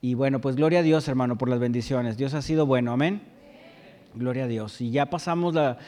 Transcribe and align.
Y 0.00 0.14
bueno, 0.14 0.40
pues 0.40 0.56
gloria 0.56 0.80
a 0.80 0.82
Dios, 0.82 1.08
hermano, 1.08 1.38
por 1.38 1.48
las 1.48 1.58
bendiciones. 1.58 2.16
Dios 2.16 2.34
ha 2.34 2.42
sido 2.42 2.66
bueno, 2.66 2.92
amén. 2.92 3.22
Gloria 4.14 4.44
a 4.44 4.46
Dios. 4.48 4.80
Y 4.80 4.90
ya 4.90 5.06
pasamos 5.06 5.54
la, 5.54 5.78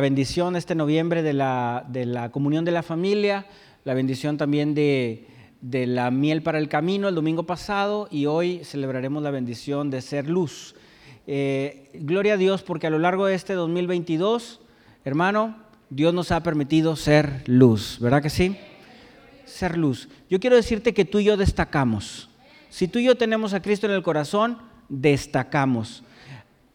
bendición 0.00 0.56
este 0.56 0.74
noviembre 0.74 1.22
de 1.22 1.32
la, 1.32 1.86
de 1.88 2.06
la, 2.06 2.30
comunión 2.30 2.64
de 2.64 2.72
la 2.72 2.82
familia, 2.82 3.46
la 3.84 3.94
bendición 3.94 4.36
también 4.36 4.74
de, 4.74 5.26
de 5.60 5.86
la 5.86 6.10
miel 6.10 6.42
para 6.42 6.58
el 6.58 6.68
camino 6.68 7.08
el 7.08 7.14
domingo 7.14 7.44
pasado 7.44 8.08
y 8.10 8.26
hoy 8.26 8.62
celebraremos 8.64 9.22
la 9.22 9.30
bendición 9.30 9.90
de 9.90 10.02
ser 10.02 10.28
luz. 10.28 10.74
Eh, 11.26 11.90
gloria 11.94 12.34
a 12.34 12.36
Dios 12.36 12.62
porque 12.62 12.86
a 12.86 12.90
lo 12.90 12.98
largo 12.98 13.26
de 13.26 13.34
este 13.34 13.54
2022, 13.54 14.60
hermano, 15.04 15.56
Dios 15.90 16.14
nos 16.14 16.30
ha 16.32 16.42
permitido 16.42 16.96
ser 16.96 17.42
luz, 17.46 17.98
¿verdad 18.00 18.22
que 18.22 18.30
sí? 18.30 18.56
Ser 19.44 19.76
luz. 19.76 20.08
Yo 20.30 20.40
quiero 20.40 20.56
decirte 20.56 20.94
que 20.94 21.04
tú 21.04 21.18
y 21.18 21.24
yo 21.24 21.36
destacamos. 21.36 22.27
Si 22.70 22.88
tú 22.88 22.98
y 22.98 23.04
yo 23.04 23.16
tenemos 23.16 23.54
a 23.54 23.62
Cristo 23.62 23.86
en 23.86 23.92
el 23.92 24.02
corazón, 24.02 24.58
destacamos. 24.88 26.04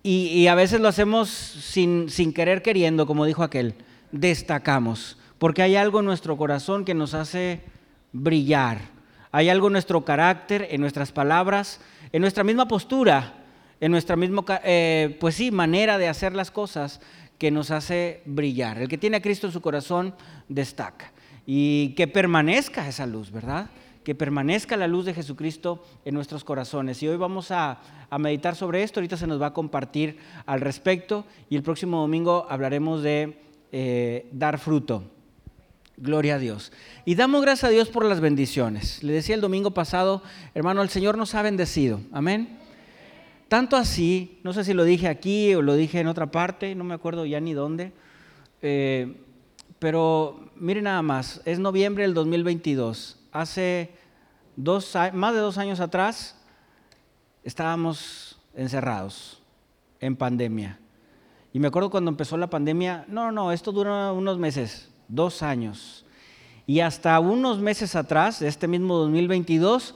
Y, 0.05 0.47
a 0.47 0.55
veces 0.55 0.81
lo 0.81 0.89
hacemos 0.89 1.29
sin, 1.29 2.07
querer 2.33 2.61
queriendo, 2.61 3.07
como 3.07 3.25
dijo 3.25 3.41
aquel, 3.41 3.75
destacamos. 4.11 5.17
Porque 5.37 5.61
hay 5.61 5.77
algo 5.77 5.99
en 5.99 6.05
nuestro 6.05 6.35
corazón 6.35 6.83
que 6.83 6.93
nos 6.93 7.13
hace 7.13 7.61
brillar. 8.11 8.79
Hay 9.31 9.49
algo 9.49 9.67
en 9.67 9.73
nuestro 9.73 10.03
carácter, 10.03 10.67
en 10.71 10.81
nuestras 10.81 11.11
palabras, 11.11 11.79
en 12.11 12.21
nuestra 12.21 12.43
misma 12.43 12.67
postura 12.67 13.33
en 13.83 13.91
nuestra 13.91 14.15
misma, 14.15 14.45
eh, 14.63 15.17
pues 15.19 15.41
manera 15.51 15.97
de 15.97 16.07
hacer 16.07 16.33
las 16.33 16.51
cosas 16.51 17.01
que 17.37 17.51
nos 17.51 17.69
hace 17.69 18.21
brillar. 18.23 18.77
El 18.77 18.87
que 18.87 18.97
tiene 18.97 19.17
a 19.17 19.21
Cristo 19.21 19.47
en 19.47 19.51
su 19.51 19.59
corazón 19.59 20.15
destaca. 20.47 21.11
Y 21.45 21.89
que 21.89 22.07
permanezca 22.07 22.87
esa 22.87 23.05
luz, 23.05 23.29
¿verdad? 23.29 23.69
Que 24.03 24.15
permanezca 24.15 24.77
la 24.77 24.87
luz 24.87 25.05
de 25.05 25.13
Jesucristo 25.13 25.83
en 26.05 26.13
nuestros 26.13 26.43
corazones. 26.43 27.01
Y 27.01 27.07
hoy 27.07 27.17
vamos 27.17 27.51
a, 27.51 27.79
meditar 28.19 28.55
sobre 28.55 28.83
esto. 28.83 28.99
Ahorita 28.99 29.17
se 29.17 29.27
nos 29.27 29.41
va 29.41 29.47
a 29.47 29.53
compartir 29.53 30.17
al 30.45 30.61
respecto. 30.61 31.25
Y 31.49 31.55
el 31.55 31.63
próximo 31.63 32.01
domingo 32.01 32.45
hablaremos 32.49 33.01
de 33.01 33.37
eh, 33.71 34.27
dar 34.31 34.59
fruto. 34.59 35.03
Gloria 35.97 36.35
a 36.35 36.39
Dios. 36.39 36.71
Y 37.05 37.15
damos 37.15 37.41
gracias 37.41 37.69
a 37.69 37.71
Dios 37.71 37.89
por 37.89 38.05
las 38.05 38.19
bendiciones. 38.19 39.03
Le 39.03 39.13
decía 39.13 39.35
el 39.35 39.41
domingo 39.41 39.71
pasado, 39.71 40.23
hermano, 40.53 40.81
el 40.81 40.89
Señor 40.89 41.17
nos 41.17 41.35
ha 41.35 41.41
bendecido. 41.41 42.01
Amén. 42.11 42.59
Tanto 43.53 43.77
así, 43.77 44.39
no 44.43 44.51
sé 44.51 44.63
si 44.63 44.73
lo 44.73 44.83
dije 44.83 45.07
aquí 45.07 45.53
o 45.53 45.61
lo 45.61 45.75
dije 45.75 45.99
en 45.99 46.07
otra 46.07 46.31
parte, 46.31 46.73
no 46.73 46.83
me 46.83 46.95
acuerdo 46.95 47.23
ya 47.23 47.39
ni 47.39 47.53
dónde, 47.53 47.91
eh, 48.63 49.15
pero 49.77 50.49
miren 50.55 50.85
nada 50.85 51.03
más, 51.03 51.39
es 51.45 51.59
noviembre 51.59 52.01
del 52.01 52.15
2022. 52.15 53.19
Hace 53.31 53.91
dos, 54.55 54.93
más 55.13 55.33
de 55.33 55.39
dos 55.39 55.57
años 55.57 55.79
atrás 55.79 56.35
estábamos 57.43 58.39
encerrados 58.55 59.41
en 59.99 60.15
pandemia. 60.15 60.79
Y 61.53 61.59
me 61.59 61.67
acuerdo 61.67 61.89
cuando 61.89 62.09
empezó 62.09 62.37
la 62.37 62.49
pandemia, 62.49 63.05
no, 63.07 63.31
no, 63.31 63.51
esto 63.51 63.71
duró 63.71 64.13
unos 64.13 64.39
meses, 64.39 64.89
dos 65.07 65.43
años. 65.43 66.05
Y 66.65 66.79
hasta 66.79 67.19
unos 67.19 67.59
meses 67.59 67.95
atrás, 67.95 68.41
este 68.41 68.67
mismo 68.67 68.97
2022, 68.97 69.95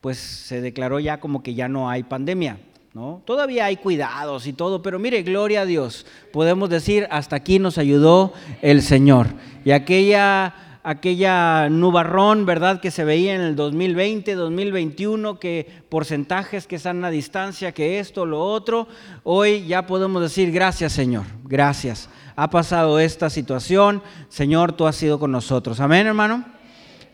pues 0.00 0.18
se 0.18 0.60
declaró 0.60 0.98
ya 0.98 1.20
como 1.20 1.42
que 1.42 1.54
ya 1.54 1.68
no 1.68 1.88
hay 1.88 2.02
pandemia. 2.02 2.58
¿no? 2.92 3.22
Todavía 3.24 3.66
hay 3.66 3.76
cuidados 3.76 4.46
y 4.46 4.52
todo, 4.52 4.82
pero 4.82 4.98
mire, 4.98 5.22
gloria 5.22 5.62
a 5.62 5.66
Dios. 5.66 6.06
Podemos 6.32 6.68
decir, 6.68 7.06
hasta 7.10 7.36
aquí 7.36 7.58
nos 7.58 7.78
ayudó 7.78 8.32
el 8.62 8.82
Señor. 8.82 9.28
Y 9.64 9.70
aquella 9.70 10.69
aquella 10.82 11.68
nubarrón, 11.68 12.46
¿verdad?, 12.46 12.80
que 12.80 12.90
se 12.90 13.04
veía 13.04 13.34
en 13.34 13.42
el 13.42 13.56
2020, 13.56 14.34
2021, 14.34 15.38
que 15.38 15.66
porcentajes 15.88 16.66
que 16.66 16.76
están 16.76 17.04
a 17.04 17.10
distancia, 17.10 17.72
que 17.72 17.98
esto, 17.98 18.24
lo 18.26 18.40
otro, 18.40 18.88
hoy 19.22 19.66
ya 19.66 19.86
podemos 19.86 20.22
decir, 20.22 20.50
gracias 20.52 20.92
Señor, 20.92 21.26
gracias. 21.44 22.08
Ha 22.36 22.48
pasado 22.48 22.98
esta 22.98 23.28
situación, 23.28 24.02
Señor, 24.28 24.72
tú 24.72 24.86
has 24.86 24.96
sido 24.96 25.18
con 25.18 25.30
nosotros. 25.30 25.80
Amén, 25.80 26.06
hermano. 26.06 26.46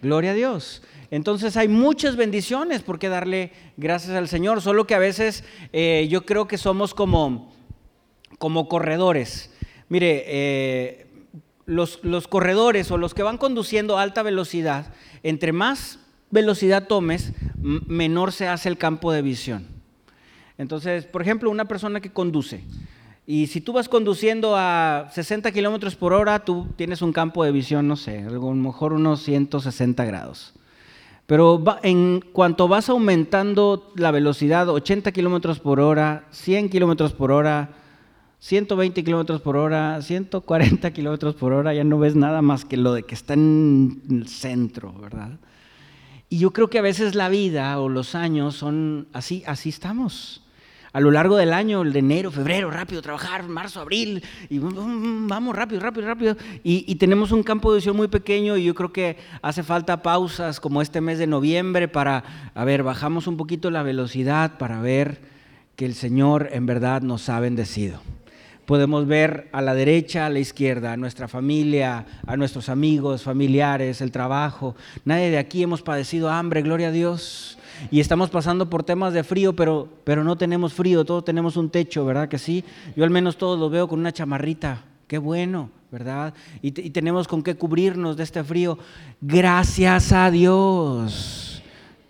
Gloria 0.03 0.31
a 0.31 0.34
Dios. 0.34 0.82
Entonces 1.10 1.56
hay 1.56 1.69
muchas 1.69 2.16
bendiciones 2.16 2.82
por 2.82 2.99
qué 2.99 3.09
darle 3.09 3.53
gracias 3.76 4.16
al 4.16 4.28
Señor, 4.28 4.60
solo 4.60 4.87
que 4.87 4.94
a 4.94 4.99
veces 4.99 5.44
eh, 5.72 6.06
yo 6.10 6.26
creo 6.26 6.47
que 6.47 6.59
somos 6.59 6.94
como, 6.94 7.53
como 8.38 8.69
corredores. 8.69 9.50
Mire, 9.88 10.25
eh, 10.26 11.06
los, 11.66 12.00
los 12.03 12.28
corredores 12.28 12.91
o 12.91 12.99
los 12.99 13.15
que 13.15 13.22
van 13.22 13.38
conduciendo 13.38 13.99
a 13.99 14.03
alta 14.03 14.22
velocidad, 14.22 14.93
entre 15.22 15.53
más 15.53 15.99
velocidad 16.31 16.87
tomes, 16.87 17.32
menor 17.56 18.32
se 18.32 18.49
hace 18.49 18.69
el 18.69 18.78
campo 18.78 19.12
de 19.12 19.22
visión. 19.22 19.66
Entonces, 20.59 21.05
por 21.05 21.22
ejemplo, 21.22 21.50
una 21.50 21.66
persona 21.66 22.00
que 22.00 22.12
conduce, 22.12 22.65
y 23.26 23.49
si 23.49 23.60
tú 23.60 23.72
vas 23.72 23.88
conduciendo 23.88 24.55
a 24.56 25.09
60 25.12 25.50
kilómetros 25.50 25.97
por 25.97 26.12
hora, 26.12 26.44
tú 26.44 26.69
tienes 26.76 27.03
un 27.03 27.12
campo 27.12 27.43
de 27.43 27.50
visión, 27.50 27.88
no 27.88 27.97
sé, 27.97 28.22
a 28.22 28.31
lo 28.31 28.53
mejor 28.53 28.93
unos 28.93 29.22
160 29.25 30.05
grados. 30.05 30.55
Pero 31.26 31.62
en 31.82 32.21
cuanto 32.32 32.69
vas 32.69 32.88
aumentando 32.88 33.93
la 33.97 34.12
velocidad, 34.12 34.69
80 34.69 35.10
kilómetros 35.10 35.59
por 35.59 35.81
hora, 35.81 36.25
100 36.31 36.69
kilómetros 36.69 37.12
por 37.15 37.32
hora, 37.32 37.71
120 38.41 39.02
kilómetros 39.02 39.41
por 39.41 39.56
hora, 39.56 40.00
140 40.00 40.91
kilómetros 40.92 41.34
por 41.34 41.52
hora, 41.52 41.74
ya 41.74 41.84
no 41.84 41.98
ves 41.98 42.14
nada 42.16 42.42
más 42.42 42.64
que 42.64 42.76
lo 42.76 42.92
de 42.94 43.02
que 43.02 43.14
está 43.14 43.34
en 43.34 44.02
el 44.10 44.28
centro, 44.28 44.92
¿verdad? 44.92 45.38
Y 46.28 46.38
yo 46.38 46.52
creo 46.52 46.69
que 46.69 46.78
a 46.78 46.82
veces 46.82 47.14
la 47.14 47.28
vida 47.28 47.78
o 47.80 47.88
los 47.88 48.14
años 48.14 48.56
son 48.56 49.08
así, 49.12 49.42
así 49.46 49.69
estamos 49.69 50.42
a 50.96 51.00
lo 51.00 51.10
largo 51.10 51.36
del 51.36 51.52
año, 51.52 51.82
el 51.82 51.92
de 51.92 51.98
enero, 51.98 52.30
febrero, 52.30 52.70
rápido, 52.70 53.02
trabajar, 53.02 53.46
marzo, 53.46 53.82
abril, 53.82 54.25
y 54.48 54.58
vamos 54.58 55.54
rápido, 55.54 55.78
rápido, 55.78 56.06
rápido. 56.06 56.36
Y, 56.64 56.94
tenemos 56.94 57.32
un 57.32 57.42
campo 57.42 57.70
de 57.70 57.76
visión 57.76 57.94
muy 57.94 58.08
pequeño 58.08 58.56
y 58.56 58.64
yo 58.64 58.75
creo 58.75 58.94
que 58.94 59.19
hace 59.42 59.62
falta 59.62 60.00
pausas 60.00 60.58
como 60.58 60.80
este 60.80 61.02
mes 61.02 61.19
de 61.19 61.26
noviembre 61.26 61.86
para, 61.86 62.50
a 62.54 62.64
ver, 62.64 62.82
bajamos 62.82 63.26
un 63.26 63.36
poquito 63.36 63.70
la 63.70 63.82
velocidad 63.82 64.56
para 64.56 64.80
ver 64.80 65.20
que 65.76 65.84
el 65.84 65.92
Señor 65.92 66.48
en 66.52 66.64
verdad 66.64 67.02
nos 67.02 67.28
ha 67.28 67.41
bendecido. 67.41 68.00
Podemos 68.66 69.06
ver 69.06 69.49
a 69.53 69.62
la 69.62 69.75
derecha, 69.75 70.27
a 70.27 70.31
la 70.31 70.41
izquierda, 70.41 70.93
a 70.93 70.97
nuestra 70.97 71.28
familia, 71.28 72.04
a 72.27 72.37
nuestros 72.37 72.69
amigos, 72.69 73.22
familiares, 73.22 74.00
el 74.00 74.10
trabajo. 74.10 74.75
Nadie 75.04 75.31
de 75.31 75.38
aquí 75.38 75.62
hemos 75.62 75.82
padecido 75.82 76.31
hambre, 76.31 76.62
gloria 76.62 76.88
a 76.88 76.93
Dios 76.93 77.59
y 77.91 78.00
estamos 78.00 78.31
pasando 78.31 78.69
por 78.69 78.82
temas 78.82 79.12
de 79.12 79.25
frío, 79.25 79.55
pero, 79.55 79.88
pero 80.05 80.25
no 80.25 80.37
tenemos 80.37 80.72
frío, 80.72 81.05
todos 81.05 81.25
tenemos 81.25 81.56
un 81.56 81.71
techo, 81.71 82.05
¿verdad 82.05 82.28
que 82.28 82.38
sí? 82.38 82.65
Yo 82.97 83.05
al 83.05 83.10
menos 83.10 83.37
todos 83.37 83.59
lo 83.59 83.71
veo 83.71 83.88
con 83.88 84.00
una 84.00 84.12
chamarrita, 84.12 84.84
qué 85.06 85.19
bueno, 85.19 85.71
¿verdad? 85.91 86.34
Y, 86.62 86.72
tenemos 86.72 87.28
con 87.28 87.43
qué 87.43 87.56
cubrirnos 87.56 88.16
de 88.16 88.25
este 88.25 88.43
frío. 88.44 88.78
Gracias 89.21 90.12
a 90.12 90.31
Dios. 90.31 91.45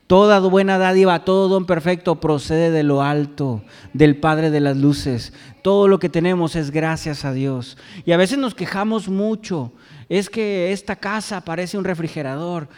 Toda 0.07 0.39
buena 0.39 0.79
dádiva, 0.79 1.25
todo 1.25 1.49
don 1.49 1.67
perfecto 1.67 2.21
procede 2.21 2.71
de 2.71 2.85
lo 2.85 3.03
alto, 3.03 3.63
del 3.93 4.17
Padre 4.17 4.51
de 4.51 4.61
las 4.61 4.77
Luces. 4.77 5.33
Todo 5.63 5.89
lo 5.89 5.99
que 5.99 6.09
tenemos 6.09 6.55
es 6.55 6.71
gracias 6.71 7.25
a 7.25 7.33
Dios. 7.33 7.77
Y 8.05 8.13
a 8.13 8.17
veces 8.17 8.39
nos 8.39 8.55
quejamos 8.55 9.09
mucho. 9.09 9.73
Es 10.09 10.31
que 10.31 10.71
esta 10.71 10.95
casa 10.95 11.41
parece 11.41 11.77
un 11.77 11.85
refrigerador, 11.85 12.69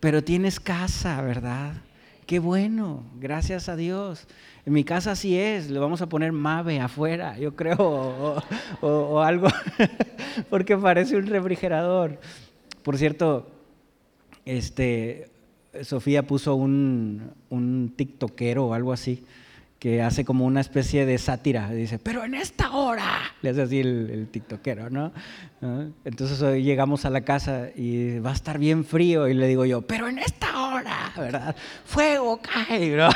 pero 0.00 0.24
tienes 0.24 0.58
casa, 0.58 1.20
¿verdad? 1.20 1.74
Qué 2.24 2.38
bueno, 2.38 3.04
gracias 3.20 3.68
a 3.68 3.76
Dios. 3.76 4.26
En 4.64 4.72
mi 4.72 4.84
casa 4.84 5.16
sí 5.16 5.38
es, 5.38 5.70
le 5.70 5.78
vamos 5.78 6.00
a 6.00 6.08
poner 6.08 6.32
Mave 6.32 6.80
afuera, 6.80 7.38
yo 7.38 7.56
creo, 7.56 8.42
o, 8.80 9.20
algo, 9.20 9.48
porque 10.50 10.78
parece 10.78 11.16
un 11.16 11.26
refrigerador. 11.26 12.18
Por 12.82 12.96
cierto, 12.96 13.50
este, 14.44 15.30
Sofía 15.82 16.22
puso 16.26 16.54
un, 16.54 17.30
un 17.50 17.92
TikTokero 17.96 18.66
o 18.66 18.74
algo 18.74 18.92
así, 18.92 19.24
que 19.78 20.02
hace 20.02 20.24
como 20.24 20.44
una 20.44 20.60
especie 20.60 21.06
de 21.06 21.18
sátira. 21.18 21.70
Dice, 21.70 21.98
pero 21.98 22.24
en 22.24 22.34
esta 22.34 22.72
hora, 22.72 23.18
le 23.42 23.50
hace 23.50 23.62
así 23.62 23.80
el, 23.80 24.28
tiktokero, 24.30 24.90
¿no? 24.90 25.12
Entonces 26.04 26.40
hoy 26.42 26.62
llegamos 26.62 27.04
a 27.04 27.10
la 27.10 27.20
casa 27.20 27.68
y 27.76 28.18
va 28.18 28.30
a 28.30 28.34
estar 28.34 28.58
bien 28.58 28.84
frío 28.84 29.28
y 29.28 29.34
le 29.34 29.46
digo 29.46 29.64
yo, 29.64 29.82
pero 29.82 30.08
en 30.08 30.18
esta 30.18 30.68
hora, 30.68 31.12
¿verdad? 31.16 31.54
Fuego 31.84 32.40
cae, 32.40 32.96
¿no? 32.96 33.08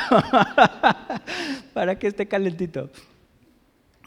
Para 1.73 1.99
que 1.99 2.07
esté 2.07 2.27
calentito. 2.27 2.89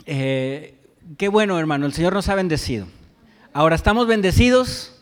Eh, 0.07 0.79
qué 1.19 1.29
bueno, 1.29 1.59
hermano, 1.59 1.85
el 1.85 1.93
Señor 1.93 2.15
nos 2.15 2.29
ha 2.29 2.35
bendecido. 2.35 2.87
Ahora, 3.53 3.77
¿estamos 3.77 4.07
bendecidos? 4.07 4.96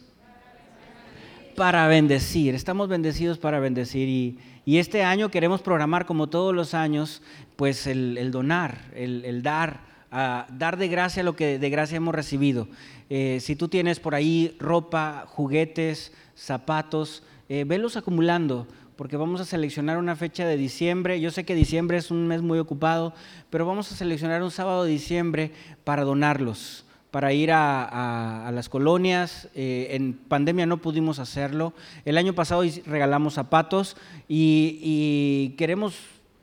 Para 1.57 1.87
bendecir, 1.89 2.55
estamos 2.55 2.89
bendecidos 2.89 3.39
para 3.39 3.61
bendecir 3.61 4.09
y 4.09 4.39
y 4.67 4.79
este 4.79 5.03
año 5.03 5.31
queremos 5.31 5.61
programar, 5.61 6.07
como 6.07 6.29
todos 6.29 6.55
los 6.55 6.73
años, 6.73 7.21
pues 7.57 7.87
el, 7.87 8.31
donar, 8.31 8.79
el, 8.95 9.43
dar, 9.43 9.81
dar 10.11 10.79
de 10.79 10.89
gracia 10.89 11.23
lo 11.23 11.37
que 11.37 11.59
de 11.59 11.71
gracia 11.71 11.99
hemos 11.99 12.15
recibido. 12.15 12.67
Eh, 13.11 13.39
si 13.43 13.57
tú 13.57 13.69
tienes 13.69 14.01
por 14.01 14.15
ahí 14.15 14.57
ropa, 14.59 15.27
juguetes, 15.29 16.13
zapatos, 16.35 17.23
eh, 17.49 17.65
velos 17.65 17.97
acumulando. 17.97 18.67
porque 18.97 19.17
vamos 19.17 19.41
a 19.41 19.45
seleccionar 19.45 19.99
una 19.99 20.15
fecha 20.15 20.47
de 20.47 20.57
diciembre. 20.57 21.21
Yo 21.21 21.33
sé 21.33 21.45
que 21.45 21.57
diciembre 21.57 21.99
es 21.99 22.13
un 22.13 22.29
mes 22.29 22.43
muy 22.43 22.61
ocupado, 22.61 23.13
pero 23.51 23.67
vamos 23.67 23.91
a 23.91 23.97
seleccionar 23.97 24.41
un 24.43 24.53
sábado 24.53 24.85
de 24.85 24.93
diciembre 24.93 25.51
para 25.83 26.05
donarlos, 26.05 26.87
para 27.15 27.33
ir 27.33 27.53
a, 27.53 28.51
las 28.53 28.69
colonias. 28.69 29.49
Eh, 29.55 29.87
en 29.93 30.15
pandemia 30.15 30.67
no 30.67 30.79
pudimos 30.79 31.21
hacerlo. 31.21 31.73
El 32.05 32.19
año 32.19 32.35
pasado 32.35 32.65
regalamos 32.87 33.35
zapatos 33.35 33.97
y 34.27 35.51
queremos 35.57 35.95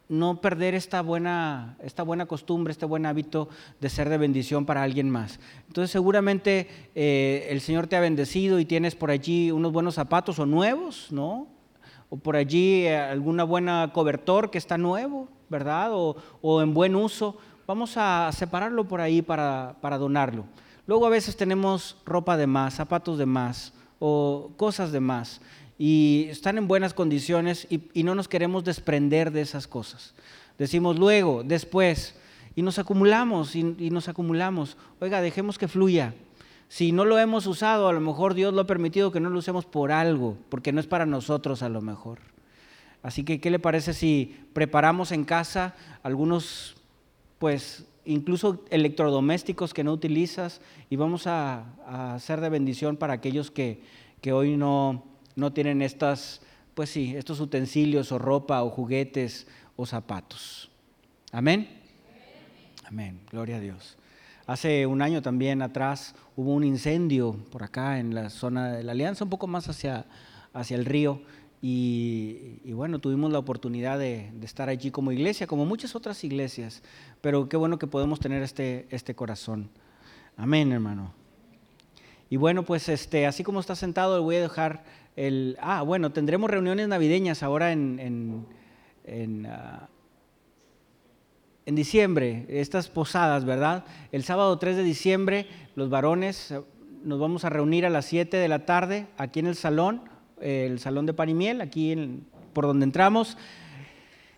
no 0.07 0.39
perder 0.39 0.73
esta 0.73 1.01
buena, 1.01 1.75
esta 1.83 2.03
buena 2.03 2.25
costumbre, 2.25 2.71
este 2.71 2.85
buen 2.85 3.05
hábito 3.05 3.49
de 3.81 3.89
ser 3.89 4.07
de 4.07 4.17
bendición 4.17 4.65
para 4.65 4.81
alguien 4.81 5.09
más. 5.09 5.41
Entonces 5.67 5.91
seguramente 5.91 6.69
eh, 6.95 7.47
el 7.49 7.59
Señor 7.59 7.87
te 7.87 7.97
ha 7.97 7.99
bendecido 7.99 8.57
y 8.57 8.63
tienes 8.63 8.95
por 8.95 9.11
allí 9.11 9.51
unos 9.51 9.73
buenos 9.73 9.95
zapatos 9.95 10.39
o 10.39 10.45
nuevos, 10.45 11.07
¿no? 11.11 11.49
O 12.09 12.15
por 12.15 12.37
allí 12.37 12.85
eh, 12.85 12.97
alguna 12.97 13.43
buena 13.43 13.91
cobertor 13.93 14.51
que 14.51 14.57
está 14.57 14.77
nuevo, 14.77 15.27
¿verdad? 15.49 15.91
O, 15.91 16.61
en 16.61 16.73
buen 16.73 16.95
uso. 16.95 17.37
Vamos 17.67 17.95
a 17.97 18.31
separarlo 18.31 18.87
por 18.87 19.01
ahí 19.01 19.21
para, 19.21 19.75
para 19.81 19.97
donarlo. 19.97 20.45
Luego 20.87 21.05
a 21.05 21.09
veces 21.09 21.37
tenemos 21.37 21.97
ropa 22.05 22.37
de 22.37 22.47
más, 22.47 22.73
zapatos 22.73 23.17
de 23.17 23.25
más 23.25 23.73
o 23.99 24.51
cosas 24.57 24.91
de 24.91 24.99
más 24.99 25.41
y 25.83 26.27
están 26.29 26.59
en 26.59 26.67
buenas 26.67 26.93
condiciones 26.93 27.65
y, 27.67 28.03
no 28.03 28.13
nos 28.13 28.27
queremos 28.27 28.63
desprender 28.63 29.31
de 29.31 29.41
esas 29.41 29.67
cosas. 29.67 30.13
Decimos 30.59 30.99
luego, 30.99 31.41
después, 31.43 32.13
y 32.55 32.61
nos 32.61 32.77
acumulamos 32.77 33.55
y, 33.55 33.63
nos 33.89 34.07
acumulamos. 34.07 34.77
Oiga, 34.99 35.21
dejemos 35.21 35.57
que 35.57 35.67
fluya. 35.67 36.13
Si 36.67 36.91
no 36.91 37.03
lo 37.03 37.17
hemos 37.17 37.47
usado, 37.47 37.87
a 37.87 37.93
lo 37.93 37.99
mejor 37.99 38.35
Dios 38.35 38.53
lo 38.53 38.61
ha 38.61 38.67
permitido 38.67 39.11
que 39.11 39.19
no 39.19 39.31
lo 39.31 39.39
usemos 39.39 39.65
por 39.65 39.91
algo, 39.91 40.37
porque 40.49 40.71
no 40.71 40.79
es 40.79 40.85
para 40.85 41.07
nosotros 41.07 41.63
a 41.63 41.69
lo 41.69 41.81
mejor. 41.81 42.19
Así 43.01 43.23
que, 43.23 43.41
¿qué 43.41 43.49
le 43.49 43.57
parece 43.57 43.95
si 43.95 44.39
preparamos 44.53 45.11
en 45.11 45.25
casa 45.25 45.73
algunos, 46.03 46.75
pues, 47.41 47.85
incluso 48.05 48.63
electrodomésticos 48.69 49.73
que 49.73 49.83
no 49.83 49.93
utilizas 49.93 50.61
y 50.91 50.95
vamos 50.95 51.25
a, 51.25 51.73
a 51.87 52.19
ser 52.19 52.39
de 52.39 52.49
bendición 52.49 52.97
para 52.97 53.13
aquellos 53.13 53.49
que, 53.49 53.81
que 54.21 54.31
hoy 54.31 54.57
no, 54.57 55.03
no 55.35 55.51
tienen 55.51 55.81
estas, 55.81 56.43
pues 56.75 56.91
sí, 56.91 57.15
estos 57.15 57.39
utensilios 57.39 58.11
o 58.11 58.19
ropa 58.19 58.61
o 58.61 58.69
juguetes 58.69 59.47
o 59.75 59.87
zapatos. 59.87 60.69
Amén. 61.31 61.67
Amén. 62.85 63.19
Gloria 63.31 63.55
a 63.55 63.59
Dios. 63.59 63.97
Hace 64.45 64.85
un 64.85 65.01
año 65.01 65.23
también 65.23 65.63
atrás 65.63 66.13
hubo 66.35 66.53
un 66.53 66.63
incendio 66.63 67.33
por 67.51 67.63
acá 67.63 67.97
en 67.97 68.13
la 68.13 68.29
zona 68.29 68.71
de 68.73 68.83
la 68.83 68.91
Alianza, 68.91 69.23
un 69.23 69.31
poco 69.31 69.47
más 69.47 69.67
hacia, 69.67 70.05
hacia 70.53 70.77
el 70.77 70.85
río. 70.85 71.23
Y, 71.63 72.71
bueno, 72.73 72.99
tuvimos 72.99 73.31
la 73.31 73.37
oportunidad 73.37 73.99
de, 73.99 74.31
estar 74.41 74.67
allí 74.67 74.89
como 74.89 75.11
iglesia, 75.11 75.45
como 75.45 75.65
muchas 75.65 75.95
otras 75.95 76.23
iglesias. 76.23 76.81
Pero 77.21 77.47
qué 77.47 77.57
bueno 77.57 77.77
que 77.77 77.85
podemos 77.85 78.19
tener 78.19 78.41
este, 78.41 78.87
este 78.89 79.13
corazón. 79.13 79.69
Amén, 80.37 80.71
hermano. 80.71 81.13
Y 82.31 82.37
bueno, 82.37 82.63
pues 82.63 82.89
este, 82.89 83.27
así 83.27 83.43
como 83.43 83.59
está 83.59 83.75
sentado, 83.75 84.15
le 84.15 84.23
voy 84.23 84.37
a 84.37 84.41
dejar 84.41 84.83
el, 85.15 85.57
ah, 85.61 85.81
bueno, 85.81 86.11
tendremos 86.11 86.49
reuniones 86.49 86.87
navideñas 86.87 87.43
ahora 87.43 87.73
en, 87.73 87.99
en, 87.99 88.45
en, 89.03 89.45
ah, 89.45 89.89
en, 91.65 91.75
diciembre, 91.75 92.45
estas 92.47 92.87
posadas, 92.87 93.43
¿verdad? 93.45 93.83
El 94.11 94.23
sábado 94.23 94.57
3 94.57 94.77
de 94.77 94.83
diciembre, 94.83 95.47
los 95.75 95.89
varones 95.89 96.51
eh, 96.51 96.61
nos 97.03 97.19
vamos 97.19 97.43
a 97.43 97.49
reunir 97.49 97.85
a 97.85 97.89
las 97.89 98.05
7 98.05 98.37
de 98.37 98.47
la 98.47 98.65
tarde 98.65 99.07
aquí 99.17 99.41
en 99.41 99.47
el 99.47 99.55
salón, 99.55 100.03
el 100.41 100.79
salón 100.79 101.05
de 101.05 101.13
Panimiel, 101.13 101.61
aquí 101.61 101.95
por 102.53 102.65
donde 102.65 102.83
entramos. 102.83 103.37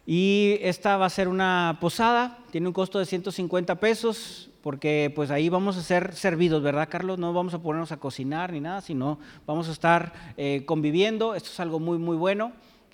Y 0.05 0.57
esta 0.61 0.97
va 0.97 1.05
a 1.05 1.09
ser 1.09 1.27
una 1.27 1.77
posada, 1.79 2.39
tiene 2.51 2.67
un 2.67 2.73
costo 2.73 2.99
de 2.99 3.05
150 3.05 3.75
pesos, 3.79 4.49
porque 4.61 5.11
pues 5.15 5.31
ahí 5.31 5.47
vamos 5.49 5.77
a 5.77 5.81
ser 5.81 6.13
servidos, 6.13 6.61
¿verdad, 6.61 6.89
Carlos? 6.89 7.19
No 7.19 7.33
vamos 7.33 7.53
a 7.53 7.61
ponernos 7.61 7.91
a 7.91 7.97
cocinar 7.97 8.51
ni 8.51 8.59
nada, 8.59 8.81
sino 8.81 9.19
vamos 9.45 9.69
a 9.69 9.71
estar 9.71 10.13
eh, 10.35 10.63
conviviendo. 10.65 11.35
Esto 11.35 11.49
es 11.49 11.59
algo 11.59 11.79
muy, 11.79 11.97
muy 11.97 12.17
bueno. 12.17 12.51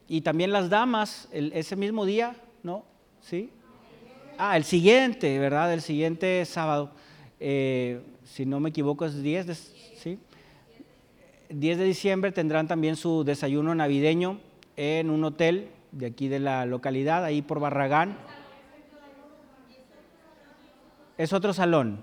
Y 0.08 0.22
también 0.22 0.52
las 0.52 0.70
damas, 0.70 1.30
ese 1.32 1.76
mismo 1.76 2.06
día, 2.06 2.36
¿no? 2.64 2.86
¿Sí? 3.22 3.52
Ah, 4.38 4.58
el 4.58 4.64
siguiente, 4.64 5.38
¿verdad? 5.38 5.74
El 5.74 5.82
siguiente 5.82 6.46
sábado. 6.46 6.92
Eh, 7.40 8.02
si 8.24 8.46
no 8.46 8.60
me 8.60 8.70
equivoco, 8.70 9.06
es 9.06 9.22
10 9.22 9.48
de. 9.48 9.56
10 11.50 11.78
de 11.78 11.84
diciembre 11.84 12.32
tendrán 12.32 12.68
también 12.68 12.96
su 12.96 13.24
desayuno 13.24 13.74
navideño 13.74 14.40
en 14.78 15.10
un 15.10 15.24
hotel 15.24 15.70
de 15.92 16.06
aquí 16.06 16.28
de 16.28 16.40
la 16.40 16.66
localidad, 16.66 17.24
ahí 17.24 17.42
por 17.42 17.60
Barragán 17.60 18.18
es 21.18 21.34
otro 21.34 21.52
salón. 21.52 22.02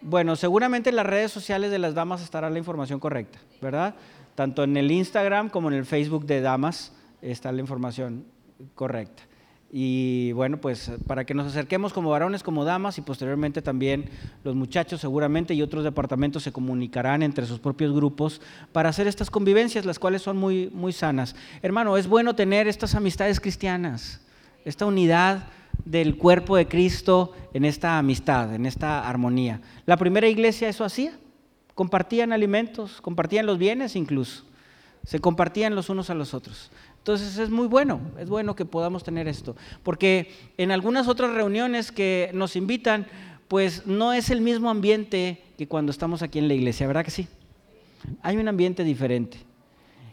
Bueno, 0.00 0.36
seguramente 0.36 0.90
en 0.90 0.96
las 0.96 1.06
redes 1.06 1.32
sociales 1.32 1.72
de 1.72 1.80
las 1.80 1.94
damas 1.94 2.22
estará 2.22 2.48
la 2.50 2.58
información 2.58 3.00
correcta, 3.00 3.40
¿verdad? 3.60 3.96
Tanto 4.36 4.62
en 4.62 4.76
el 4.76 4.92
Instagram 4.92 5.48
como 5.48 5.68
en 5.68 5.74
el 5.74 5.86
Facebook 5.86 6.24
de 6.26 6.40
damas 6.40 6.92
está 7.20 7.50
la 7.50 7.60
información 7.60 8.26
correcta. 8.74 9.24
Y 9.70 10.30
bueno, 10.32 10.58
pues 10.58 10.92
para 11.06 11.24
que 11.24 11.34
nos 11.34 11.48
acerquemos 11.48 11.92
como 11.92 12.10
varones, 12.10 12.42
como 12.42 12.64
damas 12.64 12.98
y 12.98 13.02
posteriormente 13.02 13.62
también 13.62 14.08
los 14.44 14.54
muchachos 14.54 15.00
seguramente 15.00 15.54
y 15.54 15.62
otros 15.62 15.82
departamentos 15.82 16.44
se 16.44 16.52
comunicarán 16.52 17.22
entre 17.22 17.46
sus 17.46 17.58
propios 17.58 17.92
grupos 17.92 18.40
para 18.72 18.90
hacer 18.90 19.08
estas 19.08 19.30
convivencias, 19.30 19.84
las 19.84 19.98
cuales 19.98 20.22
son 20.22 20.36
muy, 20.36 20.70
muy 20.72 20.92
sanas. 20.92 21.34
Hermano, 21.62 21.96
es 21.96 22.06
bueno 22.06 22.36
tener 22.36 22.68
estas 22.68 22.94
amistades 22.94 23.40
cristianas, 23.40 24.20
esta 24.64 24.86
unidad 24.86 25.48
del 25.84 26.16
cuerpo 26.16 26.56
de 26.56 26.68
Cristo 26.68 27.32
en 27.52 27.64
esta 27.64 27.98
amistad, 27.98 28.54
en 28.54 28.66
esta 28.66 29.08
armonía. 29.08 29.60
La 29.84 29.96
primera 29.96 30.28
iglesia 30.28 30.68
eso 30.68 30.84
hacía, 30.84 31.12
compartían 31.74 32.32
alimentos, 32.32 33.00
compartían 33.00 33.46
los 33.46 33.58
bienes 33.58 33.96
incluso, 33.96 34.44
se 35.04 35.20
compartían 35.20 35.74
los 35.74 35.88
unos 35.90 36.08
a 36.08 36.14
los 36.14 36.34
otros. 36.34 36.70
Entonces 37.06 37.38
es 37.38 37.50
muy 37.50 37.68
bueno, 37.68 38.00
es 38.18 38.28
bueno 38.28 38.56
que 38.56 38.64
podamos 38.64 39.04
tener 39.04 39.28
esto, 39.28 39.54
porque 39.84 40.32
en 40.58 40.72
algunas 40.72 41.06
otras 41.06 41.32
reuniones 41.32 41.92
que 41.92 42.32
nos 42.34 42.56
invitan, 42.56 43.06
pues 43.46 43.86
no 43.86 44.12
es 44.12 44.28
el 44.30 44.40
mismo 44.40 44.70
ambiente 44.70 45.40
que 45.56 45.68
cuando 45.68 45.92
estamos 45.92 46.22
aquí 46.22 46.40
en 46.40 46.48
la 46.48 46.54
iglesia, 46.54 46.84
¿verdad 46.88 47.04
que 47.04 47.12
sí? 47.12 47.28
Hay 48.22 48.38
un 48.38 48.48
ambiente 48.48 48.82
diferente. 48.82 49.38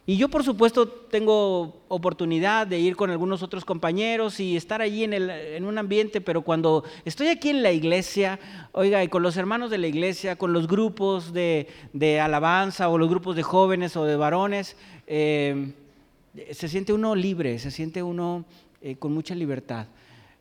Y 0.05 0.17
yo, 0.17 0.29
por 0.29 0.43
supuesto, 0.43 0.87
tengo 0.87 1.81
oportunidad 1.87 2.67
de 2.67 2.77
ir 2.77 2.95
con 2.95 3.09
algunos 3.09 3.41
otros 3.41 3.65
compañeros 3.65 4.39
y 4.39 4.55
estar 4.55 4.79
allí 4.79 5.03
en, 5.03 5.65
un 5.65 5.77
ambiente, 5.79 6.21
pero 6.21 6.43
cuando 6.43 6.83
estoy 7.05 7.29
aquí 7.29 7.49
en 7.49 7.63
la 7.63 7.71
iglesia, 7.71 8.39
oiga, 8.71 9.03
y 9.03 9.07
con 9.07 9.23
los 9.23 9.35
hermanos 9.35 9.71
de 9.71 9.79
la 9.79 9.87
iglesia, 9.87 10.35
con 10.35 10.53
los 10.53 10.67
grupos 10.67 11.33
de, 11.33 11.67
alabanza 12.21 12.87
o 12.89 12.99
los 12.99 13.09
grupos 13.09 13.35
de 13.35 13.41
jóvenes 13.41 13.97
o 13.97 14.05
de 14.05 14.15
varones, 14.15 14.77
eh, 15.07 15.73
se 16.51 16.67
siente 16.67 16.93
uno 16.93 17.15
libre, 17.15 17.59
se 17.59 17.71
siente 17.71 18.03
uno 18.03 18.45
eh, 18.81 18.95
con 18.95 19.13
mucha 19.13 19.35
libertad. 19.35 19.87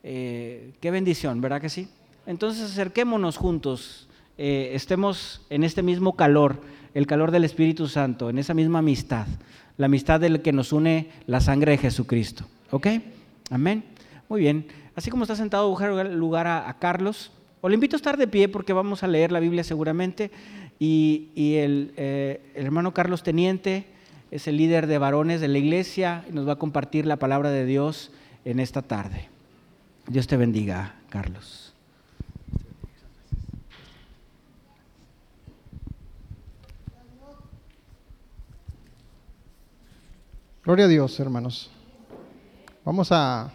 Eh, 0.03 0.73
qué 0.81 0.91
bendición, 0.91 1.41
¿verdad 1.41 1.61
que 1.61 1.69
sí? 1.69 1.89
Entonces 2.27 2.63
acerquémonos 2.63 3.37
juntos, 3.37 4.09
estemos 4.39 5.43
en 5.51 5.63
este 5.63 5.83
mismo 5.83 6.17
calor 6.17 6.61
el 6.95 7.07
calor 7.07 7.31
del 7.31 7.45
Espíritu 7.45 7.89
Santo, 7.89 8.31
en 8.31 8.39
esa 8.39 8.55
misma 8.55 8.81
amistad, 8.81 9.27
la 9.77 9.87
amistad 9.87 10.21
del 10.21 10.43
que 10.43 10.53
nos 10.53 10.73
une 10.73 11.09
la 11.27 11.41
sangre 11.41 11.73
de 11.73 11.79
Jesucristo. 11.79 12.47
¿Ok? 12.71 12.89
Amén. 13.51 13.85
Muy 14.29 14.41
bien. 14.41 14.67
Así 14.95 15.11
como 15.11 15.25
está 15.25 15.37
sentado, 15.37 15.69
buscar 15.69 16.07
lugar 16.11 16.47
a, 16.47 16.77
Carlos, 16.79 17.33
o 17.61 17.69
le 17.69 17.75
invito 17.75 17.97
a 17.97 17.99
estar 17.99 18.17
de 18.17 18.27
pie 18.27 18.49
porque 18.49 18.73
vamos 18.73 19.03
a 19.03 19.09
leer 19.09 19.33
la 19.33 19.41
Biblia 19.41 19.65
seguramente. 19.65 20.31
Y, 20.79 21.31
el, 21.37 21.93
eh, 21.97 22.41
el 22.55 22.67
hermano 22.67 22.93
Carlos 22.93 23.23
Teniente 23.23 23.87
es 24.33 24.49
el 24.49 24.57
líder 24.57 24.87
de 24.87 24.97
varones 24.97 25.43
de 25.43 25.49
la 25.49 25.59
iglesia 25.59 26.25
y 26.29 26.33
nos 26.33 26.49
va 26.49 26.55
a 26.55 26.59
compartir 26.59 27.05
la 27.05 27.19
palabra 27.19 27.51
de 27.51 27.67
Dios 27.67 28.11
en 28.47 28.61
esta 28.61 28.81
tarde. 28.81 29.29
Dios 30.09 30.27
te 30.27 30.39
bendiga, 30.39 30.95
Carlos. 31.11 31.75
Gloria 40.65 40.87
a 40.87 40.89
Dios, 40.89 41.21
hermanos. 41.21 41.71
Vamos 42.87 43.13
a, 43.13 43.53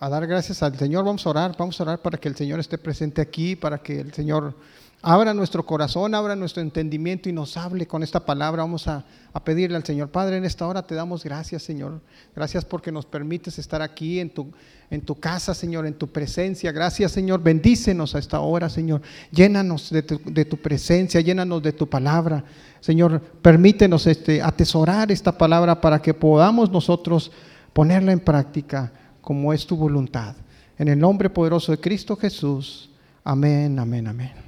dar 0.00 0.26
gracias 0.26 0.60
al 0.60 0.76
Señor, 0.76 1.04
vamos 1.04 1.24
a 1.24 1.30
orar, 1.30 1.54
vamos 1.56 1.78
a 1.78 1.84
orar 1.84 1.98
para 2.00 2.18
que 2.18 2.28
el 2.28 2.34
Señor 2.34 2.58
esté 2.58 2.78
presente 2.78 3.22
aquí, 3.22 3.54
para 3.54 3.78
que 3.78 4.00
el 4.00 4.12
Señor 4.12 4.56
abra 5.02 5.34
nuestro 5.34 5.64
corazón, 5.64 6.14
abra 6.14 6.34
nuestro 6.34 6.62
entendimiento 6.62 7.28
y 7.28 7.32
nos 7.32 7.56
hable 7.56 7.86
con 7.86 8.02
esta 8.02 8.24
palabra. 8.24 8.62
Vamos 8.62 8.88
a, 8.88 9.04
a, 9.32 9.44
pedirle 9.44 9.76
al 9.76 9.84
Señor. 9.84 10.10
Padre, 10.10 10.36
en 10.36 10.44
esta 10.44 10.66
hora 10.66 10.82
te 10.86 10.94
damos 10.94 11.24
gracias, 11.24 11.62
Señor. 11.62 12.00
Gracias 12.34 12.64
porque 12.64 12.90
nos 12.90 13.06
permites 13.06 13.58
estar 13.58 13.82
aquí 13.82 14.20
en 14.20 14.30
tu, 14.30 14.50
en 14.90 15.00
tu 15.02 15.14
casa, 15.14 15.54
Señor, 15.54 15.86
en 15.86 15.94
tu 15.94 16.08
presencia. 16.08 16.72
Gracias, 16.72 17.12
Señor. 17.12 17.42
Bendícenos 17.42 18.14
a 18.14 18.18
esta 18.18 18.40
hora, 18.40 18.68
Señor. 18.68 19.02
Llénanos 19.30 19.90
de 19.90 20.02
tu, 20.02 20.20
de 20.24 20.44
tu 20.44 20.56
presencia, 20.56 21.20
llénanos 21.20 21.62
de 21.62 21.72
tu 21.72 21.88
palabra. 21.88 22.44
Señor, 22.80 23.20
permítenos 23.20 24.06
este, 24.06 24.42
atesorar 24.42 25.10
esta 25.10 25.36
palabra 25.36 25.80
para 25.80 26.00
que 26.00 26.14
podamos 26.14 26.70
nosotros 26.70 27.32
ponerla 27.72 28.12
en 28.12 28.20
práctica 28.20 28.92
como 29.20 29.52
es 29.52 29.66
tu 29.66 29.76
voluntad. 29.76 30.36
En 30.78 30.88
el 30.88 30.98
nombre 30.98 31.30
poderoso 31.30 31.72
de 31.72 31.80
Cristo 31.80 32.16
Jesús. 32.16 32.90
Amén, 33.24 33.78
amén, 33.78 34.06
amén. 34.06 34.45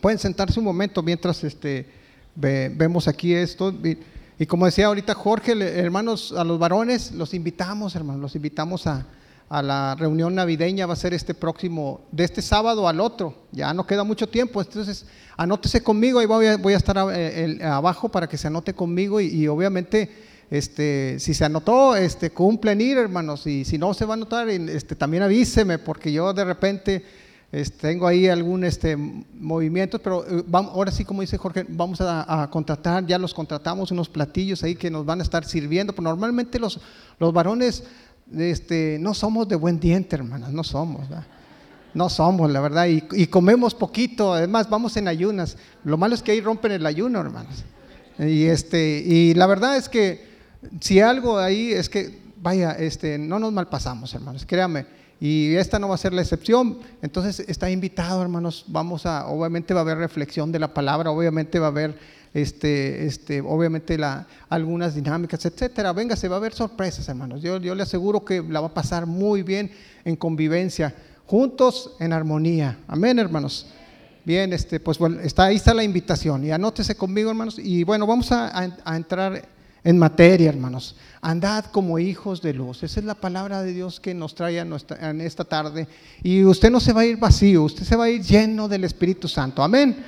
Pueden 0.00 0.18
sentarse 0.18 0.58
un 0.58 0.64
momento 0.64 1.02
mientras 1.02 1.42
este, 1.44 1.86
ve, 2.34 2.72
vemos 2.74 3.08
aquí 3.08 3.34
esto. 3.34 3.74
Y, 4.38 4.46
como 4.46 4.66
decía 4.66 4.86
ahorita 4.86 5.14
Jorge, 5.14 5.52
hermanos, 5.78 6.32
a 6.36 6.44
los 6.44 6.58
varones 6.58 7.12
los 7.12 7.34
invitamos, 7.34 7.94
hermanos, 7.96 8.20
los 8.20 8.36
invitamos 8.36 8.86
a, 8.86 9.06
a 9.48 9.62
la 9.62 9.94
reunión 9.94 10.34
navideña 10.34 10.86
va 10.86 10.94
a 10.94 10.96
ser 10.96 11.14
este 11.14 11.32
próximo, 11.32 12.00
de 12.10 12.24
este 12.24 12.42
sábado 12.42 12.88
al 12.88 13.00
otro, 13.00 13.34
ya 13.52 13.72
no 13.72 13.86
queda 13.86 14.02
mucho 14.04 14.28
tiempo, 14.28 14.60
entonces 14.60 15.06
anótese 15.36 15.82
conmigo, 15.82 16.18
ahí 16.18 16.26
voy 16.26 16.46
a, 16.46 16.76
estar 16.76 16.98
abajo 16.98 18.08
para 18.08 18.28
que 18.28 18.36
se 18.36 18.48
anote 18.48 18.74
conmigo 18.74 19.20
y, 19.20 19.26
y, 19.26 19.48
obviamente 19.48 20.10
este, 20.50 21.18
si 21.18 21.34
se 21.34 21.44
anotó, 21.44 21.96
este, 21.96 22.30
cumplen 22.30 22.80
ir 22.80 22.98
hermanos, 22.98 23.46
y 23.46 23.64
si 23.64 23.78
no 23.78 23.94
se 23.94 24.04
va 24.04 24.14
a 24.14 24.16
anotar, 24.16 24.48
este, 24.48 24.96
también 24.96 25.22
avíseme, 25.22 25.78
porque 25.78 26.12
yo 26.12 26.32
de 26.32 26.44
repente 26.44 27.04
tengo 27.78 28.06
ahí 28.06 28.28
algún 28.28 28.64
este, 28.64 28.96
movimiento, 28.96 29.98
pero 29.98 30.26
eh, 30.26 30.44
ahora 30.52 30.90
sí, 30.90 31.04
como 31.04 31.20
dice 31.22 31.38
Jorge, 31.38 31.64
vamos 31.68 32.00
a, 32.00 32.48
contratar, 32.50 33.06
ya 33.06 33.18
los 33.18 33.32
contratamos 33.32 33.90
unos 33.90 34.08
platillos 34.08 34.62
ahí 34.62 34.74
que 34.74 34.90
nos 34.90 35.06
van 35.06 35.20
a 35.20 35.22
estar 35.22 35.44
sirviendo, 35.44 35.92
pero 35.92 36.08
normalmente 36.10 36.58
los, 36.58 36.80
los 37.18 37.32
varones 37.32 37.84
este, 38.34 38.98
no 39.00 39.14
somos 39.14 39.48
de 39.48 39.56
buen 39.56 39.78
diente, 39.78 40.16
hermanas, 40.16 40.52
no 40.52 40.64
somos. 40.64 41.06
No 41.94 42.10
somos, 42.10 42.50
la 42.50 42.60
verdad, 42.60 42.88
y, 42.88 43.02
y, 43.12 43.26
comemos 43.28 43.74
poquito, 43.74 44.34
además 44.34 44.68
vamos 44.68 44.98
en 44.98 45.08
ayunas. 45.08 45.56
Lo 45.82 45.96
malo 45.96 46.14
es 46.14 46.22
que 46.22 46.32
ahí 46.32 46.42
rompen 46.42 46.72
el 46.72 46.84
ayuno, 46.84 47.20
hermanos. 47.20 47.64
Y, 48.18 48.44
este, 48.44 49.02
y 49.04 49.32
la 49.32 49.46
verdad 49.46 49.76
es 49.76 49.88
que 49.88 50.26
si 50.80 51.00
algo 51.00 51.38
ahí 51.38 51.72
es 51.72 51.88
que, 51.88 52.18
vaya, 52.40 52.72
este, 52.72 53.18
no 53.18 53.38
nos 53.38 53.52
malpasamos, 53.52 54.12
hermanos, 54.14 54.44
créame. 54.46 54.86
Y 55.20 55.54
esta 55.54 55.78
no 55.78 55.88
va 55.88 55.94
a 55.94 55.98
ser 55.98 56.12
la 56.12 56.22
excepción. 56.22 56.78
Entonces 57.00 57.40
está 57.48 57.70
invitado, 57.70 58.20
hermanos. 58.22 58.64
Vamos 58.68 59.06
a, 59.06 59.26
obviamente 59.26 59.72
va 59.72 59.80
a 59.80 59.82
haber 59.82 59.98
reflexión 59.98 60.52
de 60.52 60.58
la 60.58 60.74
palabra, 60.74 61.10
obviamente 61.10 61.58
va 61.58 61.66
a 61.66 61.70
haber 61.70 61.98
este, 62.34 63.06
este, 63.06 63.40
obviamente 63.40 63.96
la, 63.96 64.26
algunas 64.50 64.94
dinámicas, 64.94 65.44
etcétera. 65.46 65.92
Venga, 65.94 66.16
se 66.16 66.28
va 66.28 66.36
a 66.36 66.40
ver 66.40 66.52
sorpresas, 66.52 67.08
hermanos. 67.08 67.40
Yo, 67.40 67.58
yo 67.58 67.74
le 67.74 67.82
aseguro 67.82 68.24
que 68.24 68.42
la 68.42 68.60
va 68.60 68.66
a 68.66 68.74
pasar 68.74 69.06
muy 69.06 69.42
bien 69.42 69.70
en 70.04 70.16
convivencia, 70.16 70.94
juntos 71.24 71.96
en 71.98 72.12
armonía. 72.12 72.78
Amén, 72.86 73.18
hermanos. 73.18 73.68
Bien, 74.22 74.52
este, 74.52 74.80
pues 74.80 74.98
bueno, 74.98 75.20
está, 75.20 75.44
ahí 75.44 75.56
está 75.56 75.72
la 75.72 75.84
invitación. 75.84 76.44
Y 76.44 76.50
anótese 76.50 76.94
conmigo, 76.94 77.30
hermanos. 77.30 77.58
Y 77.58 77.84
bueno, 77.84 78.06
vamos 78.06 78.30
a, 78.32 78.52
a 78.84 78.96
entrar 78.96 79.48
en 79.82 79.98
materia, 79.98 80.50
hermanos. 80.50 80.96
Andad 81.26 81.64
como 81.72 81.98
hijos 81.98 82.40
de 82.40 82.54
luz. 82.54 82.84
Esa 82.84 83.00
es 83.00 83.04
la 83.04 83.16
palabra 83.16 83.60
de 83.60 83.72
Dios 83.72 83.98
que 83.98 84.14
nos 84.14 84.36
trae 84.36 84.60
en 84.60 85.20
esta 85.20 85.44
tarde. 85.44 85.88
Y 86.22 86.44
usted 86.44 86.70
no 86.70 86.78
se 86.78 86.92
va 86.92 87.00
a 87.00 87.04
ir 87.04 87.16
vacío, 87.16 87.64
usted 87.64 87.82
se 87.82 87.96
va 87.96 88.04
a 88.04 88.10
ir 88.10 88.22
lleno 88.22 88.68
del 88.68 88.84
Espíritu 88.84 89.26
Santo. 89.26 89.60
Amén. 89.60 90.04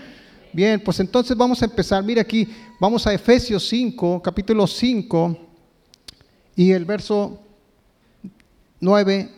Bien, 0.53 0.79
pues 0.79 1.01
entonces 1.01 1.37
vamos 1.37 1.61
a 1.61 1.65
empezar. 1.65 2.05
Mira 2.05 2.23
aquí, 2.23 2.49
vamos 2.79 3.05
a 3.05 3.13
Efesios 3.13 3.67
5, 3.67 4.23
capítulo 4.23 4.65
5, 4.65 5.37
y 6.55 6.71
el 6.71 6.85
verso 6.85 7.41
9, 8.79 9.29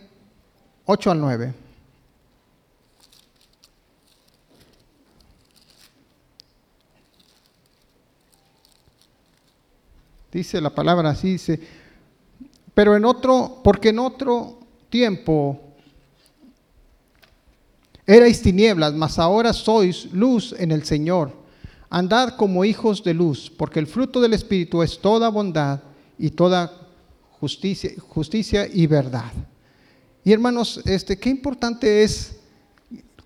8 0.84 1.10
al 1.10 1.18
9. 1.18 1.54
Dice 10.32 10.60
la 10.60 10.70
palabra 10.70 11.10
así, 11.10 11.32
dice, 11.32 11.60
pero 12.75 12.96
en 12.96 13.04
otro, 13.04 13.60
porque 13.64 13.88
en 13.88 13.99
otro 13.99 14.60
tiempo 14.88 15.70
Erais 18.10 18.42
tinieblas, 18.42 18.92
mas 18.92 19.20
ahora 19.20 19.52
sois 19.52 20.12
luz 20.12 20.52
en 20.58 20.72
el 20.72 20.82
Señor. 20.82 21.30
Andad 21.88 22.34
como 22.34 22.64
hijos 22.64 23.04
de 23.04 23.14
luz, 23.14 23.52
porque 23.56 23.78
el 23.78 23.87
fruto 23.87 24.20
del 24.20 24.32
Espíritu 24.32 24.82
es 24.82 24.99
toda 24.99 25.28
bondad 25.28 25.78
y 26.18 26.30
toda 26.30 26.72
justicia, 27.38 27.92
justicia 28.08 28.66
y 28.66 28.88
verdad. 28.88 29.30
Y 30.25 30.32
hermanos, 30.32 30.80
este, 30.87 31.20
qué 31.20 31.30
importante 31.30 32.02
es 32.02 32.34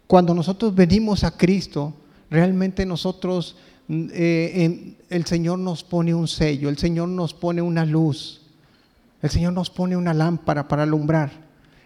cuando 0.06 0.34
nosotros 0.34 0.74
venimos 0.74 1.24
a 1.24 1.34
Cristo, 1.34 1.94
realmente 2.28 2.84
nosotros, 2.84 3.56
eh, 3.88 4.96
el 5.10 5.26
Señor 5.26 5.58
nos 5.58 5.84
pone 5.84 6.14
un 6.14 6.28
sello, 6.28 6.68
el 6.68 6.78
Señor 6.78 7.08
nos 7.08 7.34
pone 7.34 7.60
una 7.60 7.84
luz, 7.84 8.40
el 9.22 9.30
Señor 9.30 9.52
nos 9.52 9.70
pone 9.70 9.96
una 9.96 10.14
lámpara 10.14 10.66
para 10.68 10.84
alumbrar. 10.84 11.32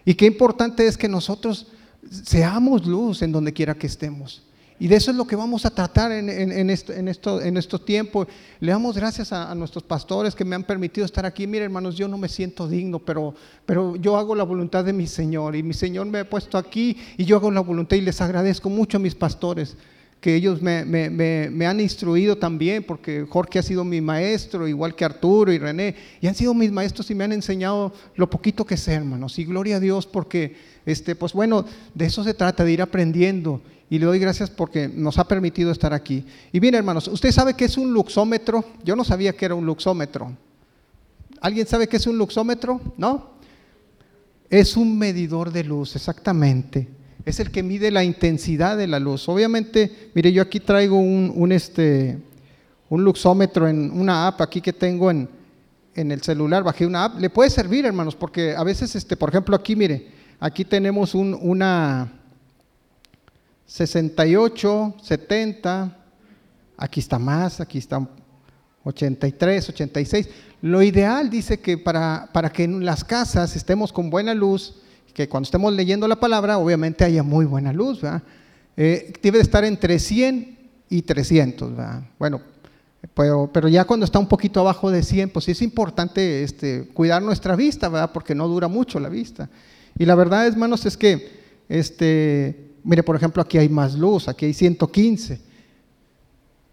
Y 0.05 0.13
qué 0.15 0.25
importante 0.25 0.87
es 0.87 0.97
que 0.97 1.09
nosotros 1.09 1.67
seamos 2.09 2.85
luz 2.85 3.21
en 3.21 3.31
donde 3.31 3.53
quiera 3.53 3.75
que 3.75 3.87
estemos. 3.87 4.43
Y 4.81 4.87
de 4.87 4.95
eso 4.95 5.11
es 5.11 5.17
lo 5.17 5.27
que 5.27 5.35
vamos 5.35 5.65
a 5.65 5.71
tratar 5.71 6.13
en, 6.13 6.29
en, 6.29 6.53
en, 6.53 6.69
esto, 6.69 6.93
en, 6.93 7.09
esto, 7.09 7.41
en 7.41 7.57
estos 7.57 7.83
tiempos. 7.83 8.27
Le 8.61 8.71
damos 8.71 8.95
gracias 8.95 9.33
a, 9.33 9.51
a, 9.51 9.55
nuestros 9.55 9.83
pastores 9.83 10.33
que 10.33 10.45
me 10.45 10.55
han 10.55 10.63
permitido 10.63 11.03
estar 11.03 11.25
aquí. 11.25 11.45
Mire, 11.47 11.65
hermanos, 11.65 11.97
yo 11.97 12.07
no 12.07 12.17
me 12.17 12.29
siento 12.29 12.65
digno, 12.65 12.99
pero, 12.99 13.35
pero 13.65 13.97
yo 13.97 14.15
hago 14.15 14.35
la 14.35 14.45
voluntad 14.45 14.85
de 14.85 14.93
mi 14.93 15.05
Señor. 15.05 15.57
Y 15.57 15.63
mi 15.63 15.73
Señor 15.73 16.07
me 16.07 16.19
ha 16.19 16.29
puesto 16.29 16.57
aquí 16.57 16.95
y 17.17 17.25
yo 17.25 17.35
hago 17.35 17.51
la 17.51 17.59
voluntad 17.59 17.97
y 17.97 18.01
les 18.01 18.21
agradezco 18.21 18.69
mucho 18.69 18.97
a 18.97 19.01
mis 19.01 19.15
pastores 19.15 19.75
que 20.19 20.35
ellos 20.35 20.61
me, 20.61 21.65
han 21.65 21.79
instruido 21.79 22.37
también, 22.37 22.83
porque 22.83 23.25
Jorge 23.29 23.59
ha 23.59 23.63
sido 23.63 23.85
mi 23.85 24.01
maestro, 24.01 24.67
igual 24.67 24.93
que 24.93 25.05
Arturo 25.05 25.51
y 25.51 25.57
René, 25.57 25.95
y 26.19 26.27
han 26.27 26.35
sido 26.35 26.53
mis 26.53 26.71
maestros 26.71 27.09
y 27.09 27.15
me 27.15 27.23
han 27.23 27.31
enseñado 27.31 27.93
lo 28.15 28.29
poquito 28.29 28.65
que 28.65 28.75
sé, 28.75 28.93
hermanos. 28.93 29.39
Y 29.39 29.45
gloria 29.45 29.77
a 29.77 29.79
Dios 29.79 30.05
porque, 30.05 30.57
este, 30.85 31.15
pues 31.15 31.31
bueno, 31.31 31.65
de 31.93 32.05
eso 32.05 32.23
se 32.23 32.33
trata, 32.33 32.65
de 32.65 32.71
ir 32.71 32.81
aprendiendo. 32.81 33.61
Y 33.89 33.97
le 33.97 34.05
doy 34.05 34.19
gracias 34.19 34.49
porque 34.49 34.89
nos 34.89 35.17
ha 35.17 35.27
permitido 35.27 35.71
estar 35.71 35.93
aquí. 35.93 36.25
Y 36.51 36.59
bien, 36.59 36.75
hermanos, 36.75 37.07
¿usted 37.07 37.31
sabe 37.31 37.55
qué 37.55 37.65
es 37.65 37.77
un 37.77 37.93
luxómetro? 37.93 38.65
Yo 38.83 38.95
no 38.95 39.03
sabía 39.03 39.33
que 39.33 39.45
era 39.45 39.55
un 39.55 39.65
luxómetro. 39.65 40.33
¿Alguien 41.41 41.65
sabe 41.65 41.87
qué 41.87 41.97
es 41.97 42.05
un 42.05 42.17
luxómetro? 42.17 42.81
¿No? 42.97 43.39
Es 44.49 44.75
un 44.75 44.97
medidor 44.97 45.51
de 45.51 45.63
luz, 45.63 45.95
exactamente 45.95 46.98
es 47.29 47.39
el 47.39 47.51
que 47.51 47.63
mide 47.63 47.91
la 47.91 48.03
intensidad 48.03 48.77
de 48.77 48.87
la 48.87 48.99
luz. 48.99 49.29
Obviamente, 49.29 50.11
mire, 50.13 50.31
yo 50.31 50.41
aquí 50.41 50.59
traigo 50.59 50.97
un, 50.97 51.31
un, 51.35 51.51
este, 51.51 52.17
un 52.89 53.03
luxómetro 53.03 53.67
en 53.67 53.91
una 53.91 54.27
app 54.27 54.41
aquí 54.41 54.61
que 54.61 54.73
tengo 54.73 55.11
en, 55.11 55.29
en, 55.95 56.11
el 56.11 56.21
celular, 56.21 56.63
bajé 56.63 56.85
una 56.85 57.05
app. 57.05 57.19
Le 57.19 57.29
puede 57.29 57.49
servir, 57.49 57.85
hermanos, 57.85 58.15
porque 58.15 58.55
a 58.55 58.63
veces, 58.63 58.95
este, 58.95 59.15
por 59.15 59.29
ejemplo, 59.29 59.55
aquí, 59.55 59.75
mire, 59.75 60.07
aquí 60.39 60.65
tenemos 60.65 61.15
un, 61.15 61.37
una 61.41 62.11
68, 63.65 64.95
70, 65.01 65.97
aquí 66.77 66.99
está 66.99 67.19
más, 67.19 67.61
aquí 67.61 67.77
está 67.77 68.07
83, 68.83 69.69
86. 69.69 70.29
Lo 70.61 70.81
ideal 70.81 71.29
dice 71.29 71.59
que 71.59 71.77
para, 71.77 72.29
para 72.33 72.49
que 72.49 72.63
en 72.63 72.83
las 72.83 73.03
casas 73.03 73.55
estemos 73.55 73.93
con 73.93 74.09
buena 74.09 74.33
luz, 74.33 74.75
que 75.19 75.27
cuando 75.27 75.47
estemos 75.47 75.73
leyendo 75.73 76.07
la 76.07 76.17
palabra, 76.17 76.57
obviamente 76.57 77.03
haya 77.03 77.23
muy 77.23 77.43
buena 77.43 77.73
luz, 77.73 77.99
eh, 78.77 79.11
debe 79.21 79.39
de 79.39 79.43
estar 79.43 79.65
entre 79.65 79.99
100 79.99 80.57
y 80.89 81.01
300, 81.01 81.75
¿verdad? 81.75 82.03
Bueno, 82.17 82.41
pero, 83.13 83.49
pero, 83.51 83.67
ya 83.67 83.83
cuando 83.83 84.05
está 84.05 84.17
un 84.17 84.29
poquito 84.29 84.61
abajo 84.61 84.89
de 84.89 85.03
100, 85.03 85.31
pues 85.31 85.43
sí 85.43 85.51
es 85.51 85.61
importante 85.61 86.41
este, 86.41 86.87
cuidar 86.93 87.21
nuestra 87.21 87.57
vista, 87.57 87.89
¿verdad? 87.89 88.11
Porque 88.13 88.33
no 88.33 88.47
dura 88.47 88.69
mucho 88.69 88.97
la 88.97 89.09
vista. 89.09 89.49
Y 89.97 90.05
la 90.05 90.15
verdad, 90.15 90.47
hermanos, 90.47 90.85
es 90.85 90.95
que, 90.95 91.29
este, 91.67 92.75
mire, 92.85 93.03
por 93.03 93.17
ejemplo, 93.17 93.41
aquí 93.41 93.57
hay 93.57 93.67
más 93.67 93.95
luz, 93.95 94.29
aquí 94.29 94.45
hay 94.45 94.53
115. 94.53 95.41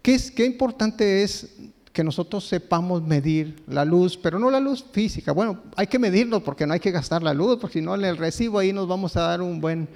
¿Qué, 0.01 0.15
es, 0.15 0.31
qué 0.31 0.45
importante 0.45 1.21
es 1.21 1.49
que 1.97 2.03
nosotros 2.03 2.47
sepamos 2.47 3.01
medir 3.01 3.63
la 3.65 3.83
luz, 3.83 4.19
pero 4.21 4.37
no 4.37 4.51
la 4.51 4.59
luz 4.59 4.85
física. 4.91 5.31
Bueno, 5.31 5.63
hay 5.75 5.87
que 5.87 5.97
medirlo 5.97 6.43
porque 6.43 6.67
no 6.67 6.75
hay 6.75 6.79
que 6.79 6.91
gastar 6.91 7.23
la 7.23 7.33
luz, 7.33 7.57
porque 7.59 7.79
si 7.79 7.81
no 7.83 7.95
en 7.95 8.05
el 8.05 8.17
recibo 8.17 8.59
ahí 8.59 8.71
nos 8.71 8.87
vamos 8.87 9.17
a 9.17 9.21
dar 9.21 9.41
un 9.41 9.59
buen 9.59 9.89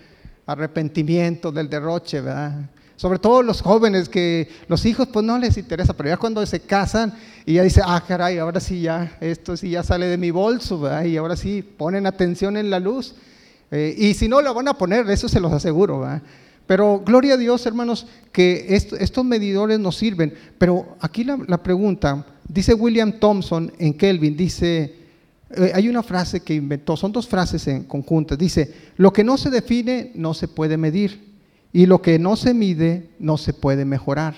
arrepentimiento 0.48 1.51
del 1.51 1.70
derroche, 1.70 2.22
¿verdad? 2.22 2.72
Sobre 2.96 3.20
todo 3.20 3.43
los 3.43 3.62
jóvenes 3.62 4.10
que 4.10 4.50
los 4.67 4.84
hijos 4.88 5.10
pues 5.13 5.24
no 5.24 5.38
les 5.38 5.58
interesa, 5.58 5.93
pero 5.93 6.10
ya 6.10 6.17
cuando 6.17 6.43
se 6.43 6.62
casan 6.62 7.13
y 7.46 7.53
ya 7.53 7.62
dice, 7.62 7.84
ah, 7.86 8.03
caray, 8.08 8.39
ahora 8.39 8.60
sí 8.60 8.81
ya, 8.81 9.15
esto 9.22 9.55
sí 9.55 9.70
ya 9.70 9.84
sale 9.84 10.08
de 10.08 10.17
mi 10.17 10.31
bolso, 10.31 10.79
¿verdad? 10.79 11.03
Y 11.03 11.17
ahora 11.17 11.36
sí 11.36 11.62
ponen 11.62 12.08
atención 12.08 12.58
en 12.58 12.72
la 12.72 12.79
luz. 12.79 13.13
Eh, 13.70 13.93
y 13.96 14.15
si 14.15 14.27
no, 14.27 14.41
lo 14.41 14.55
van 14.55 14.70
a 14.70 14.74
poner, 14.74 15.08
eso 15.12 15.29
se 15.29 15.39
los 15.39 15.53
aseguro, 15.53 16.00
¿verdad? 16.00 16.24
Pero 16.72 17.01
gloria 17.06 17.34
a 17.34 17.38
Dios, 17.38 17.66
hermanos, 17.66 18.08
que 18.32 18.66
estos 18.70 19.25
medidores 19.25 19.78
nos 19.78 19.98
sirven. 19.98 20.34
Pero 20.58 20.96
aquí 21.01 21.25
la, 21.25 21.62
pregunta, 21.62 22.25
dice 22.48 22.74
William 22.74 23.20
Thompson 23.20 23.74
en 23.78 23.94
Kelvin, 23.94 24.38
dice, 24.38 24.96
eh, 25.50 25.72
hay 25.75 25.90
una 25.90 26.01
frase 26.01 26.40
que 26.40 26.54
inventó, 26.54 26.96
son 26.96 27.12
dos 27.12 27.28
frases 27.28 27.68
en 27.68 27.84
conjuntas. 27.84 28.38
Dice, 28.38 28.74
lo 28.96 29.12
que 29.12 29.22
no 29.22 29.38
se 29.38 29.50
define 29.50 30.13
no 30.16 30.34
se 30.34 30.48
puede 30.48 30.78
medir 30.78 31.34
y 31.74 31.88
lo 31.88 32.01
que 32.01 32.18
no 32.18 32.38
se 32.38 32.54
mide 32.54 33.10
no 33.20 33.38
se 33.38 33.51
puede 33.51 33.84
mejorar. 33.84 34.34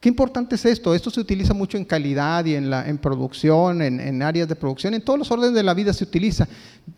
Qué 0.00 0.10
importante 0.10 0.56
es 0.56 0.66
esto. 0.66 0.94
Esto 0.94 1.08
se 1.08 1.20
utiliza 1.20 1.54
mucho 1.54 1.78
en 1.78 1.86
calidad 1.86 2.44
y 2.44 2.56
en, 2.56 2.68
la, 2.68 2.84
producción, 3.00 3.80
en, 3.80 4.00
en, 4.00 4.20
áreas 4.20 4.48
de 4.48 4.54
producción, 4.54 4.92
en 4.92 5.00
todos 5.00 5.18
los 5.18 5.30
órdenes 5.30 5.54
de 5.54 5.62
la 5.62 5.72
vida 5.72 5.94
se 5.94 6.04
utiliza. 6.04 6.46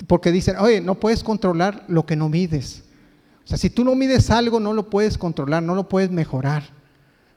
Porque 0.09 0.33
dicen, 0.33 0.57
oye, 0.59 0.81
no 0.81 0.97
puedes 0.97 1.23
controlar 1.23 1.85
lo 1.87 2.05
que 2.05 2.17
no 2.17 2.29
mides. 2.29 2.83
O 3.47 3.49
sea, 3.49 3.57
si 3.57 3.71
tú 3.71 3.85
no 3.85 3.95
mides 3.95 4.29
algo, 4.31 4.59
no 4.59 4.73
lo 4.73 4.91
puedes 4.91 5.17
controlar, 5.17 5.63
no 5.63 5.77
lo 5.77 5.89
puedes 5.89 6.11
mejorar. 6.11 6.65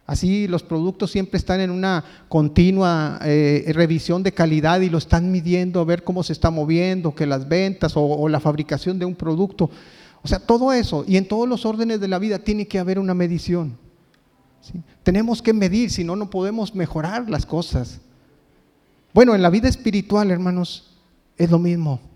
Así 0.08 0.48
los 0.48 0.64
productos 0.64 1.12
siempre 1.12 1.38
están 1.38 1.60
en 1.60 1.70
una 1.70 2.04
continua 2.28 3.20
eh, 3.24 3.64
revisión 3.76 4.24
de 4.24 4.32
calidad 4.32 4.82
y 4.82 4.90
lo 4.90 4.98
están 4.98 5.32
midiendo 5.32 5.80
a 5.80 5.84
ver 5.86 6.04
cómo 6.04 6.24
se 6.24 6.34
está 6.34 6.50
moviendo, 6.50 7.14
que 7.14 7.28
las 7.28 7.48
ventas 7.48 7.94
o, 7.96 8.28
la 8.28 8.40
fabricación 8.40 8.98
de 8.98 9.06
un 9.06 9.14
producto. 9.14 9.70
O 10.24 10.28
sea, 10.28 10.40
todo 10.40 10.74
eso. 10.74 11.06
Y 11.08 11.16
en 11.16 11.28
todos 11.28 11.48
los 11.48 11.64
órdenes 11.64 12.00
de 12.00 12.08
la 12.08 12.18
vida 12.18 12.40
tiene 12.40 12.68
que 12.68 12.80
haber 12.80 12.98
una 12.98 13.14
medición. 13.14 13.78
Tenemos 15.04 15.44
que 15.44 15.54
medir, 15.54 15.92
si 15.92 16.04
no, 16.04 16.16
no 16.16 16.28
podemos 16.32 16.74
mejorar 16.74 17.30
las 17.30 17.46
cosas. 17.46 18.02
Bueno, 19.14 19.36
en 19.36 19.44
la 19.44 19.52
vida 19.52 19.70
espiritual, 19.70 20.32
hermanos, 20.32 20.90
es 21.38 21.52
lo 21.52 21.60
mismo. 21.60 22.09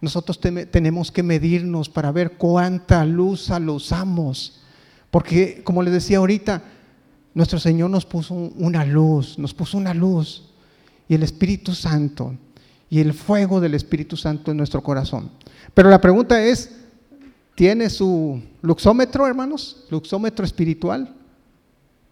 Nosotros 0.00 0.40
tenemos 0.40 1.10
que 1.10 1.22
medirnos 1.22 1.88
para 1.88 2.10
ver 2.10 2.32
cuánta 2.32 3.04
luz 3.04 3.50
lo 3.60 3.74
usamos. 3.74 4.60
Porque, 5.10 5.62
como 5.62 5.82
les 5.82 5.92
decía 5.92 6.18
ahorita, 6.18 6.62
nuestro 7.34 7.58
Señor 7.58 7.90
nos 7.90 8.06
puso 8.06 8.34
una 8.34 8.84
luz, 8.84 9.38
nos 9.38 9.52
puso 9.52 9.76
una 9.76 9.92
luz 9.92 10.44
y 11.08 11.14
el 11.14 11.22
Espíritu 11.22 11.74
Santo 11.74 12.34
y 12.88 13.00
el 13.00 13.12
fuego 13.12 13.60
del 13.60 13.74
Espíritu 13.74 14.16
Santo 14.16 14.50
en 14.50 14.56
nuestro 14.56 14.82
corazón. 14.82 15.30
Pero 15.74 15.90
la 15.90 16.00
pregunta 16.00 16.42
es, 16.42 16.76
¿tiene 17.54 17.90
su 17.90 18.42
luxómetro, 18.62 19.26
hermanos? 19.26 19.84
¿Luxómetro 19.90 20.44
espiritual? 20.44 21.14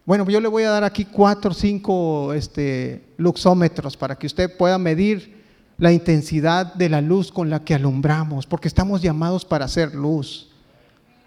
Bueno, 0.04 0.28
yo 0.28 0.40
le 0.40 0.48
voy 0.48 0.62
a 0.62 0.70
dar 0.70 0.84
aquí 0.84 1.04
cuatro 1.04 1.50
o 1.50 1.54
cinco 1.54 2.32
este, 2.32 3.12
luxómetros 3.16 3.96
para 3.96 4.16
que 4.16 4.26
usted 4.26 4.56
pueda 4.56 4.78
medir 4.78 5.37
la 5.78 5.92
intensidad 5.92 6.74
de 6.74 6.88
la 6.88 7.00
luz 7.00 7.32
con 7.32 7.48
la 7.48 7.64
que 7.64 7.74
alumbramos, 7.74 8.46
porque 8.46 8.68
estamos 8.68 9.00
llamados 9.00 9.44
para 9.44 9.64
hacer 9.64 9.94
luz. 9.94 10.50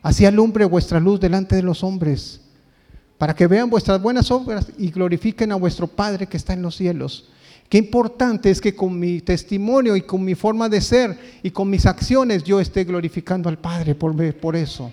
Así 0.01 0.25
alumbre 0.25 0.65
vuestra 0.65 1.00
luz 1.00 1.20
delante 1.20 1.55
de 1.55 1.63
los 1.63 1.84
hombres 1.84 2.41
para 3.22 3.36
que 3.36 3.46
vean 3.46 3.70
vuestras 3.70 4.01
buenas 4.01 4.31
obras 4.31 4.72
y 4.79 4.89
glorifiquen 4.89 5.51
a 5.51 5.55
vuestro 5.55 5.86
Padre 5.86 6.25
que 6.25 6.38
está 6.38 6.53
en 6.53 6.63
los 6.63 6.75
cielos. 6.75 7.29
Qué 7.70 7.77
importante 7.77 8.50
es 8.50 8.60
que 8.60 8.74
con 8.74 8.98
mi 9.00 9.22
testimonio 9.22 9.96
y 9.96 10.01
con 10.01 10.25
mi 10.25 10.34
forma 10.34 10.67
de 10.67 10.81
ser 10.81 11.17
y 11.43 11.51
con 11.51 11.70
mis 11.70 11.86
acciones 11.86 12.43
yo 12.43 12.60
esté 12.60 12.84
glorificando 12.84 13.48
al 13.48 13.60
Padre 13.60 13.93
por, 13.93 14.34
por 14.38 14.55
eso. 14.55 14.91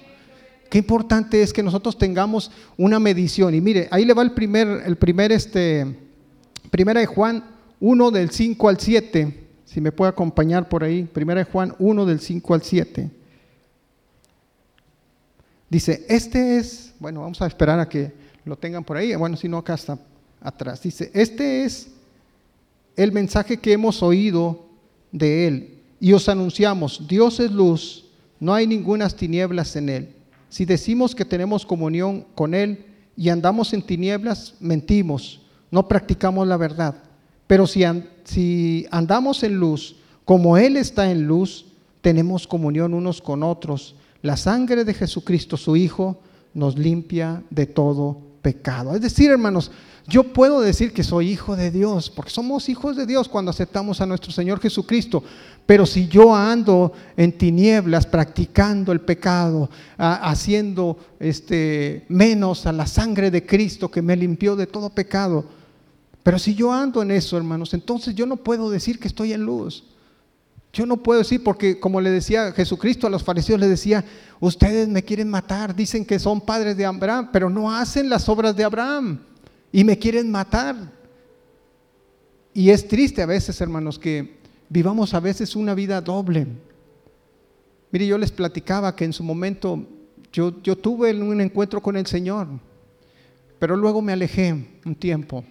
Qué 0.68 0.76
importante 0.76 1.40
es 1.40 1.54
que 1.54 1.62
nosotros 1.62 1.96
tengamos 1.96 2.50
una 2.76 3.00
medición. 3.00 3.54
Y 3.54 3.62
mire, 3.62 3.88
ahí 3.90 4.04
le 4.04 4.12
va 4.12 4.22
el 4.22 4.32
primer, 4.32 4.82
el 4.84 4.96
primer, 4.96 5.32
este, 5.32 5.86
primera 6.70 7.00
de 7.00 7.06
Juan 7.06 7.42
1 7.80 8.10
del 8.10 8.30
5 8.30 8.68
al 8.68 8.78
7. 8.78 9.47
Si 9.68 9.82
me 9.82 9.92
puede 9.92 10.08
acompañar 10.08 10.66
por 10.66 10.82
ahí. 10.82 11.04
Primera 11.04 11.44
de 11.44 11.50
Juan 11.50 11.74
1 11.78 12.06
del 12.06 12.20
5 12.20 12.54
al 12.54 12.62
7. 12.62 13.10
Dice, 15.68 16.06
este 16.08 16.56
es, 16.56 16.94
bueno, 16.98 17.20
vamos 17.20 17.42
a 17.42 17.46
esperar 17.46 17.78
a 17.78 17.86
que 17.86 18.10
lo 18.46 18.56
tengan 18.56 18.82
por 18.82 18.96
ahí, 18.96 19.14
bueno, 19.14 19.36
si 19.36 19.46
no, 19.46 19.58
acá 19.58 19.74
está 19.74 19.98
atrás. 20.40 20.82
Dice, 20.82 21.10
este 21.12 21.64
es 21.64 21.88
el 22.96 23.12
mensaje 23.12 23.58
que 23.58 23.72
hemos 23.74 24.02
oído 24.02 24.64
de 25.12 25.46
Él 25.46 25.78
y 26.00 26.14
os 26.14 26.30
anunciamos, 26.30 27.06
Dios 27.06 27.38
es 27.38 27.52
luz, 27.52 28.06
no 28.40 28.54
hay 28.54 28.66
ninguna 28.66 29.10
tinieblas 29.10 29.76
en 29.76 29.90
Él. 29.90 30.14
Si 30.48 30.64
decimos 30.64 31.14
que 31.14 31.26
tenemos 31.26 31.66
comunión 31.66 32.24
con 32.34 32.54
Él 32.54 32.86
y 33.18 33.28
andamos 33.28 33.74
en 33.74 33.82
tinieblas, 33.82 34.54
mentimos, 34.60 35.42
no 35.70 35.86
practicamos 35.86 36.48
la 36.48 36.56
verdad. 36.56 36.94
Pero 37.48 37.66
si, 37.66 37.82
andamos 38.92 39.42
en 39.42 39.56
luz, 39.58 39.96
como 40.24 40.56
Él 40.56 40.76
está 40.76 41.10
en 41.10 41.26
luz, 41.26 41.66
tenemos 42.00 42.46
comunión 42.46 42.94
unos 42.94 43.20
con 43.20 43.42
otros 43.42 43.96
la 44.22 44.36
sangre 44.36 44.84
de 44.84 44.94
Jesucristo, 44.94 45.56
su 45.56 45.76
Hijo, 45.76 46.20
nos 46.54 46.76
limpia 46.76 47.42
de 47.50 47.66
todo 47.66 48.18
pecado. 48.42 48.94
Es 48.94 49.00
decir, 49.00 49.30
hermanos, 49.30 49.70
yo 50.08 50.24
puedo 50.32 50.60
decir 50.60 50.92
que 50.92 51.04
soy 51.04 51.30
hijo 51.30 51.54
de 51.54 51.70
Dios, 51.70 52.10
porque 52.10 52.30
somos 52.30 52.68
hijos 52.68 52.96
de 52.96 53.06
Dios 53.06 53.28
cuando 53.28 53.50
aceptamos 53.50 54.00
a 54.00 54.06
nuestro 54.06 54.32
Señor 54.32 54.58
Jesucristo. 54.58 55.22
Pero 55.66 55.84
si 55.84 56.08
yo 56.08 56.34
ando 56.34 56.92
en 57.16 57.36
tinieblas 57.36 58.06
practicando 58.06 58.90
el 58.90 59.02
pecado, 59.02 59.68
haciendo 59.98 60.96
este, 61.20 62.06
menos 62.08 62.66
a 62.66 62.72
la 62.72 62.86
sangre 62.86 63.30
de 63.30 63.44
Cristo 63.44 63.90
que 63.90 64.02
me 64.02 64.16
limpió 64.16 64.56
de 64.56 64.66
todo 64.66 64.88
pecado, 64.90 65.44
pero 66.28 66.38
si 66.38 66.54
yo 66.54 66.70
ando 66.70 67.00
en 67.00 67.10
eso, 67.10 67.38
hermanos, 67.38 67.72
entonces 67.72 68.14
yo 68.14 68.26
no 68.26 68.36
puedo 68.36 68.68
decir 68.68 68.98
que 68.98 69.08
estoy 69.08 69.32
en 69.32 69.46
luz. 69.46 69.82
Yo 70.74 70.84
no 70.84 70.98
puedo 70.98 71.20
decir, 71.20 71.42
porque 71.42 71.80
como 71.80 72.02
le 72.02 72.10
decía 72.10 72.52
Jesucristo 72.52 73.06
a 73.06 73.10
los 73.10 73.24
fariseos, 73.24 73.58
le 73.58 73.66
decía, 73.66 74.04
ustedes 74.38 74.88
me 74.88 75.02
quieren 75.02 75.30
matar, 75.30 75.74
dicen 75.74 76.04
que 76.04 76.18
son 76.18 76.42
padres 76.42 76.76
de 76.76 76.84
Abraham, 76.84 77.30
pero 77.32 77.48
no 77.48 77.74
hacen 77.74 78.10
las 78.10 78.28
obras 78.28 78.54
de 78.54 78.62
Abraham 78.62 79.20
y 79.72 79.84
me 79.84 79.98
quieren 79.98 80.30
matar. 80.30 80.76
Y 82.52 82.68
es 82.68 82.86
triste 82.86 83.22
a 83.22 83.26
veces, 83.26 83.58
hermanos, 83.62 83.98
que 83.98 84.36
vivamos 84.68 85.14
a 85.14 85.20
veces 85.20 85.56
una 85.56 85.72
vida 85.72 85.98
doble. 86.02 86.46
Mire, 87.90 88.06
yo 88.06 88.18
les 88.18 88.32
platicaba 88.32 88.94
que 88.94 89.06
en 89.06 89.14
su 89.14 89.24
momento 89.24 89.82
yo, 90.30 90.60
yo 90.62 90.76
tuve 90.76 91.18
un 91.18 91.40
encuentro 91.40 91.80
con 91.80 91.96
el 91.96 92.06
Señor, 92.06 92.48
pero 93.58 93.78
luego 93.78 94.02
me 94.02 94.12
alejé 94.12 94.52
un 94.84 94.94
tiempo. 94.94 95.42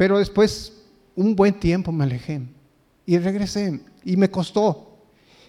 Pero 0.00 0.18
después, 0.18 0.72
un 1.14 1.36
buen 1.36 1.52
tiempo 1.52 1.92
me 1.92 2.04
alejé 2.04 2.40
y 3.04 3.18
regresé. 3.18 3.80
Y 4.02 4.16
me 4.16 4.30
costó. 4.30 4.96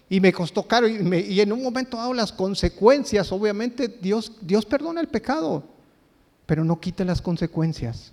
Y 0.10 0.20
me 0.20 0.34
costó 0.34 0.68
caro. 0.68 0.90
Y, 0.90 1.40
en 1.40 1.54
un 1.54 1.64
momento 1.64 1.96
dado 1.96 2.14
las 2.14 2.34
consecuencias, 2.34 3.32
obviamente 3.32 3.88
Dios, 3.88 4.34
Dios 4.42 4.66
perdona 4.66 5.00
el 5.00 5.08
pecado, 5.08 5.64
pero 6.46 6.66
no 6.66 6.82
quita 6.82 7.06
las 7.06 7.22
consecuencias. 7.22 8.12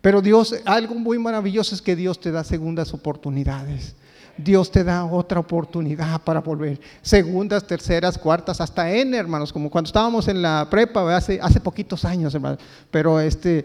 Pero 0.00 0.22
Dios, 0.22 0.54
algo 0.64 0.94
muy 0.94 1.18
maravilloso 1.18 1.74
es 1.74 1.82
que 1.82 1.96
Dios 1.96 2.20
te 2.20 2.30
da 2.30 2.44
segundas 2.44 2.94
oportunidades. 2.94 3.96
Dios 4.36 4.70
te 4.70 4.84
da 4.84 5.04
otra 5.04 5.40
oportunidad 5.40 6.22
para 6.22 6.40
volver. 6.40 6.80
Segundas, 7.02 7.66
terceras, 7.66 8.16
cuartas, 8.16 8.60
hasta 8.60 8.92
N, 8.92 9.16
hermanos, 9.16 9.52
como 9.52 9.68
cuando 9.70 9.88
estábamos 9.88 10.28
en 10.28 10.40
la 10.40 10.68
prepa 10.70 11.16
hace, 11.16 11.40
hace 11.42 11.58
poquitos 11.58 12.04
años, 12.04 12.32
hermanos. 12.32 12.60
Pero 12.92 13.18
este, 13.18 13.64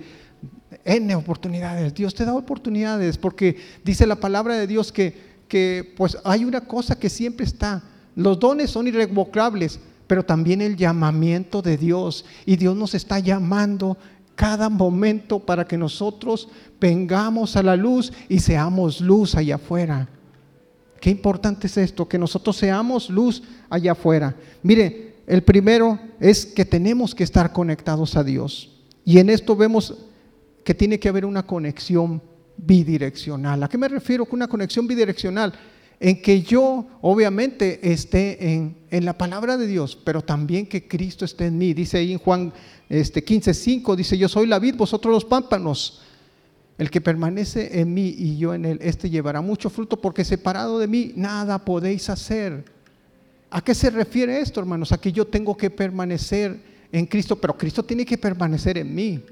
N 0.85 1.15
oportunidades. 1.15 1.93
Dios 1.93 2.13
te 2.13 2.25
da 2.25 2.33
oportunidades 2.33 3.17
porque 3.17 3.57
dice 3.83 4.07
la 4.07 4.15
palabra 4.15 4.55
de 4.55 4.67
Dios 4.67 4.91
que 4.91 5.29
que 5.49 5.93
pues 5.97 6.17
hay 6.23 6.45
una 6.45 6.61
cosa 6.61 6.97
que 6.97 7.09
siempre 7.09 7.45
está. 7.45 7.83
Los 8.15 8.39
dones 8.39 8.69
son 8.69 8.87
irrevocables, 8.87 9.79
pero 10.07 10.23
también 10.23 10.61
el 10.61 10.77
llamamiento 10.77 11.61
de 11.61 11.75
Dios. 11.75 12.23
Y 12.45 12.55
Dios 12.55 12.77
nos 12.77 12.93
está 12.93 13.19
llamando 13.19 13.97
cada 14.35 14.69
momento 14.69 15.39
para 15.39 15.65
que 15.65 15.77
nosotros 15.77 16.47
vengamos 16.79 17.57
a 17.57 17.63
la 17.63 17.75
luz 17.75 18.13
y 18.29 18.39
seamos 18.39 19.01
luz 19.01 19.35
allá 19.35 19.55
afuera. 19.55 20.07
Qué 21.01 21.09
importante 21.09 21.67
es 21.67 21.77
esto, 21.77 22.07
que 22.07 22.17
nosotros 22.17 22.55
seamos 22.55 23.09
luz 23.09 23.41
allá 23.69 23.93
afuera. 23.93 24.35
Mire, 24.63 25.15
el 25.27 25.43
primero 25.43 25.99
es 26.19 26.45
que 26.45 26.65
tenemos 26.65 27.15
que 27.15 27.23
estar 27.23 27.51
conectados 27.51 28.15
a 28.15 28.23
Dios. 28.23 28.69
Y 29.05 29.19
en 29.19 29.29
esto 29.29 29.55
vemos 29.55 29.97
que 30.69 30.75
tiene 30.75 30.99
que 30.99 31.09
haber 31.09 31.25
una 31.25 31.47
conexión 31.47 32.21
bidireccional. 32.55 33.63
¿A 33.63 33.67
qué 33.67 33.75
me 33.75 33.87
refiero 33.87 34.23
con 34.25 34.37
una 34.37 34.47
conexión 34.47 34.85
bidireccional? 34.85 35.51
En 35.99 36.21
que 36.21 36.43
yo 36.43 36.85
obviamente 37.01 37.91
esté 37.91 38.53
en, 38.53 38.77
en, 38.91 39.03
la 39.03 39.17
palabra 39.17 39.57
de 39.57 39.65
Dios, 39.65 39.97
pero 40.05 40.21
también 40.21 40.67
que 40.67 40.87
Cristo 40.87 41.25
esté 41.25 41.47
en 41.47 41.57
mí. 41.57 41.73
Dice 41.73 41.97
ahí 41.97 42.11
en 42.11 42.19
Juan 42.19 42.53
este, 42.87 43.23
15, 43.23 43.51
dice, 43.97 44.15
yo 44.15 44.29
soy 44.29 44.45
la 44.45 44.59
vid, 44.59 44.75
vosotros 44.75 45.11
los 45.11 45.25
pámpanos. 45.25 46.03
El 46.77 46.91
que 46.91 47.01
permanece 47.01 47.81
en 47.81 47.91
mí 47.91 48.13
y 48.15 48.37
yo 48.37 48.53
en 48.53 48.65
él, 48.65 48.77
este 48.83 49.09
llevará 49.09 49.41
mucho 49.41 49.71
fruto, 49.71 49.99
porque 49.99 50.23
separado 50.23 50.77
de 50.77 50.87
mí 50.87 51.13
nada 51.15 51.65
podéis 51.65 52.11
hacer. 52.11 52.63
¿A 53.49 53.63
qué 53.63 53.73
se 53.73 53.89
refiere 53.89 54.39
esto, 54.39 54.59
hermanos? 54.59 54.91
A 54.91 55.01
que 55.01 55.11
yo 55.11 55.25
tengo 55.25 55.57
que 55.57 55.71
permanecer 55.71 56.59
en 56.91 57.07
Cristo, 57.07 57.37
pero 57.37 57.57
Cristo 57.57 57.81
tiene 57.81 58.05
que 58.05 58.19
permanecer 58.19 58.77
en 58.77 58.93
mí. 58.93 59.23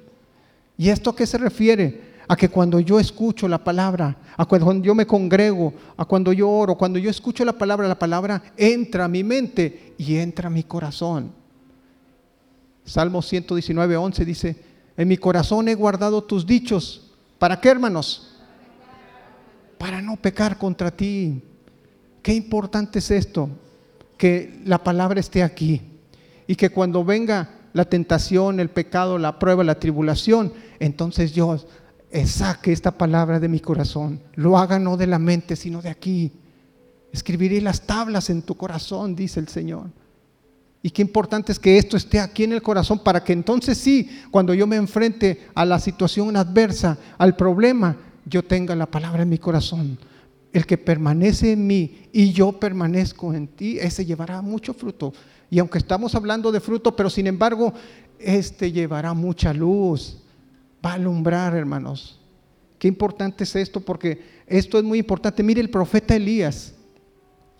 ¿Y 0.77 0.89
esto 0.89 1.09
a 1.09 1.15
qué 1.15 1.25
se 1.25 1.37
refiere? 1.37 2.07
a 2.27 2.35
que 2.35 2.49
cuando 2.49 2.79
yo 2.79 2.99
escucho 2.99 3.47
la 3.47 3.63
palabra, 3.63 4.17
a 4.35 4.45
cuando 4.45 4.83
yo 4.83 4.93
me 4.93 5.07
congrego, 5.07 5.73
a 5.95 6.03
cuando 6.03 6.33
yo 6.33 6.49
oro, 6.49 6.75
cuando 6.75 6.99
yo 6.99 7.09
escucho 7.09 7.45
la 7.45 7.53
palabra, 7.53 7.87
la 7.87 7.97
palabra 7.97 8.43
entra 8.57 9.05
a 9.05 9.07
mi 9.07 9.23
mente 9.23 9.93
y 9.97 10.17
entra 10.17 10.47
a 10.47 10.51
mi 10.51 10.63
corazón. 10.63 11.31
Salmo 12.83 13.21
119, 13.21 13.95
11 13.95 14.25
dice, 14.25 14.55
en 14.97 15.07
mi 15.07 15.17
corazón 15.17 15.67
he 15.69 15.75
guardado 15.75 16.23
tus 16.23 16.45
dichos. 16.45 17.11
¿Para 17.39 17.61
qué, 17.61 17.69
hermanos? 17.69 18.35
Para 19.77 20.01
no 20.01 20.17
pecar 20.17 20.57
contra 20.57 20.91
ti. 20.91 21.41
Qué 22.21 22.33
importante 22.33 22.99
es 22.99 23.09
esto, 23.11 23.49
que 24.17 24.61
la 24.65 24.83
palabra 24.83 25.19
esté 25.19 25.43
aquí 25.43 25.81
y 26.45 26.55
que 26.55 26.69
cuando 26.69 27.05
venga 27.05 27.56
la 27.73 27.85
tentación, 27.85 28.59
el 28.59 28.69
pecado, 28.69 29.17
la 29.17 29.39
prueba, 29.39 29.63
la 29.63 29.79
tribulación, 29.79 30.53
entonces 30.79 31.33
yo 31.33 31.57
saque 32.25 32.71
esta 32.71 32.91
palabra 32.91 33.39
de 33.39 33.47
mi 33.47 33.59
corazón. 33.59 34.21
Lo 34.35 34.57
haga 34.57 34.79
no 34.79 34.97
de 34.97 35.07
la 35.07 35.19
mente, 35.19 35.55
sino 35.55 35.81
de 35.81 35.89
aquí. 35.89 36.31
Escribiré 37.11 37.61
las 37.61 37.81
tablas 37.81 38.29
en 38.29 38.41
tu 38.41 38.55
corazón, 38.55 39.15
dice 39.15 39.39
el 39.39 39.47
Señor. 39.47 39.87
Y 40.81 40.91
qué 40.91 41.01
importante 41.01 41.51
es 41.51 41.59
que 41.59 41.77
esto 41.77 41.97
esté 41.97 42.19
aquí 42.19 42.43
en 42.43 42.53
el 42.53 42.61
corazón 42.61 42.99
para 42.99 43.23
que 43.23 43.33
entonces 43.33 43.77
sí, 43.77 44.09
cuando 44.31 44.53
yo 44.53 44.67
me 44.67 44.75
enfrente 44.75 45.47
a 45.55 45.65
la 45.65 45.79
situación 45.79 46.37
adversa, 46.37 46.97
al 47.17 47.35
problema, 47.35 47.97
yo 48.25 48.43
tenga 48.43 48.75
la 48.75 48.85
palabra 48.85 49.23
en 49.23 49.29
mi 49.29 49.37
corazón. 49.37 49.97
El 50.57 50.65
que 50.65 50.79
permanece 50.79 51.51
en 51.51 51.67
mí 51.67 52.09
y 52.11 52.33
yo 52.33 52.51
permanezco 52.51 53.31
en 53.31 53.47
ti, 53.47 53.77
ese 53.77 54.03
llevará 54.03 54.41
mucho 54.41 54.73
fruto. 54.73 55.13
Y 55.51 55.59
aunque 55.59 55.77
estamos 55.77 56.15
hablando 56.15 56.51
de 56.51 56.59
fruto, 56.59 56.95
pero 56.95 57.11
sin 57.11 57.27
embargo, 57.27 57.75
este 58.17 58.71
llevará 58.71 59.13
mucha 59.13 59.53
luz, 59.53 60.17
va 60.83 60.93
a 60.93 60.95
alumbrar, 60.95 61.55
hermanos. 61.55 62.19
Qué 62.79 62.87
importante 62.87 63.43
es 63.43 63.55
esto, 63.55 63.81
porque 63.81 64.19
esto 64.47 64.79
es 64.79 64.83
muy 64.83 64.97
importante. 64.97 65.43
Mire 65.43 65.61
el 65.61 65.69
profeta 65.69 66.15
Elías. 66.15 66.73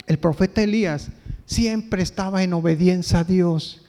El 0.07 0.17
profeta 0.17 0.63
Elías 0.63 1.09
siempre 1.45 2.01
estaba 2.01 2.41
en 2.41 2.51
obediencia 2.53 3.19
a 3.19 3.23
Dios. 3.23 3.85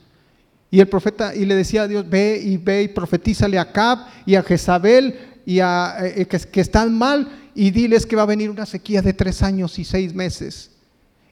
Y 0.69 0.81
el 0.81 0.87
profeta, 0.87 1.33
y 1.33 1.45
le 1.45 1.55
decía 1.55 1.81
a 1.81 1.87
Dios, 1.87 2.07
ve 2.07 2.39
y 2.43 2.57
ve 2.57 2.83
y 2.83 2.87
profetízale 2.89 3.57
a 3.57 3.71
Cab 3.71 4.05
y 4.27 4.35
a 4.35 4.43
Jezabel 4.43 5.28
y 5.49 5.61
a 5.61 5.95
eh, 6.01 6.27
que, 6.27 6.61
están 6.61 6.95
mal 6.95 7.27
y 7.55 7.71
diles 7.71 8.05
que 8.05 8.15
va 8.15 8.21
a 8.21 8.27
venir 8.27 8.51
una 8.51 8.67
sequía 8.67 9.01
de 9.01 9.13
tres 9.13 9.41
años 9.41 9.79
y 9.79 9.83
seis 9.83 10.13
meses. 10.13 10.69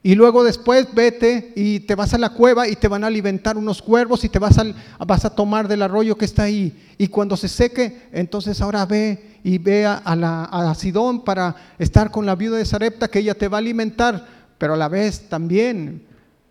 Y 0.02 0.16
luego 0.16 0.42
después 0.42 0.92
vete 0.92 1.52
y 1.54 1.78
te 1.80 1.94
vas 1.94 2.14
a 2.14 2.18
la 2.18 2.30
cueva 2.30 2.66
y 2.66 2.74
te 2.74 2.88
van 2.88 3.04
a 3.04 3.06
alimentar 3.06 3.56
unos 3.56 3.80
cuervos 3.80 4.24
y 4.24 4.28
te 4.28 4.40
vas 4.40 4.58
a, 4.58 4.64
vas 5.06 5.24
a 5.24 5.30
tomar 5.30 5.68
del 5.68 5.82
arroyo 5.82 6.18
que 6.18 6.24
está 6.24 6.42
ahí. 6.42 6.76
Y 6.98 7.06
cuando 7.06 7.36
se 7.36 7.46
seque, 7.46 8.08
entonces 8.10 8.60
ahora 8.60 8.84
ve 8.86 9.38
y 9.44 9.58
ve 9.58 9.86
a, 9.86 10.16
la, 10.16 10.46
a 10.46 10.74
Sidón 10.74 11.22
para 11.22 11.54
estar 11.78 12.10
con 12.10 12.26
la 12.26 12.34
viuda 12.34 12.56
de 12.56 12.64
Sarepta, 12.64 13.06
que 13.06 13.20
ella 13.20 13.36
te 13.36 13.46
va 13.46 13.58
a 13.58 13.60
alimentar, 13.60 14.26
pero 14.58 14.74
a 14.74 14.76
la 14.76 14.88
vez 14.88 15.28
también 15.28 16.02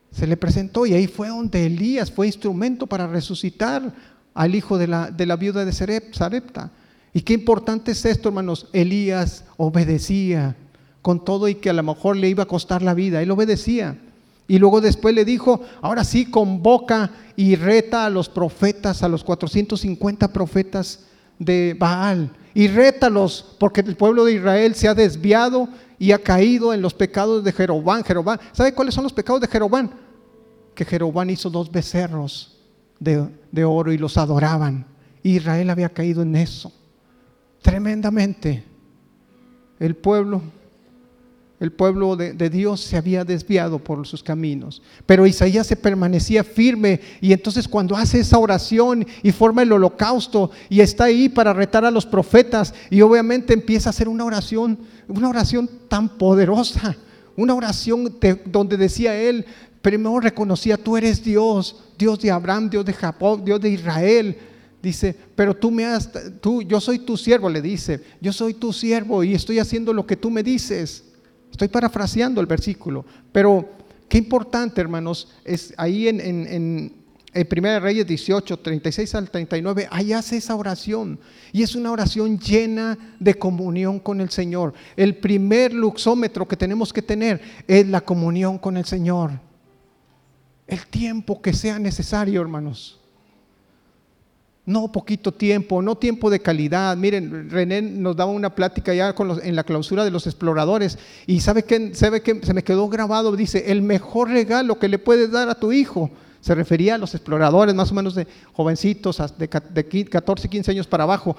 se 0.09 0.25
le 0.25 0.37
presentó 0.37 0.85
y 0.85 0.93
ahí 0.93 1.07
fue 1.07 1.27
donde 1.27 1.65
Elías 1.65 2.13
fue 2.13 2.27
instrumento 2.27 2.87
para 2.87 3.07
resucitar 3.07 3.93
al 4.33 4.55
hijo 4.55 4.77
de 4.77 4.87
la, 4.87 5.11
de 5.11 5.25
la 5.25 5.35
viuda 5.35 5.65
de 5.65 5.73
Sarepta. 5.73 6.71
Y 7.17 7.21
qué 7.21 7.33
importante 7.33 7.93
es 7.93 8.05
esto, 8.05 8.29
hermanos. 8.29 8.67
Elías 8.73 9.43
obedecía 9.57 10.55
con 11.01 11.25
todo 11.25 11.47
y 11.47 11.55
que 11.55 11.71
a 11.71 11.73
lo 11.73 11.81
mejor 11.81 12.15
le 12.15 12.29
iba 12.29 12.43
a 12.43 12.47
costar 12.47 12.83
la 12.83 12.93
vida. 12.93 13.23
Él 13.23 13.31
obedecía. 13.31 13.97
Y 14.47 14.59
luego 14.59 14.81
después 14.81 15.15
le 15.15 15.25
dijo, 15.25 15.61
ahora 15.81 16.03
sí 16.03 16.29
convoca 16.29 17.09
y 17.35 17.55
reta 17.55 18.05
a 18.05 18.11
los 18.11 18.29
profetas, 18.29 19.01
a 19.01 19.09
los 19.09 19.23
450 19.23 20.31
profetas 20.31 21.07
de 21.39 21.75
Baal. 21.79 22.29
Y 22.53 22.67
rétalos, 22.67 23.55
porque 23.57 23.81
el 23.81 23.95
pueblo 23.95 24.23
de 24.23 24.33
Israel 24.33 24.75
se 24.75 24.87
ha 24.87 24.93
desviado 24.93 25.69
y 25.97 26.11
ha 26.11 26.19
caído 26.19 26.71
en 26.71 26.83
los 26.83 26.93
pecados 26.93 27.43
de 27.43 27.51
Jerobán. 27.51 28.03
Jerobán, 28.03 28.39
¿sabe 28.51 28.75
cuáles 28.75 28.93
son 28.93 29.05
los 29.05 29.13
pecados 29.13 29.41
de 29.41 29.47
Jerobán? 29.47 29.89
Que 30.75 30.85
Jerobán 30.85 31.31
hizo 31.31 31.49
dos 31.49 31.71
becerros 31.71 32.59
de, 32.99 33.27
de 33.51 33.65
oro 33.65 33.91
y 33.91 33.97
los 33.97 34.19
adoraban. 34.19 34.85
Israel 35.23 35.71
había 35.71 35.89
caído 35.89 36.21
en 36.21 36.35
eso. 36.35 36.71
Tremendamente. 37.67 38.63
El 39.77 39.95
pueblo 39.95 40.41
el 41.59 41.71
pueblo 41.71 42.15
de, 42.15 42.49
Dios 42.51 42.81
se 42.81 42.97
había 42.97 43.25
desviado 43.25 43.79
por 43.79 44.05
sus 44.05 44.21
caminos. 44.21 44.81
Pero 45.07 45.25
Isaías 45.25 45.65
se 45.65 45.75
permanecía 45.75 46.43
firme 46.43 47.01
y 47.19 47.33
entonces 47.33 47.67
cuando 47.67 47.95
hace 47.95 48.19
esa 48.19 48.37
oración 48.37 49.05
y 49.23 49.31
forma 49.31 49.63
el 49.63 49.71
holocausto 49.71 50.51
y 50.69 50.81
está 50.81 51.05
ahí 51.05 51.29
para 51.29 51.53
retar 51.53 51.83
a 51.83 51.89
los 51.89 52.05
profetas 52.05 52.75
y 52.91 53.01
obviamente 53.01 53.53
empieza 53.55 53.89
a 53.89 53.91
hacer 53.91 54.07
una 54.07 54.23
oración, 54.23 54.77
una 55.07 55.29
oración 55.29 55.67
tan 55.87 56.09
poderosa, 56.09 56.95
una 57.35 57.55
oración 57.55 58.15
donde 58.45 58.77
decía 58.77 59.19
él, 59.19 59.43
primero 59.81 60.19
reconocía, 60.19 60.77
tú 60.77 60.95
eres 60.95 61.23
Dios, 61.23 61.83
Dios 61.97 62.19
de 62.19 62.29
Abraham, 62.29 62.69
Dios 62.69 62.85
de 62.85 62.93
Jacob, 62.93 63.43
Dios 63.43 63.59
de 63.59 63.71
Israel. 63.71 64.37
Dice, 64.87 65.13
pero 65.35 65.53
tú 65.53 65.69
me 65.69 65.83
has, 65.83 66.09
tú, 66.39 66.61
yo 66.61 66.79
soy 66.79 66.99
tu 66.99 67.17
siervo, 67.17 67.49
le 67.49 67.61
dice, 67.61 67.99
yo 68.21 68.31
soy 68.31 68.53
tu 68.53 68.71
siervo 68.71 69.21
y 69.21 69.33
estoy 69.33 69.59
haciendo 69.59 69.91
lo 69.91 70.07
que 70.07 70.15
tú 70.15 70.31
me 70.31 70.43
dices. 70.43 71.03
Estoy 71.51 71.67
parafraseando 71.67 72.39
el 72.39 72.47
versículo, 72.47 73.05
pero 73.33 73.67
qué 74.07 74.17
importante, 74.17 74.79
hermanos, 74.79 75.27
es 75.43 75.73
ahí 75.75 76.07
en, 76.07 76.21
en, 76.21 76.47
en, 76.47 76.93
en 77.33 77.47
1 77.51 77.79
Reyes 77.81 78.07
18, 78.07 78.59
36 78.59 79.15
al 79.15 79.29
39, 79.29 79.89
ahí 79.91 80.13
hace 80.13 80.37
esa 80.37 80.55
oración. 80.55 81.19
Y 81.51 81.63
es 81.63 81.75
una 81.75 81.91
oración 81.91 82.39
llena 82.39 82.97
de 83.19 83.33
comunión 83.33 83.99
con 83.99 84.21
el 84.21 84.29
Señor. 84.29 84.73
El 84.95 85.17
primer 85.17 85.73
luxómetro 85.73 86.47
que 86.47 86.55
tenemos 86.55 86.93
que 86.93 87.01
tener 87.01 87.41
es 87.67 87.85
la 87.89 87.99
comunión 87.99 88.57
con 88.57 88.77
el 88.77 88.85
Señor. 88.85 89.31
El 90.65 90.87
tiempo 90.87 91.41
que 91.41 91.51
sea 91.51 91.77
necesario, 91.77 92.39
hermanos. 92.39 93.01
No 94.67 94.91
poquito 94.91 95.33
tiempo, 95.33 95.81
no 95.81 95.95
tiempo 95.95 96.29
de 96.29 96.41
calidad. 96.41 96.97
Miren, 96.97 97.49
René 97.49 97.81
nos 97.81 98.17
daba 98.17 98.31
una 98.31 98.53
plática 98.53 98.93
ya 98.93 99.15
en 99.41 99.55
la 99.55 99.63
clausura 99.63 100.03
de 100.03 100.11
los 100.11 100.27
exploradores 100.27 100.99
y 101.25 101.39
sabe 101.39 101.63
que, 101.63 101.95
sabe 101.95 102.21
que 102.21 102.41
se 102.43 102.53
me 102.53 102.65
quedó 102.65 102.89
grabado, 102.89 103.33
dice, 103.37 103.71
el 103.71 103.81
mejor 103.81 104.29
regalo 104.29 104.77
que 104.77 104.89
le 104.89 104.99
puedes 104.99 105.31
dar 105.31 105.47
a 105.47 105.55
tu 105.55 105.71
hijo. 105.71 106.11
Se 106.41 106.53
refería 106.53 106.95
a 106.95 106.97
los 106.97 107.15
exploradores, 107.15 107.75
más 107.75 107.93
o 107.93 107.95
menos 107.95 108.13
de 108.13 108.27
jovencitos, 108.51 109.23
de 109.37 109.47
14, 110.09 110.49
15 110.49 110.71
años 110.71 110.85
para 110.85 111.05
abajo. 111.05 111.37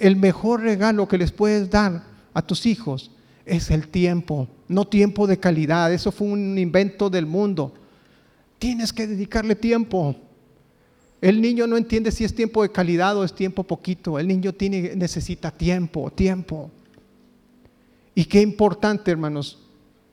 El 0.00 0.14
mejor 0.14 0.60
regalo 0.60 1.08
que 1.08 1.18
les 1.18 1.32
puedes 1.32 1.68
dar 1.68 2.04
a 2.32 2.42
tus 2.42 2.64
hijos 2.64 3.10
es 3.44 3.72
el 3.72 3.88
tiempo, 3.88 4.46
no 4.68 4.86
tiempo 4.86 5.26
de 5.26 5.40
calidad. 5.40 5.92
Eso 5.92 6.12
fue 6.12 6.28
un 6.28 6.56
invento 6.56 7.10
del 7.10 7.26
mundo. 7.26 7.74
Tienes 8.60 8.92
que 8.92 9.08
dedicarle 9.08 9.56
tiempo. 9.56 10.14
El 11.20 11.40
niño 11.40 11.66
no 11.66 11.76
entiende 11.76 12.12
si 12.12 12.24
es 12.24 12.34
tiempo 12.34 12.62
de 12.62 12.70
calidad 12.70 13.16
o 13.16 13.24
es 13.24 13.34
tiempo 13.34 13.64
poquito. 13.64 14.18
El 14.18 14.28
niño 14.28 14.52
tiene, 14.52 14.94
necesita 14.94 15.50
tiempo, 15.50 16.10
tiempo. 16.10 16.70
Y 18.14 18.24
qué 18.24 18.40
importante, 18.40 19.10
hermanos, 19.10 19.58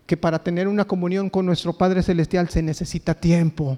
que 0.08 0.18
para 0.18 0.44
tener 0.44 0.68
una 0.68 0.86
comunión 0.86 1.30
con 1.30 1.46
nuestro 1.46 1.74
Padre 1.74 2.02
Celestial 2.02 2.50
se 2.50 2.64
necesita 2.64 3.14
tiempo. 3.14 3.78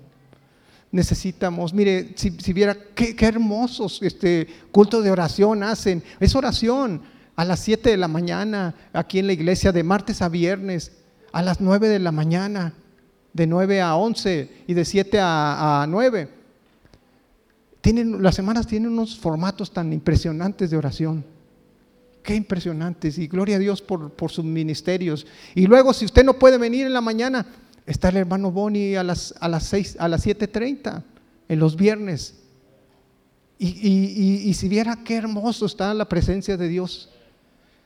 Necesitamos, 0.89 1.73
mire, 1.73 2.13
si, 2.15 2.53
viera 2.53 2.77
qué, 2.95 3.15
hermosos 3.19 4.01
este 4.01 4.47
culto 4.71 5.01
de 5.01 5.11
oración 5.11 5.63
hacen. 5.63 6.01
Es 6.21 6.33
oración 6.33 7.01
a 7.35 7.43
las 7.43 7.59
7 7.59 7.89
de 7.89 7.97
la 7.97 8.07
mañana 8.07 8.73
aquí 8.93 9.19
en 9.19 9.27
la 9.27 9.33
iglesia, 9.33 9.73
de 9.73 9.83
martes 9.83 10.21
a 10.21 10.29
viernes, 10.29 10.93
a 11.33 11.41
las 11.41 11.59
9 11.59 11.89
de 11.89 11.99
la 11.99 12.13
mañana, 12.13 12.73
de 13.33 13.47
9 13.47 13.81
a 13.81 13.97
11 13.97 14.63
y 14.65 14.73
de 14.73 14.85
7 14.85 15.19
a, 15.19 15.83
a 15.83 15.87
9 15.87 16.36
las 17.93 18.35
semanas 18.35 18.67
tienen 18.67 18.91
unos 18.91 19.17
formatos 19.17 19.71
tan 19.71 19.93
impresionantes 19.93 20.69
de 20.69 20.77
oración. 20.77 21.23
Qué 22.23 22.35
impresionantes. 22.35 23.17
Y 23.17 23.27
gloria 23.27 23.55
a 23.55 23.59
Dios 23.59 23.81
por, 23.81 24.11
sus 24.29 24.43
ministerios. 24.43 25.25
Y 25.55 25.67
luego, 25.67 25.93
si 25.93 26.05
usted 26.05 26.23
no 26.25 26.33
puede 26.33 26.57
venir 26.57 26.85
en 26.85 26.93
la 26.93 27.01
mañana, 27.01 27.45
está 27.85 28.09
el 28.09 28.17
hermano 28.17 28.51
Boni 28.51 28.95
a 28.95 29.03
las, 29.03 29.33
a 29.39 29.47
las, 29.47 29.63
6, 29.65 29.97
a 29.99 30.07
las 30.07 30.25
7.30, 30.25 31.03
en 31.47 31.59
los 31.59 31.75
viernes. 31.75 32.35
Y, 33.59 33.69
y, 34.47 34.53
si 34.53 34.67
viera 34.67 35.03
qué 35.03 35.15
hermoso 35.15 35.65
está 35.65 35.93
la 35.93 36.07
presencia 36.07 36.57
de 36.57 36.67
Dios. 36.67 37.09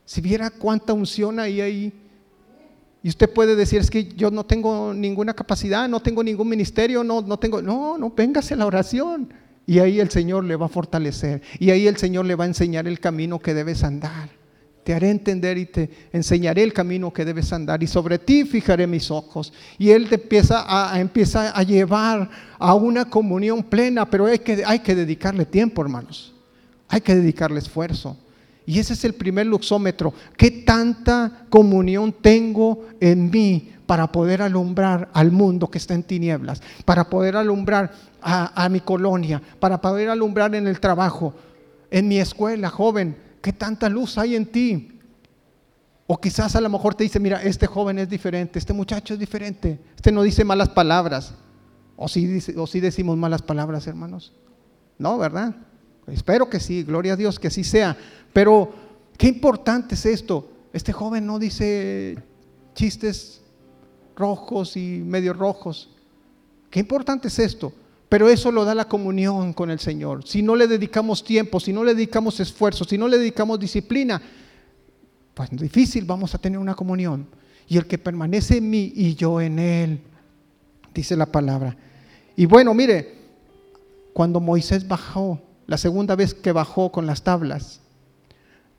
Si 0.05 0.19
viera 0.19 0.49
cuánta 0.49 0.93
unción 0.93 1.39
hay 1.39 1.61
ahí. 1.61 1.93
Y 3.03 3.09
usted 3.09 3.31
puede 3.31 3.55
decir, 3.55 3.79
es 3.79 3.89
que 3.89 4.05
yo 4.05 4.31
no 4.31 4.45
tengo 4.45 4.93
ninguna 4.93 5.33
capacidad, 5.33 5.87
no 5.87 6.01
tengo 6.01 6.23
ningún 6.23 6.49
ministerio, 6.49 7.03
no, 7.03 7.21
no 7.21 7.39
tengo, 7.39 7.61
no, 7.61 7.97
no, 7.97 8.11
véngase 8.11 8.53
a 8.53 8.57
la 8.57 8.65
oración. 8.65 9.29
Y 9.71 9.79
ahí 9.79 10.01
el 10.01 10.11
Señor 10.11 10.43
le 10.43 10.57
va 10.57 10.65
a 10.65 10.67
fortalecer. 10.67 11.41
Y 11.57 11.69
ahí 11.69 11.87
el 11.87 11.95
Señor 11.95 12.25
le 12.25 12.35
va 12.35 12.43
a 12.43 12.47
enseñar 12.47 12.89
el 12.89 12.99
camino 12.99 13.39
que 13.39 13.53
debes 13.53 13.85
andar. 13.85 14.27
Te 14.83 14.93
haré 14.93 15.09
entender 15.09 15.57
y 15.57 15.65
te 15.65 15.89
enseñaré 16.11 16.63
el 16.63 16.73
camino 16.73 17.13
que 17.13 17.23
debes 17.23 17.53
andar. 17.53 17.81
Y 17.81 17.87
sobre 17.87 18.19
ti 18.19 18.43
fijaré 18.43 18.85
mis 18.85 19.09
ojos. 19.09 19.53
Y 19.77 19.91
Él 19.91 20.09
te 20.09 20.15
empieza 20.15 20.65
a, 20.67 20.99
empieza 20.99 21.51
a 21.57 21.63
llevar 21.63 22.29
a 22.59 22.75
una 22.75 23.05
comunión 23.05 23.63
plena. 23.63 24.05
Pero 24.09 24.25
hay 24.25 24.39
que, 24.39 24.61
hay 24.65 24.79
que 24.79 24.93
dedicarle 24.93 25.45
tiempo, 25.45 25.81
hermanos. 25.81 26.35
Hay 26.89 26.99
que 26.99 27.15
dedicarle 27.15 27.59
esfuerzo. 27.59 28.17
Y 28.65 28.79
ese 28.79 28.93
es 28.93 29.03
el 29.03 29.13
primer 29.13 29.47
luxómetro. 29.47 30.13
¿Qué 30.37 30.51
tanta 30.51 31.45
comunión 31.49 32.13
tengo 32.21 32.85
en 32.99 33.29
mí 33.29 33.73
para 33.85 34.11
poder 34.11 34.41
alumbrar 34.41 35.09
al 35.13 35.31
mundo 35.31 35.69
que 35.69 35.77
está 35.77 35.93
en 35.93 36.03
tinieblas? 36.03 36.61
Para 36.85 37.09
poder 37.09 37.35
alumbrar 37.35 37.91
a, 38.21 38.69
mi 38.69 38.79
colonia, 38.81 39.41
para 39.59 39.81
poder 39.81 40.09
alumbrar 40.09 40.53
en 40.53 40.67
el 40.67 40.79
trabajo, 40.79 41.33
en 41.89 42.07
mi 42.07 42.19
escuela, 42.19 42.69
joven. 42.69 43.17
¿Qué 43.41 43.51
tanta 43.51 43.89
luz 43.89 44.17
hay 44.17 44.35
en 44.35 44.45
ti? 44.45 44.99
O 46.05 46.19
quizás 46.19 46.55
a 46.55 46.61
lo 46.61 46.69
mejor 46.69 46.93
te 46.93 47.03
dice, 47.03 47.19
mira, 47.19 47.41
este 47.41 47.65
joven 47.65 47.97
es 47.97 48.09
diferente, 48.09 48.59
este 48.59 48.73
muchacho 48.73 49.13
es 49.13 49.19
diferente, 49.19 49.79
este 49.95 50.11
no 50.11 50.21
dice 50.21 50.43
malas 50.43 50.69
palabras. 50.69 51.33
O 51.95 52.07
si, 52.07 52.25
dice, 52.25 52.57
o 52.57 52.67
si 52.67 52.79
decimos 52.79 53.17
malas 53.17 53.41
palabras, 53.41 53.87
hermanos. 53.87 54.33
No, 54.97 55.17
¿verdad? 55.17 55.55
Espero 56.11 56.49
que 56.49 56.59
sí, 56.59 56.83
gloria 56.83 57.13
a 57.13 57.15
Dios, 57.17 57.39
que 57.39 57.47
así 57.47 57.63
sea. 57.63 57.97
Pero, 58.33 58.73
qué 59.17 59.27
importante 59.27 59.95
es 59.95 60.05
esto. 60.05 60.49
Este 60.73 60.93
joven 60.93 61.25
no 61.25 61.39
dice 61.39 62.17
chistes 62.75 63.41
rojos 64.15 64.77
y 64.77 65.01
medio 65.05 65.33
rojos. 65.33 65.89
Qué 66.69 66.79
importante 66.79 67.27
es 67.27 67.39
esto. 67.39 67.73
Pero 68.09 68.27
eso 68.27 68.51
lo 68.51 68.65
da 68.65 68.75
la 68.75 68.89
comunión 68.89 69.53
con 69.53 69.71
el 69.71 69.79
Señor. 69.79 70.27
Si 70.27 70.41
no 70.41 70.55
le 70.55 70.67
dedicamos 70.67 71.23
tiempo, 71.23 71.61
si 71.61 71.71
no 71.71 71.83
le 71.83 71.95
dedicamos 71.95 72.41
esfuerzo, 72.41 72.83
si 72.83 72.97
no 72.97 73.07
le 73.07 73.17
dedicamos 73.17 73.57
disciplina, 73.57 74.21
pues 75.33 75.49
difícil 75.51 76.03
vamos 76.03 76.35
a 76.35 76.37
tener 76.37 76.59
una 76.59 76.75
comunión. 76.75 77.25
Y 77.69 77.77
el 77.77 77.85
que 77.85 77.97
permanece 77.97 78.57
en 78.57 78.69
mí 78.69 78.91
y 78.93 79.15
yo 79.15 79.39
en 79.39 79.59
él, 79.59 80.01
dice 80.93 81.15
la 81.15 81.25
palabra. 81.25 81.77
Y 82.35 82.45
bueno, 82.45 82.73
mire, 82.73 83.15
cuando 84.11 84.41
Moisés 84.41 84.85
bajó, 84.85 85.39
la 85.71 85.77
segunda 85.77 86.17
vez 86.17 86.33
que 86.33 86.51
bajó 86.51 86.91
con 86.91 87.05
las 87.05 87.23
tablas, 87.23 87.79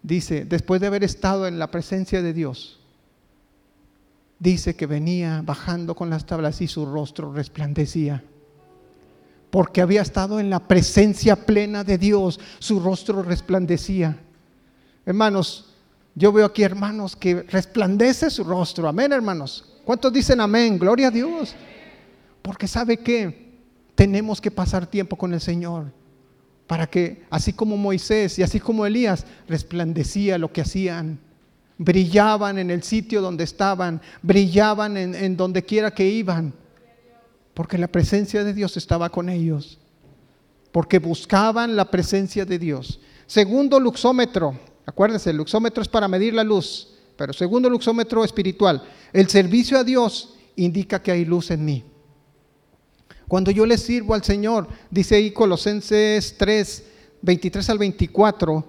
dice, 0.03 0.45
después 0.45 0.79
de 0.79 0.89
haber 0.89 1.03
estado 1.03 1.47
en 1.47 1.59
la 1.59 1.71
presencia 1.71 2.21
de 2.21 2.35
Dios, 2.35 2.81
dice 4.39 4.77
que 4.77 4.85
venía 4.85 5.41
bajando 5.43 5.95
con 5.95 6.11
las 6.11 6.27
tablas 6.27 6.61
y 6.61 6.69
su 6.69 6.85
rostro 6.85 7.33
resplandecía. 7.33 8.23
Porque 9.51 9.81
había 9.81 10.03
estado 10.03 10.39
en 10.39 10.51
la 10.51 10.69
presencia 10.69 11.35
plena 11.35 11.83
de 11.83 11.97
Dios, 11.97 12.39
su 12.59 12.79
rostro 12.79 13.23
resplandecía. 13.23 14.19
Hermanos, 15.07 15.73
yo 16.15 16.31
veo 16.31 16.45
aquí 16.45 16.63
hermanos 16.63 17.17
que 17.17 17.41
resplandece 17.45 18.29
su 18.29 18.45
rostro. 18.45 18.87
Amén, 18.87 19.13
hermanos. 19.13 19.65
¿Cuántos 19.87 20.13
dicen 20.13 20.43
amén? 20.43 20.79
Gloria 20.79 21.09
a 21.09 21.11
Dios. 21.11 21.55
Porque 22.43 22.69
sabe 22.69 22.99
que 22.99 23.51
tenemos 23.95 24.43
que 24.43 24.51
pasar 24.51 24.87
tiempo 24.87 25.17
con 25.17 25.33
el 25.33 25.41
Señor 25.41 26.02
para 26.67 26.87
que 26.87 27.25
así 27.31 27.53
como 27.53 27.77
Moisés 27.77 28.39
y 28.39 28.43
así 28.43 28.61
como 28.61 28.87
Elías 28.87 29.27
resplandecía 29.49 30.39
lo 30.39 30.53
que 30.53 30.63
hacían, 30.63 31.19
brillaban 31.79 32.59
en 32.59 32.71
el 32.71 32.83
sitio 32.83 33.21
donde 33.21 33.45
estaban, 33.45 34.01
brillaban 34.23 34.97
en, 34.97 35.37
donde 35.37 35.65
quiera 35.65 35.93
que 35.93 36.09
iban, 36.09 36.55
porque 37.55 37.79
la 37.79 37.89
presencia 37.89 38.45
de 38.45 38.55
Dios 38.55 38.77
estaba 38.77 39.11
con 39.11 39.29
ellos, 39.29 39.79
porque 40.71 40.99
buscaban 40.99 41.77
la 41.77 41.91
presencia 41.91 42.45
de 42.45 42.59
Dios. 42.59 43.01
Segundo 43.27 43.79
luxómetro, 43.81 44.59
acuérdense, 44.87 45.31
el 45.31 45.37
luxómetro 45.37 45.83
es 45.83 45.89
para 45.89 46.09
medir 46.09 46.35
la 46.35 46.45
luz, 46.45 46.95
pero 47.17 47.33
segundo 47.33 47.69
luxómetro 47.69 48.25
espiritual, 48.25 48.83
el 49.13 49.29
servicio 49.29 49.79
a 49.79 49.85
Dios 49.85 50.35
indica 50.57 51.03
que 51.03 51.13
hay 51.13 51.25
luz 51.25 51.51
en 51.51 51.65
mí. 51.65 51.85
Cuando 53.29 53.51
yo 53.51 53.67
le 53.67 53.79
sirvo 53.79 54.15
al 54.15 54.25
Señor, 54.25 54.69
dice 54.91 55.17
ahí 55.17 55.31
Colosenses 55.31 56.37
3, 56.39 56.85
23 57.23 57.71
al 57.71 57.79
24, 57.79 58.65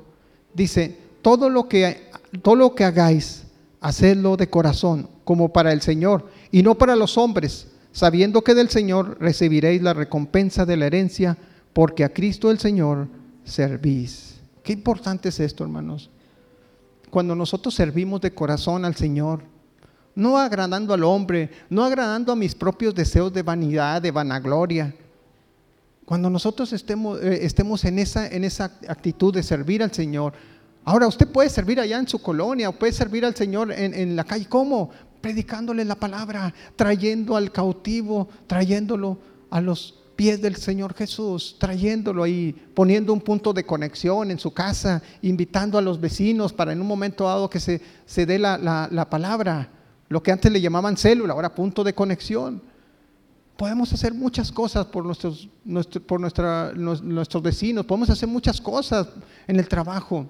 dice, 0.53 0.97
todo 1.21 1.49
lo 1.49 1.67
que, 1.67 2.09
todo 2.41 2.55
lo 2.55 2.75
que 2.75 2.83
hagáis, 2.83 3.43
hacedlo 3.81 4.37
de 4.37 4.49
corazón, 4.49 5.09
como 5.23 5.51
para 5.51 5.73
el 5.73 5.81
Señor, 5.81 6.29
y 6.51 6.63
no 6.63 6.75
para 6.75 6.95
los 6.95 7.17
hombres, 7.17 7.67
sabiendo 7.91 8.43
que 8.43 8.53
del 8.55 8.69
Señor 8.69 9.17
recibiréis 9.19 9.81
la 9.81 9.93
recompensa 9.93 10.65
de 10.65 10.77
la 10.77 10.87
herencia, 10.87 11.37
porque 11.73 12.03
a 12.03 12.13
Cristo 12.13 12.51
el 12.51 12.59
Señor 12.59 13.07
servís. 13.43 14.35
Qué 14.63 14.73
importante 14.73 15.29
es 15.29 15.39
esto, 15.39 15.63
hermanos. 15.63 16.09
Cuando 17.09 17.35
nosotros 17.35 17.75
servimos 17.75 18.21
de 18.21 18.33
corazón 18.33 18.85
al 18.85 18.95
Señor, 18.95 19.43
no 20.15 20.37
agradando 20.37 20.93
al 20.93 21.03
hombre, 21.03 21.49
no 21.69 21.83
agradando 21.83 22.31
a 22.31 22.35
mis 22.35 22.53
propios 22.55 22.93
deseos 22.93 23.33
de 23.33 23.41
vanidad, 23.41 24.01
de 24.01 24.11
vanagloria. 24.11 24.93
Cuando 26.05 26.29
nosotros 26.29 26.73
estemos, 26.73 27.21
eh, 27.21 27.45
estemos 27.45 27.83
en, 27.85 27.99
esa, 27.99 28.27
en 28.27 28.43
esa 28.43 28.65
actitud 28.87 29.33
de 29.33 29.41
servir 29.41 29.81
al 29.81 29.93
Señor, 29.93 30.33
ahora 30.83 31.07
usted 31.07 31.27
puede 31.27 31.49
servir 31.49 31.79
allá 31.79 31.97
en 31.97 32.07
su 32.07 32.21
colonia, 32.21 32.71
puede 32.71 32.93
servir 32.93 33.25
al 33.25 33.35
Señor 33.35 33.71
en, 33.71 33.93
en 33.93 34.15
la 34.15 34.23
calle, 34.23 34.45
¿cómo? 34.47 34.91
Predicándole 35.21 35.85
la 35.85 35.95
palabra, 35.95 36.53
trayendo 36.75 37.35
al 37.35 37.51
cautivo, 37.51 38.27
trayéndolo 38.47 39.17
a 39.49 39.61
los 39.61 39.99
pies 40.15 40.41
del 40.41 40.57
Señor 40.57 40.93
Jesús, 40.93 41.55
trayéndolo 41.57 42.21
ahí, 42.21 42.53
poniendo 42.75 43.13
un 43.13 43.21
punto 43.21 43.53
de 43.53 43.65
conexión 43.65 44.29
en 44.29 44.37
su 44.37 44.53
casa, 44.53 45.01
invitando 45.21 45.77
a 45.77 45.81
los 45.81 45.99
vecinos 45.99 46.53
para 46.53 46.73
en 46.73 46.81
un 46.81 46.87
momento 46.87 47.23
dado 47.23 47.49
que 47.49 47.59
se, 47.59 47.81
se 48.05 48.25
dé 48.25 48.37
la, 48.37 48.57
la, 48.57 48.87
la 48.91 49.09
palabra 49.09 49.69
lo 50.13 50.21
que 50.21 50.31
antes 50.31 50.51
le 50.51 50.61
llamaban 50.61 50.95
célula, 50.95 51.33
ahora 51.33 51.55
punto 51.55 51.83
de 51.83 51.95
conexión. 51.95 52.61
Podemos 53.57 53.91
hacer 53.93 54.13
muchas 54.13 54.51
cosas 54.51 54.85
por, 54.85 55.03
nuestros, 55.03 55.49
por 56.05 56.19
nuestra, 56.21 56.71
nuestros 56.75 57.41
vecinos, 57.41 57.83
podemos 57.83 58.11
hacer 58.11 58.29
muchas 58.29 58.61
cosas 58.61 59.07
en 59.47 59.55
el 59.55 59.67
trabajo. 59.67 60.27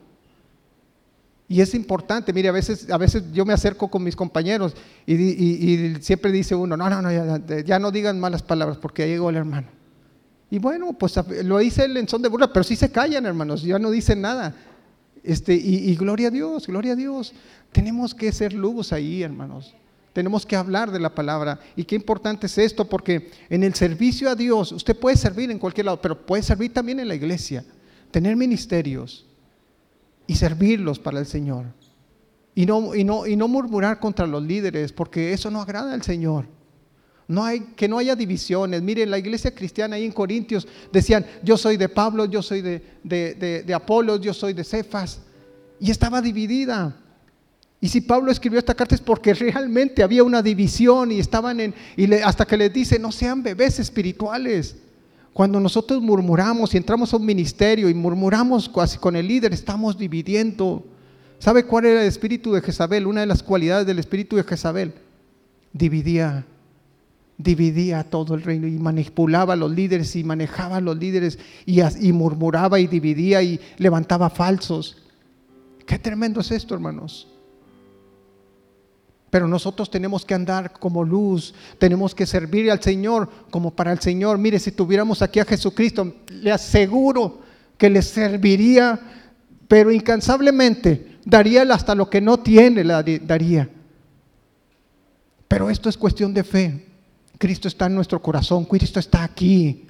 Y 1.50 1.60
es 1.60 1.76
importante, 1.76 2.32
mire, 2.32 2.48
a 2.48 2.54
veces, 2.54 2.90
a 2.90 2.98
veces 2.98 3.24
yo 3.34 3.44
me 3.44 3.52
acerco 3.52 3.90
con 3.90 4.02
mis 4.04 4.16
compañeros 4.16 4.74
y, 5.06 5.96
siempre 6.00 6.32
dice 6.32 6.56
uno, 6.56 6.78
no, 6.78 6.90
no, 6.90 7.02
no, 7.02 7.12
ya, 7.66 7.78
no 7.78 7.92
digan 7.92 8.18
malas 8.22 8.42
palabras 8.42 8.78
porque 8.78 9.04
ahí 9.04 9.10
llegó 9.10 9.30
el 9.32 9.36
hermano. 9.36 9.68
Y 10.50 10.60
bueno, 10.60 10.94
pues 10.94 11.20
lo 11.44 11.58
dice 11.58 11.84
él 11.84 11.98
en 11.98 12.08
son 12.08 12.22
de 12.22 12.30
burla, 12.30 12.54
pero 12.54 12.64
sí 12.64 12.78
se 12.78 12.90
callan, 12.90 13.26
hermanos, 13.26 13.64
ya 13.64 13.80
no 13.80 13.92
dicen 13.92 14.22
nada. 14.22 14.56
Este, 15.24 15.54
y, 15.54 15.94
gloria 15.96 16.30
a 16.30 16.32
Dios, 16.32 16.68
gloria 16.68 16.94
a 16.94 16.96
Dios. 16.96 17.34
Tenemos 17.74 18.16
que 18.16 18.32
ser 18.32 18.54
luz 18.54 18.94
ahí, 18.94 19.24
hermanos. 19.24 19.76
Tenemos 20.14 20.46
que 20.46 20.56
hablar 20.56 20.92
de 20.92 21.00
la 21.00 21.14
palabra. 21.14 21.60
Y 21.76 21.84
qué 21.84 21.96
importante 21.96 22.46
es 22.46 22.58
esto, 22.60 22.88
porque 22.88 23.32
en 23.50 23.64
el 23.64 23.74
servicio 23.74 24.30
a 24.30 24.36
Dios, 24.36 24.72
usted 24.72 24.98
puede 24.98 25.18
servir 25.18 25.50
en 25.50 25.58
cualquier 25.58 25.88
lado, 25.88 26.00
pero 26.00 26.26
puede 26.26 26.44
servir 26.44 26.72
también 26.72 27.00
en 27.00 27.08
la 27.08 27.16
iglesia, 27.16 27.66
tener 28.12 28.36
ministerios 28.36 29.26
y 30.28 30.36
servirlos 30.36 31.00
para 31.00 31.20
el 31.20 31.26
Señor. 31.26 31.66
Y 32.56 32.68
no, 32.68 32.94
y 32.94 33.04
no, 33.04 33.26
y 33.26 33.36
no 33.36 33.48
murmurar 33.48 34.00
contra 34.00 34.28
los 34.28 34.44
líderes, 34.44 34.94
porque 34.94 35.34
eso 35.34 35.50
no 35.50 35.60
agrada 35.60 35.96
al 35.96 36.04
Señor. 36.04 36.46
No 37.28 37.44
hay, 37.44 37.62
que 37.76 37.88
no 37.88 37.98
haya 37.98 38.16
divisiones. 38.16 38.84
Miren, 38.84 39.10
la 39.10 39.18
iglesia 39.18 39.56
cristiana 39.56 39.96
ahí 39.96 40.06
en 40.06 40.12
Corintios 40.12 40.68
decían, 40.92 41.26
yo 41.42 41.58
soy 41.58 41.78
de 41.78 41.90
Pablo, 41.90 42.26
yo 42.26 42.44
soy 42.44 42.62
de, 42.62 42.84
de, 43.04 43.34
de, 43.34 43.64
de 43.64 44.20
yo 44.22 44.34
soy 44.34 44.54
de 44.54 44.64
Cefas. 44.64 45.22
Y 45.80 45.90
estaba 45.90 46.22
dividida. 46.22 47.03
Y 47.84 47.90
si 47.90 48.00
Pablo 48.00 48.32
escribió 48.32 48.60
esta 48.60 48.74
carta 48.74 48.96
es 48.96 49.02
porque 49.02 49.34
realmente 49.34 50.04
había 50.04 50.24
una 50.24 50.42
división 50.42 51.12
y 51.12 51.20
estaban 51.20 51.60
en, 51.60 51.76
y 51.98 52.14
hasta 52.14 52.46
que 52.46 52.56
les 52.56 52.72
dice, 52.72 52.98
no 52.98 53.12
sean 53.12 53.44
bebés 53.44 53.78
espirituales. 53.78 54.78
Cuando 55.34 55.60
nosotros 55.60 56.02
murmuramos 56.02 56.74
y 56.74 56.78
entramos 56.78 57.14
a 57.14 57.18
un 57.18 57.26
ministerio 57.26 57.90
y 57.90 57.94
murmuramos 57.94 58.72
con 59.02 59.18
el 59.18 59.28
líder, 59.28 59.52
estamos 59.52 59.98
dividiendo. 59.98 60.86
¿Sabe 61.40 61.66
cuál 61.66 61.88
era 61.88 62.02
el 62.04 62.08
espíritu 62.08 62.54
de 62.54 62.62
Jezabel? 62.62 63.06
Una 63.06 63.20
de 63.20 63.28
las 63.28 63.44
cualidades 63.44 63.86
del 63.86 64.00
espíritu 64.00 64.38
de 64.38 64.46
Jezabel. 64.46 64.94
Dividía, 65.74 66.46
dividía 67.38 68.06
todo 68.06 68.36
el 68.36 68.44
reino 68.44 68.66
y 68.66 68.80
manipulaba 68.80 69.56
a 69.56 69.58
los 69.58 69.70
líderes 69.70 70.16
y 70.16 70.24
manejaba 70.24 70.78
a 70.78 70.82
los 70.82 70.98
líderes 70.98 71.38
y, 71.66 71.82
y 71.82 72.14
murmuraba 72.14 72.80
y 72.80 72.88
dividía 72.88 73.44
y 73.44 73.60
levantaba 73.78 74.30
falsos. 74.30 75.04
Qué 75.86 76.00
tremendo 76.00 76.40
es 76.40 76.50
esto, 76.50 76.76
hermanos. 76.76 77.28
Pero 79.34 79.48
nosotros 79.48 79.90
tenemos 79.90 80.26
que 80.26 80.36
andar 80.36 80.74
como 80.74 81.04
luz, 81.04 81.56
tenemos 81.80 82.14
que 82.14 82.28
servir 82.28 82.70
al 82.70 82.84
Señor 82.84 83.28
como 83.50 83.72
para 83.72 83.92
el 83.92 83.98
Señor. 83.98 84.38
Mire, 84.38 84.60
si 84.60 84.72
tuviéramos 84.72 85.24
aquí 85.24 85.40
a 85.40 85.46
Jesucristo, 85.46 86.18
le 86.30 86.52
aseguro 86.52 87.42
que 87.76 87.90
le 87.90 88.04
serviría, 88.04 89.00
pero 89.68 89.92
incansablemente, 89.92 91.18
daría 91.26 91.64
hasta 91.64 91.96
lo 91.96 92.12
que 92.12 92.22
no 92.22 92.42
tiene, 92.42 92.84
la 92.84 93.02
daría. 93.02 93.68
Pero 95.48 95.68
esto 95.68 95.90
es 95.90 95.98
cuestión 95.98 96.32
de 96.32 96.44
fe. 96.44 96.86
Cristo 97.40 97.68
está 97.68 97.88
en 97.88 97.96
nuestro 97.96 98.22
corazón, 98.22 98.66
Cristo 98.66 99.00
está 99.00 99.24
aquí. 99.24 99.88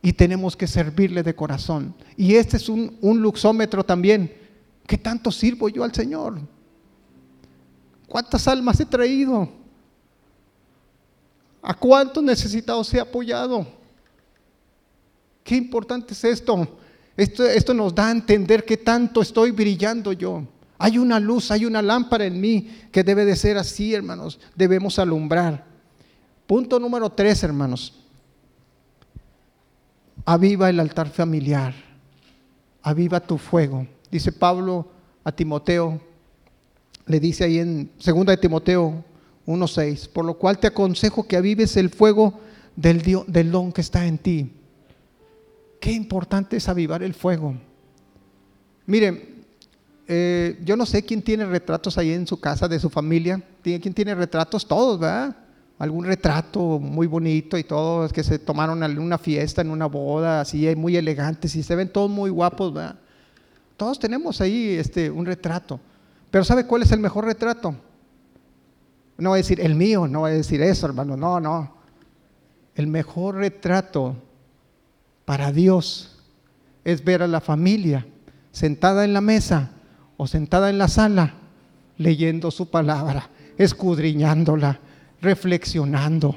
Y 0.00 0.14
tenemos 0.14 0.56
que 0.56 0.66
servirle 0.66 1.22
de 1.22 1.34
corazón. 1.34 1.94
Y 2.16 2.36
este 2.36 2.56
es 2.56 2.70
un, 2.70 2.96
un 3.02 3.20
luxómetro 3.20 3.84
también. 3.84 4.32
¿Qué 4.86 4.96
tanto 4.96 5.30
sirvo 5.30 5.68
yo 5.68 5.84
al 5.84 5.92
Señor? 5.92 6.40
¿Cuántas 8.12 8.46
almas 8.46 8.78
he 8.78 8.84
traído? 8.84 9.48
¿A 11.62 11.72
cuántos 11.72 12.22
necesitados 12.22 12.92
he 12.92 13.00
apoyado? 13.00 13.66
Qué 15.42 15.56
importante 15.56 16.12
es 16.12 16.22
esto. 16.22 16.76
Esto, 17.16 17.46
esto 17.46 17.72
nos 17.72 17.94
da 17.94 18.08
a 18.08 18.10
entender 18.10 18.66
que 18.66 18.76
tanto 18.76 19.22
estoy 19.22 19.50
brillando 19.50 20.12
yo. 20.12 20.46
Hay 20.76 20.98
una 20.98 21.18
luz, 21.18 21.50
hay 21.50 21.64
una 21.64 21.80
lámpara 21.80 22.26
en 22.26 22.38
mí 22.38 22.68
que 22.92 23.02
debe 23.02 23.24
de 23.24 23.34
ser 23.34 23.56
así, 23.56 23.94
hermanos. 23.94 24.38
Debemos 24.54 24.98
alumbrar. 24.98 25.64
Punto 26.46 26.78
número 26.78 27.08
tres, 27.08 27.42
hermanos. 27.42 27.94
Aviva 30.26 30.68
el 30.68 30.78
altar 30.78 31.08
familiar. 31.08 31.72
Aviva 32.82 33.20
tu 33.20 33.38
fuego. 33.38 33.86
Dice 34.10 34.32
Pablo 34.32 34.86
a 35.24 35.32
Timoteo, 35.32 36.11
le 37.06 37.20
dice 37.20 37.44
ahí 37.44 37.58
en 37.58 37.90
2 38.04 38.26
de 38.26 38.36
Timoteo 38.36 39.04
1.6, 39.46 40.08
por 40.08 40.24
lo 40.24 40.34
cual 40.34 40.58
te 40.58 40.68
aconsejo 40.68 41.26
que 41.26 41.36
avives 41.36 41.76
el 41.76 41.90
fuego 41.90 42.40
del, 42.76 43.02
del 43.26 43.50
don 43.50 43.72
que 43.72 43.80
está 43.80 44.06
en 44.06 44.18
ti. 44.18 44.52
Qué 45.80 45.92
importante 45.92 46.56
es 46.56 46.68
avivar 46.68 47.02
el 47.02 47.14
fuego. 47.14 47.54
Miren, 48.86 49.32
eh, 50.06 50.60
yo 50.64 50.76
no 50.76 50.86
sé 50.86 51.04
quién 51.04 51.22
tiene 51.22 51.44
retratos 51.46 51.98
ahí 51.98 52.12
en 52.12 52.26
su 52.26 52.38
casa, 52.38 52.68
de 52.68 52.78
su 52.78 52.90
familia. 52.90 53.42
¿Quién 53.62 53.94
tiene 53.94 54.14
retratos? 54.14 54.66
Todos, 54.66 54.98
¿verdad? 54.98 55.36
Algún 55.78 56.04
retrato 56.04 56.78
muy 56.78 57.06
bonito 57.06 57.58
y 57.58 57.64
todos 57.64 58.12
que 58.12 58.22
se 58.22 58.38
tomaron 58.38 58.82
en 58.82 58.98
una 58.98 59.18
fiesta, 59.18 59.62
en 59.62 59.70
una 59.70 59.86
boda, 59.86 60.42
así 60.42 60.72
muy 60.76 60.96
elegantes 60.96 61.56
y 61.56 61.62
se 61.62 61.74
ven 61.74 61.88
todos 61.88 62.10
muy 62.10 62.30
guapos, 62.30 62.72
¿verdad? 62.72 62.96
Todos 63.76 63.98
tenemos 63.98 64.40
ahí 64.40 64.76
este, 64.76 65.10
un 65.10 65.26
retrato. 65.26 65.80
Pero 66.32 66.44
¿sabe 66.44 66.66
cuál 66.66 66.80
es 66.80 66.90
el 66.90 66.98
mejor 66.98 67.26
retrato? 67.26 67.76
No 69.18 69.28
voy 69.28 69.36
a 69.36 69.42
decir 69.42 69.60
el 69.60 69.74
mío, 69.74 70.08
no 70.08 70.20
voy 70.20 70.30
a 70.30 70.34
decir 70.34 70.62
eso, 70.62 70.86
hermano, 70.86 71.14
no, 71.14 71.38
no. 71.38 71.74
El 72.74 72.86
mejor 72.86 73.34
retrato 73.34 74.16
para 75.26 75.52
Dios 75.52 76.18
es 76.84 77.04
ver 77.04 77.22
a 77.22 77.28
la 77.28 77.42
familia 77.42 78.06
sentada 78.50 79.04
en 79.04 79.12
la 79.12 79.20
mesa 79.20 79.72
o 80.16 80.26
sentada 80.26 80.70
en 80.70 80.78
la 80.78 80.88
sala 80.88 81.34
leyendo 81.98 82.50
su 82.50 82.70
palabra, 82.70 83.28
escudriñándola, 83.58 84.80
reflexionando. 85.20 86.34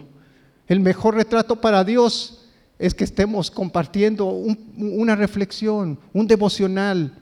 El 0.68 0.82
mejor 0.82 1.16
retrato 1.16 1.62
para 1.62 1.86
Dios 1.86 2.50
es 2.78 2.94
que 2.94 3.06
estemos 3.06 3.50
compartiendo 3.50 4.26
una 4.26 5.16
reflexión, 5.16 5.98
un 6.12 6.28
devocional. 6.28 7.14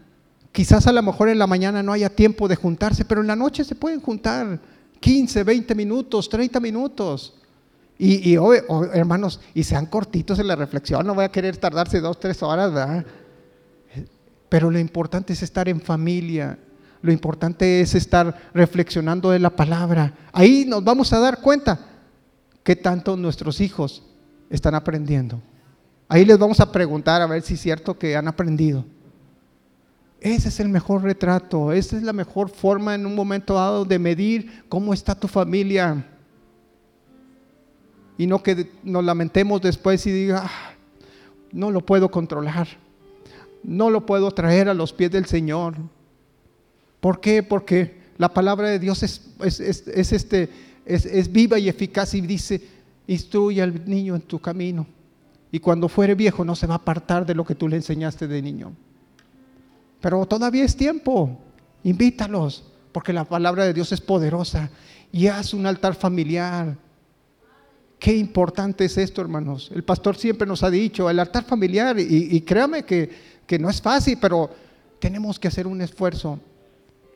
Quizás 0.53 0.85
a 0.85 0.93
lo 0.93 1.01
mejor 1.01 1.29
en 1.29 1.39
la 1.39 1.47
mañana 1.47 1.81
no 1.81 1.91
haya 1.91 2.09
tiempo 2.09 2.47
de 2.47 2.55
juntarse, 2.55 3.03
pero 3.05 3.21
en 3.21 3.27
la 3.27 3.35
noche 3.35 3.63
se 3.63 3.73
pueden 3.73 3.99
juntar 3.99 4.59
15, 4.99 5.43
20 5.43 5.73
minutos, 5.73 6.29
30 6.29 6.59
minutos. 6.59 7.33
Y, 7.97 8.35
hermanos, 8.93 9.39
y 9.55 9.63
sean 9.63 9.87
cortitos 9.87 10.37
en 10.37 10.47
la 10.47 10.55
reflexión, 10.55 11.07
no 11.07 11.15
voy 11.15 11.25
a 11.25 11.31
querer 11.31 11.57
tardarse 11.57 11.99
dos, 11.99 12.19
tres 12.19 12.43
horas. 12.43 13.03
Pero 14.47 14.69
lo 14.69 14.77
importante 14.77 15.33
es 15.33 15.41
estar 15.41 15.67
en 15.67 15.81
familia, 15.81 16.59
lo 17.01 17.11
importante 17.11 17.81
es 17.81 17.95
estar 17.95 18.51
reflexionando 18.53 19.31
de 19.31 19.39
la 19.39 19.49
palabra. 19.49 20.13
Ahí 20.31 20.65
nos 20.67 20.83
vamos 20.83 21.11
a 21.13 21.19
dar 21.19 21.41
cuenta 21.41 21.79
que 22.63 22.75
tanto 22.75 23.17
nuestros 23.17 23.59
hijos 23.59 24.03
están 24.51 24.75
aprendiendo. 24.75 25.41
Ahí 26.07 26.25
les 26.25 26.37
vamos 26.37 26.59
a 26.59 26.71
preguntar 26.71 27.23
a 27.23 27.25
ver 27.25 27.41
si 27.41 27.55
es 27.55 27.61
cierto 27.61 27.97
que 27.97 28.15
han 28.15 28.27
aprendido. 28.27 28.85
Ese 30.23 30.47
es 30.47 30.61
el 30.61 30.69
mejor 30.69 31.03
retrato, 31.03 31.73
esa 31.73 31.97
es 31.97 32.03
la 32.03 32.13
mejor 32.13 32.49
forma 32.49 32.95
en 32.95 33.05
un 33.05 33.13
momento 33.13 33.55
dado 33.55 33.83
de 33.83 33.99
medir 33.99 34.63
cómo 34.69 34.93
está 34.93 35.13
tu 35.13 35.27
familia. 35.27 36.05
Y 38.17 38.25
no 38.25 38.41
que 38.41 38.69
nos 38.83 39.03
lamentemos 39.03 39.61
después 39.61 40.07
y 40.07 40.11
diga, 40.11 40.43
ah, 40.45 40.73
no 41.51 41.71
lo 41.71 41.85
puedo 41.85 42.09
controlar, 42.09 42.69
no 43.63 43.89
lo 43.89 44.05
puedo 44.05 44.31
traer 44.31 44.69
a 44.69 44.73
los 44.73 44.93
pies 44.93 45.11
del 45.11 45.25
Señor. 45.25 45.75
¿Por 47.01 47.19
qué? 47.19 47.43
Porque 47.43 47.97
la 48.17 48.33
palabra 48.33 48.69
de 48.69 48.79
Dios 48.79 49.03
es, 49.03 49.29
este, 49.41 50.49
es 50.85 51.31
viva 51.33 51.59
y 51.59 51.67
eficaz 51.67 52.13
y 52.13 52.21
dice, 52.21 52.61
instruye 53.07 53.61
al 53.61 53.89
niño 53.89 54.15
en 54.15 54.21
tu 54.21 54.39
camino. 54.39 54.87
Y 55.51 55.59
cuando 55.59 55.89
fuere 55.89 56.15
viejo 56.15 56.45
no 56.45 56.55
se 56.55 56.65
va 56.65 56.75
a 56.75 56.77
apartar 56.77 57.25
de 57.25 57.35
lo 57.35 57.43
que 57.43 57.55
tú 57.55 57.67
le 57.67 57.75
enseñaste 57.75 58.25
de 58.25 58.41
niño. 58.41 58.71
Pero 60.03 60.25
todavía 60.25 60.65
es 60.65 60.75
tiempo. 60.75 61.39
Invítalos, 61.81 62.65
porque 62.91 63.13
la 63.13 63.23
palabra 63.23 63.63
de 63.63 63.73
Dios 63.73 63.89
es 63.93 64.01
poderosa. 64.01 64.69
Y 65.13 65.27
haz 65.27 65.53
un 65.53 65.65
altar 65.65 65.95
familiar. 65.95 66.75
Qué 67.99 68.13
importante 68.17 68.83
es 68.83 68.97
esto, 68.97 69.21
hermanos. 69.21 69.71
El 69.73 69.85
pastor 69.85 70.17
siempre 70.17 70.45
nos 70.45 70.61
ha 70.61 70.69
dicho, 70.69 71.09
el 71.09 71.19
altar 71.19 71.45
familiar, 71.45 71.97
y, 71.97 72.41
créame 72.41 72.83
que, 72.83 73.09
que 73.47 73.57
no 73.57 73.69
es 73.69 73.81
fácil, 73.81 74.17
pero 74.19 74.49
tenemos 74.99 75.39
que 75.39 75.47
hacer 75.47 75.67
un 75.67 75.79
esfuerzo. 75.79 76.37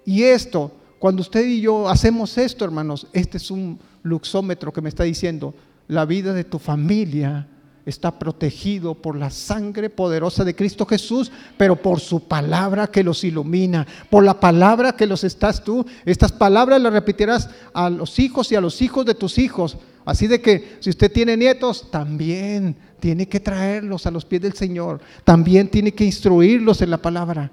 Y 0.06 0.23
esto, 0.23 0.71
cuando 0.97 1.23
usted 1.23 1.45
y 1.45 1.60
yo 1.60 1.89
hacemos 1.89 2.38
esto, 2.38 2.63
hermanos, 2.63 3.08
este 3.12 3.36
es 3.36 3.52
un 3.52 3.78
luxómetro 4.02 4.71
que 4.71 4.82
me 4.82 4.88
está 4.88 5.04
diciendo, 5.04 5.54
la 5.89 6.06
vida 6.06 6.32
de 6.32 6.45
tu 6.45 6.58
familia 6.58 7.50
está 7.88 8.19
protegido 8.19 8.95
por 8.95 9.17
la 9.17 9.30
sangre 9.30 9.89
poderosa 9.89 10.43
de 10.43 10.56
Cristo 10.56 10.86
Jesús, 10.86 11.32
pero 11.56 11.78
por 11.78 12.02
su 12.02 12.19
palabra 12.19 12.88
que 12.88 13.04
los 13.04 13.23
ilumina, 13.23 13.88
por 14.10 14.26
la 14.26 14.39
palabra 14.39 14.91
que 14.91 15.08
los 15.08 15.23
estás 15.23 15.63
tú. 15.63 15.86
Estas 16.06 16.34
palabras 16.34 16.82
las 16.82 16.91
repetirás 16.91 17.50
a 17.73 17.89
los 17.89 18.19
hijos 18.19 18.52
y 18.52 18.56
a 18.56 18.62
los 18.62 18.82
hijos 18.82 19.06
de 19.06 19.15
tus 19.15 19.38
hijos. 19.38 19.78
Así 20.04 20.28
de 20.28 20.41
que 20.41 20.78
si 20.82 20.89
usted 20.89 21.12
tiene 21.12 21.38
nietos, 21.38 21.89
también 21.89 22.76
tiene 23.00 23.28
que 23.28 23.39
traerlos 23.39 24.06
a 24.06 24.12
los 24.12 24.26
pies 24.26 24.41
del 24.41 24.54
Señor, 24.54 25.00
también 25.23 25.69
tiene 25.69 25.93
que 25.93 26.04
instruirlos 26.04 26.82
en 26.82 26.89
la 26.89 26.97
palabra. 26.97 27.52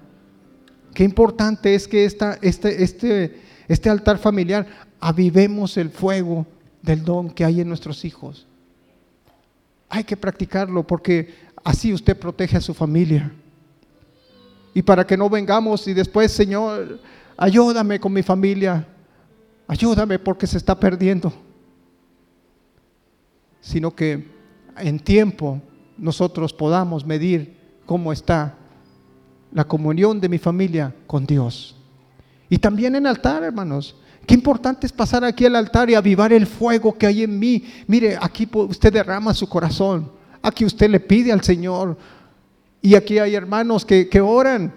Qué 0.94 1.04
importante 1.04 1.76
es 1.76 1.86
que 1.86 2.04
esta, 2.04 2.38
este, 2.42 2.82
este, 2.82 3.40
este 3.68 3.88
altar 3.88 4.18
familiar 4.18 4.66
avivemos 4.98 5.76
el 5.76 5.90
fuego 5.90 6.44
del 6.82 7.04
don 7.04 7.30
que 7.30 7.44
hay 7.44 7.60
en 7.60 7.68
nuestros 7.68 8.04
hijos. 8.04 8.48
Hay 9.94 10.02
que 10.02 10.16
practicarlo 10.16 10.84
porque 10.84 11.32
así 11.62 11.92
usted 11.92 12.18
protege 12.18 12.56
a 12.56 12.60
su 12.60 12.74
familia. 12.74 13.30
Y 14.74 14.82
para 14.82 15.06
que 15.06 15.16
no 15.16 15.30
vengamos 15.30 15.86
y 15.86 15.94
después, 15.94 16.32
Señor, 16.32 16.98
ayúdame 17.36 18.00
con 18.00 18.12
mi 18.12 18.24
familia, 18.24 18.84
ayúdame 19.68 20.18
porque 20.18 20.48
se 20.48 20.58
está 20.58 20.74
perdiendo. 20.74 21.32
Sino 23.60 23.94
que 23.94 24.26
en 24.78 24.98
tiempo 24.98 25.62
nosotros 25.96 26.52
podamos 26.52 27.06
medir 27.06 27.56
cómo 27.86 28.12
está 28.12 28.58
la 29.52 29.62
comunión 29.62 30.18
de 30.18 30.28
mi 30.28 30.38
familia 30.38 30.92
con 31.06 31.24
Dios. 31.24 31.76
Y 32.48 32.58
también 32.58 32.96
en 32.96 33.06
altar, 33.06 33.44
hermanos. 33.44 33.94
Qué 34.26 34.34
importante 34.34 34.86
es 34.86 34.92
pasar 34.92 35.24
aquí 35.24 35.44
al 35.44 35.56
altar 35.56 35.90
y 35.90 35.94
avivar 35.94 36.32
el 36.32 36.46
fuego 36.46 36.96
que 36.96 37.06
hay 37.06 37.22
en 37.22 37.38
mí. 37.38 37.64
Mire, 37.86 38.16
aquí 38.20 38.48
usted 38.52 38.92
derrama 38.92 39.34
su 39.34 39.48
corazón. 39.48 40.10
Aquí 40.40 40.64
usted 40.64 40.88
le 40.88 41.00
pide 41.00 41.32
al 41.32 41.42
Señor. 41.42 41.96
Y 42.80 42.94
aquí 42.94 43.18
hay 43.18 43.34
hermanos 43.34 43.84
que, 43.84 44.20
oran. 44.20 44.72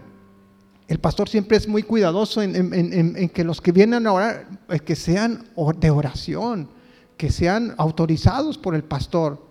El 0.88 1.00
pastor 1.00 1.30
siempre 1.30 1.58
es 1.58 1.68
muy 1.68 1.84
cuidadoso 1.84 2.42
en, 2.42 3.30
que 3.30 3.44
los 3.44 3.62
que 3.62 3.72
vienen 3.72 4.08
a 4.08 4.14
orar, 4.14 4.48
eh, 4.70 4.80
que 4.80 4.96
sean 4.96 5.46
de 5.80 5.92
oración, 5.92 6.70
que 7.18 7.30
sean 7.30 7.74
autorizados 7.78 8.58
por 8.58 8.76
el 8.76 8.84
pastor. 8.84 9.46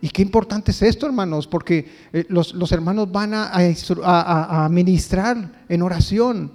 Y 0.00 0.08
qué 0.08 0.22
importante 0.22 0.70
es 0.70 0.82
esto, 0.82 1.06
hermanos, 1.06 1.46
porque 1.46 1.90
eh, 2.12 2.24
los, 2.28 2.72
hermanos 2.72 3.10
van 3.12 3.34
a, 3.34 3.50
a, 3.52 4.64
a 4.64 4.68
ministrar 4.68 5.64
en 5.68 5.82
oración 5.82 6.52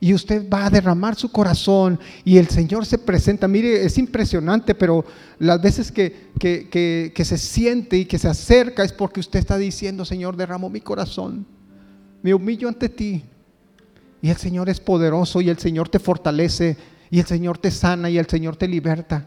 y 0.00 0.14
usted 0.14 0.48
va 0.48 0.66
a 0.66 0.70
derramar 0.70 1.16
su 1.16 1.30
corazón 1.30 1.98
y 2.24 2.38
el 2.38 2.48
Señor 2.48 2.86
se 2.86 2.98
presenta. 2.98 3.48
Mire, 3.48 3.84
es 3.84 3.98
impresionante, 3.98 4.74
pero 4.74 5.04
las 5.38 5.60
veces 5.60 5.90
que, 5.90 6.30
que, 6.38 7.24
se 7.24 7.38
siente 7.38 7.96
y 7.98 8.04
que 8.04 8.18
se 8.18 8.28
acerca 8.28 8.84
es 8.84 8.92
porque 8.92 9.20
usted 9.20 9.40
está 9.40 9.58
diciendo, 9.58 10.04
Señor, 10.04 10.36
derramo 10.36 10.70
mi 10.70 10.80
corazón, 10.80 11.44
me 12.22 12.32
humillo 12.32 12.68
ante 12.68 12.88
ti. 12.88 13.24
Y 14.22 14.30
el 14.30 14.36
Señor 14.36 14.68
es 14.68 14.80
poderoso 14.80 15.40
y 15.40 15.48
el 15.48 15.58
Señor 15.58 15.88
te 15.88 15.98
fortalece 15.98 16.76
y 17.10 17.20
el 17.20 17.26
Señor 17.26 17.58
te 17.58 17.70
sana 17.70 18.10
y 18.10 18.18
el 18.18 18.26
Señor 18.26 18.56
te 18.56 18.68
liberta. 18.68 19.26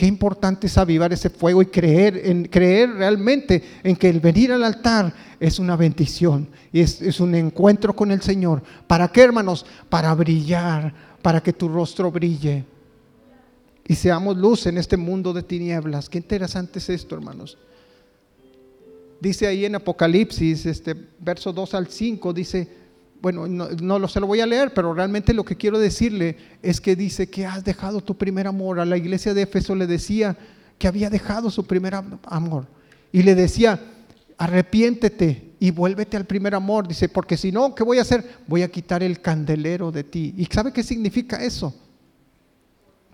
Qué 0.00 0.06
importante 0.06 0.66
es 0.66 0.78
avivar 0.78 1.12
ese 1.12 1.28
fuego 1.28 1.60
y 1.60 1.66
creer, 1.66 2.22
en, 2.24 2.46
creer 2.46 2.88
realmente 2.88 3.62
en 3.82 3.94
que 3.94 4.08
el 4.08 4.18
venir 4.18 4.50
al 4.50 4.64
altar 4.64 5.12
es 5.38 5.58
una 5.58 5.76
bendición 5.76 6.48
y 6.72 6.80
es, 6.80 7.20
un 7.20 7.34
encuentro 7.34 7.94
con 7.94 8.10
el 8.10 8.22
Señor. 8.22 8.62
¿Para 8.86 9.08
qué, 9.08 9.20
hermanos? 9.20 9.66
Para 9.90 10.14
brillar, 10.14 10.94
para 11.20 11.42
que 11.42 11.52
tu 11.52 11.68
rostro 11.68 12.10
brille 12.10 12.64
y 13.86 13.94
seamos 13.94 14.38
luz 14.38 14.64
en 14.64 14.78
este 14.78 14.96
mundo 14.96 15.34
de 15.34 15.42
tinieblas. 15.42 16.08
Qué 16.08 16.16
interesante 16.16 16.78
es 16.78 16.88
esto, 16.88 17.14
hermanos. 17.14 17.58
Dice 19.20 19.48
ahí 19.48 19.66
en 19.66 19.74
Apocalipsis, 19.74 20.64
este 20.64 20.96
verso 21.18 21.52
2 21.52 21.74
al 21.74 21.88
5, 21.88 22.32
dice, 22.32 22.66
bueno, 23.22 23.46
no, 23.46 23.98
lo, 23.98 24.08
se 24.08 24.20
lo 24.20 24.26
voy 24.26 24.40
a 24.40 24.46
leer, 24.46 24.72
pero 24.72 24.94
realmente 24.94 25.34
lo 25.34 25.44
que 25.44 25.56
quiero 25.56 25.78
decirle 25.78 26.36
es 26.62 26.80
que 26.80 26.96
dice 26.96 27.28
que 27.28 27.46
has 27.46 27.64
dejado 27.64 28.00
tu 28.00 28.16
primer 28.16 28.46
amor. 28.46 28.80
A 28.80 28.84
la 28.84 28.96
iglesia 28.96 29.34
de 29.34 29.42
Éfeso 29.42 29.74
le 29.74 29.86
decía 29.86 30.36
que 30.78 30.88
había 30.88 31.10
dejado 31.10 31.50
su 31.50 31.66
primer 31.66 31.94
amor. 31.94 32.66
Y 33.12 33.22
le 33.22 33.34
decía, 33.34 33.78
arrepiéntete 34.38 35.52
y 35.60 35.70
vuélvete 35.70 36.16
al 36.16 36.24
primer 36.24 36.54
amor. 36.54 36.88
Dice, 36.88 37.08
porque 37.08 37.36
si 37.36 37.52
no, 37.52 37.74
¿qué 37.74 37.84
voy 37.84 37.98
a 37.98 38.02
hacer? 38.02 38.24
Voy 38.46 38.62
a 38.62 38.70
quitar 38.70 39.02
el 39.02 39.20
candelero 39.20 39.92
de 39.92 40.04
ti. 40.04 40.34
¿Y 40.38 40.46
sabe 40.46 40.72
qué 40.72 40.82
significa 40.82 41.44
eso? 41.44 41.74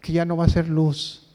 Que 0.01 0.13
ya 0.13 0.25
no 0.25 0.37
va 0.37 0.45
a 0.45 0.49
ser 0.49 0.69
luz. 0.69 1.27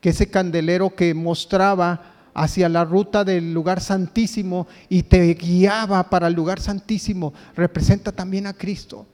Que 0.00 0.10
ese 0.10 0.30
candelero 0.30 0.94
que 0.94 1.12
mostraba 1.12 2.15
hacia 2.36 2.68
la 2.68 2.84
ruta 2.84 3.24
del 3.24 3.54
lugar 3.54 3.80
santísimo 3.80 4.66
y 4.90 5.04
te 5.04 5.32
guiaba 5.32 6.10
para 6.10 6.28
el 6.28 6.34
lugar 6.34 6.60
santísimo, 6.60 7.32
representa 7.54 8.12
también 8.12 8.46
a 8.46 8.52
Cristo. 8.52 9.06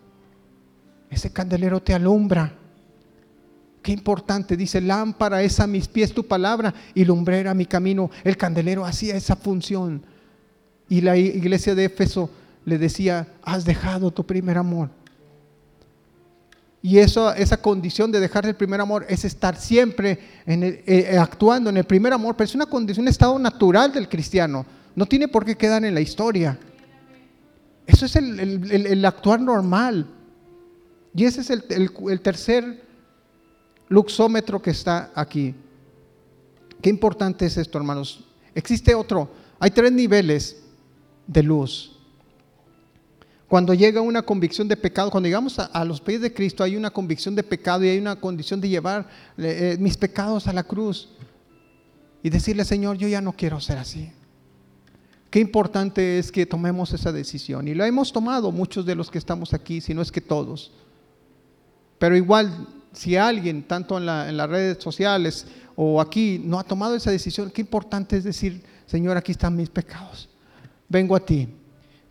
Ese 1.09 1.33
candelero 1.33 1.81
te 1.81 1.95
alumbra. 1.95 2.53
Qué 3.81 3.93
importante, 3.93 4.57
dice, 4.57 4.81
lámpara 4.81 5.41
es 5.41 5.61
a 5.61 5.69
mis 5.69 5.87
pies 5.87 6.13
tu 6.13 6.27
palabra 6.27 6.75
y 6.95 7.05
lumbrera 7.05 7.55
mi 7.55 7.65
camino. 7.65 8.11
El 8.25 8.37
candelero 8.37 8.85
hacía 8.85 9.15
esa 9.15 9.37
función. 9.37 10.05
Y 10.89 11.01
la 11.01 11.17
iglesia 11.17 11.77
de 11.77 11.85
Éfeso 11.85 12.29
le 12.65 12.77
decía, 12.77 13.29
has 13.45 13.65
dejado 13.65 14.11
tu 14.11 14.27
primer 14.27 14.59
amor. 14.59 14.91
Y 16.83 16.99
eso, 16.99 17.33
esa 17.33 17.57
condición 17.57 18.11
de 18.11 18.19
dejar 18.19 18.45
el 18.45 18.57
primer 18.57 18.81
amor 18.81 19.07
es 19.09 19.25
estar 19.25 19.57
siempre 19.57 20.19
eh, 20.47 20.83
eh, 20.85 21.17
actuando 21.17 21.71
en 21.71 21.77
el 21.77 21.85
primer 21.85 22.13
amor, 22.13 22.37
pero 22.37 22.47
es 22.47 22.55
una 22.57 22.67
condición, 22.67 23.05
un 23.05 23.09
estado 23.09 23.39
natural 23.39 23.93
del 23.93 24.09
cristiano. 24.09 24.67
No 24.97 25.07
tiene 25.07 25.29
por 25.29 25.45
qué 25.45 25.57
quedar 25.57 25.85
en 25.85 25.95
la 25.95 26.01
historia. 26.01 26.59
Eso 27.87 28.05
es 28.05 28.17
el, 28.17 29.05
actuar 29.05 29.41
normal. 29.41 30.07
Y 31.15 31.25
ese 31.25 31.41
es 31.43 31.51
el 31.51 32.21
tercer 32.21 32.83
luxómetro 33.89 34.61
que 34.61 34.71
está 34.71 35.13
aquí. 35.15 35.55
Qué 36.81 36.91
importante 36.91 37.47
es 37.47 37.57
esto, 37.57 37.79
hermanos. 37.79 38.25
Existe 38.55 38.95
otro. 38.95 39.31
Hay 39.61 39.71
tres 39.71 39.93
niveles 39.93 40.63
de 41.27 41.43
luz. 41.45 41.97
Cuando 43.53 43.75
llega 43.75 44.01
una 44.01 44.23
convicción 44.23 44.67
de 44.67 44.79
pecado, 44.79 45.11
cuando 45.11 45.27
llegamos 45.27 45.59
a, 45.59 45.85
los 45.85 46.01
pies 46.01 46.23
de 46.23 46.33
Cristo, 46.33 46.65
hay 46.65 46.75
una 46.75 46.91
convicción 46.91 47.35
de 47.35 47.43
pecado 47.43 47.85
y 47.85 47.91
hay 47.91 47.99
una 47.99 48.17
condición 48.17 48.63
de 48.63 48.71
llevar 48.71 49.07
eh, 49.37 49.77
mis 49.79 49.99
pecados 49.99 50.47
a 50.47 50.55
la 50.55 50.63
cruz 50.63 51.11
y 52.23 52.31
decirle, 52.31 52.65
Señor, 52.65 52.97
yo 52.97 53.09
ya 53.09 53.21
no 53.21 53.35
quiero 53.35 53.61
ser 53.61 53.77
así. 53.77 54.11
Qué 55.29 55.39
importante 55.39 56.19
es 56.19 56.33
que 56.33 56.47
tomemos 56.47 56.95
esa 56.95 57.13
decisión. 57.13 57.69
Y 57.69 57.75
lo 57.75 57.85
hemos 57.85 58.11
tomado 58.11 58.51
muchos 58.53 58.87
de 58.87 58.95
los 58.95 59.11
que 59.11 59.19
estamos 59.19 59.53
aquí, 59.53 59.83
si 59.83 59.93
no 59.93 60.01
es 60.01 60.11
que 60.11 60.23
todos. 60.23 60.73
Pero 61.99 62.17
igual, 62.17 62.69
si 62.95 63.17
alguien, 63.17 63.65
tanto 63.65 63.99
en 63.99 64.07
las 64.07 64.49
redes 64.49 64.83
sociales 64.83 65.47
o 65.77 66.01
aquí, 66.01 66.41
no 66.43 66.59
ha 66.59 66.65
tomado 66.65 66.97
esa 66.97 67.11
decisión, 67.11 67.51
qué 67.51 67.61
importante 67.61 68.17
es 68.17 68.25
decir, 68.25 68.65
Señor, 68.87 69.19
aquí 69.19 69.33
están 69.33 69.55
mis 69.55 69.69
pecados. 69.69 70.31
Vengo 70.89 71.15
a 71.15 71.21
ti 71.21 71.51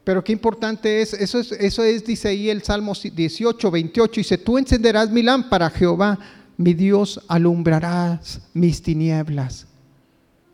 pero 0.04 0.24
qué 0.24 0.32
importante 0.32 1.02
es, 1.02 1.14
eso 1.14 1.40
es, 1.40 1.52
eso 1.52 1.84
es, 1.84 2.04
dice 2.06 2.30
ahí 2.30 2.50
el 2.50 2.64
Salmo 2.64 2.94
18, 2.94 3.72
28, 3.72 4.14
dice, 4.16 4.38
tú 4.38 4.58
encenderás 4.58 5.12
mi 5.12 5.22
lámpara, 5.22 5.70
Jehová, 5.70 6.18
mi 6.58 6.74
Dios, 6.74 7.22
alumbrarás 7.28 8.42
mis 8.54 8.82
tinieblas. 8.82 9.68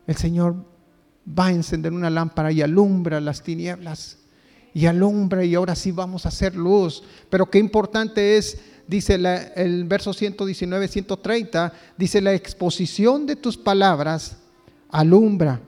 El 0.06 0.16
Señor 0.16 0.56
va 1.38 1.46
a 1.46 1.52
encender 1.52 1.92
una 1.92 2.10
lámpara 2.10 2.52
y 2.52 2.62
alumbra 2.62 3.20
las 3.20 3.42
tinieblas. 3.42 4.18
Y 4.74 4.86
alumbra 4.86 5.44
y 5.44 5.54
ahora 5.54 5.74
sí 5.74 5.92
vamos 5.92 6.24
a 6.24 6.28
hacer 6.28 6.54
luz. 6.54 7.02
Pero 7.30 7.50
qué 7.50 7.58
importante 7.58 8.36
es, 8.36 8.58
dice 8.86 9.14
el 9.56 9.84
verso 9.84 10.12
119, 10.12 10.88
130, 10.88 11.72
dice 11.96 12.20
la 12.20 12.34
exposición 12.34 13.26
de 13.26 13.36
tus 13.36 13.56
palabras 13.56 14.36
alumbra, 14.90 15.60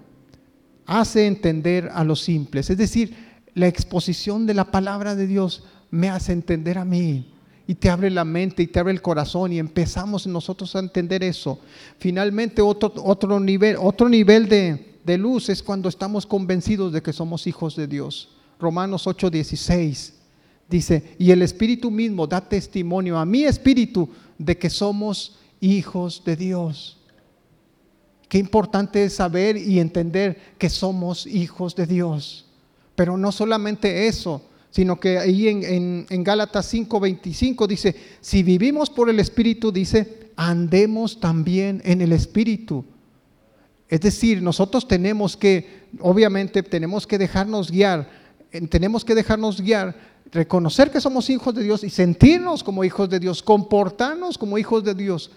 hace 0.86 1.26
entender 1.26 1.90
a 1.92 2.04
los 2.04 2.20
simples. 2.20 2.70
Es 2.70 2.78
decir, 2.78 3.29
la 3.54 3.66
exposición 3.66 4.46
de 4.46 4.54
la 4.54 4.70
palabra 4.70 5.14
de 5.14 5.26
Dios 5.26 5.64
me 5.90 6.08
hace 6.08 6.32
entender 6.32 6.78
a 6.78 6.84
mí 6.84 7.26
y 7.66 7.74
te 7.74 7.88
abre 7.90 8.10
la 8.10 8.24
mente 8.24 8.62
y 8.62 8.66
te 8.66 8.80
abre 8.80 8.92
el 8.92 9.02
corazón 9.02 9.52
y 9.52 9.58
empezamos 9.58 10.26
nosotros 10.26 10.74
a 10.74 10.80
entender 10.80 11.22
eso. 11.22 11.60
Finalmente 11.98 12.62
otro, 12.62 12.92
otro 13.04 13.38
nivel, 13.38 13.76
otro 13.78 14.08
nivel 14.08 14.48
de, 14.48 14.98
de 15.04 15.18
luz 15.18 15.48
es 15.48 15.62
cuando 15.62 15.88
estamos 15.88 16.26
convencidos 16.26 16.92
de 16.92 17.02
que 17.02 17.12
somos 17.12 17.46
hijos 17.46 17.76
de 17.76 17.86
Dios. 17.86 18.30
Romanos 18.58 19.06
8:16 19.06 20.12
dice, 20.68 21.14
y 21.18 21.30
el 21.30 21.42
Espíritu 21.42 21.90
mismo 21.90 22.26
da 22.26 22.40
testimonio 22.40 23.18
a 23.18 23.24
mi 23.24 23.44
espíritu 23.44 24.08
de 24.38 24.56
que 24.56 24.70
somos 24.70 25.38
hijos 25.60 26.22
de 26.24 26.36
Dios. 26.36 26.98
Qué 28.28 28.38
importante 28.38 29.04
es 29.04 29.14
saber 29.14 29.56
y 29.56 29.80
entender 29.80 30.54
que 30.58 30.68
somos 30.68 31.26
hijos 31.26 31.74
de 31.74 31.86
Dios. 31.86 32.46
Pero 33.00 33.16
no 33.16 33.32
solamente 33.32 34.08
eso, 34.08 34.42
sino 34.70 35.00
que 35.00 35.18
ahí 35.18 35.48
en, 35.48 36.04
en, 36.06 36.22
Gálatas 36.22 36.70
5:25 36.74 37.66
dice, 37.66 37.96
si 38.20 38.42
vivimos 38.42 38.90
por 38.90 39.08
el 39.08 39.18
Espíritu, 39.18 39.72
dice, 39.72 40.28
andemos 40.36 41.18
también 41.18 41.80
en 41.86 42.02
el 42.02 42.12
Espíritu. 42.12 42.84
Es 43.88 44.02
decir, 44.02 44.42
nosotros 44.42 44.86
tenemos 44.86 45.34
que, 45.34 45.86
obviamente, 46.00 46.62
tenemos 46.62 47.06
que 47.06 47.16
dejarnos 47.16 47.70
guiar, 47.70 48.06
tenemos 48.68 49.02
que 49.02 49.14
dejarnos 49.14 49.62
guiar, 49.62 49.96
reconocer 50.30 50.90
que 50.90 51.00
somos 51.00 51.30
hijos 51.30 51.54
de 51.54 51.62
Dios 51.62 51.82
y 51.84 51.88
sentirnos 51.88 52.62
como 52.62 52.84
hijos 52.84 53.08
de 53.08 53.18
Dios, 53.18 53.42
comportarnos 53.42 54.36
como 54.36 54.58
hijos 54.58 54.84
de 54.84 54.94
Dios, 54.94 55.30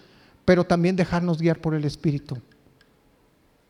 pero 0.44 0.66
también 0.66 0.98
dejarnos 0.98 1.40
guiar 1.42 1.62
por 1.62 1.76
el 1.76 1.86
Espíritu. 1.86 2.36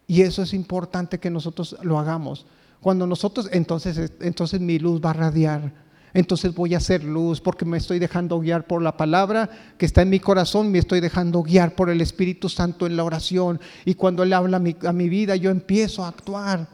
Y 0.08 0.24
eso 0.24 0.42
es 0.42 0.52
importante 0.56 1.20
que 1.20 1.30
nosotros 1.30 1.78
lo 1.84 2.00
hagamos. 2.00 2.48
Cuando 2.84 3.08
nosotros, 3.08 3.48
entonces, 3.54 4.12
entonces 4.20 4.60
mi 4.60 4.78
luz 4.78 5.00
va 5.00 5.12
a 5.12 5.14
radiar. 5.14 5.72
Entonces 6.14 6.54
voy 6.54 6.74
a 6.74 6.80
hacer 6.80 7.02
luz 7.06 7.40
porque 7.40 7.64
me 7.64 7.78
estoy 7.78 7.98
dejando 7.98 8.42
guiar 8.42 8.68
por 8.68 8.82
la 8.82 8.98
palabra 8.98 9.50
que 9.78 9.86
está 9.86 10.02
en 10.02 10.10
mi 10.10 10.20
corazón, 10.20 10.70
me 10.70 10.80
estoy 10.80 11.00
dejando 11.00 11.42
guiar 11.44 11.76
por 11.76 11.90
el 11.90 12.02
Espíritu 12.02 12.50
Santo 12.50 12.86
en 12.86 12.98
la 12.98 13.06
oración. 13.06 13.62
Y 13.86 13.94
cuando 13.94 14.22
Él 14.24 14.34
habla 14.34 14.58
a 14.58 14.60
mi, 14.60 14.76
a 14.86 14.92
mi 14.92 15.08
vida, 15.08 15.38
yo 15.38 15.50
empiezo 15.50 16.04
a 16.04 16.10
actuar. 16.10 16.68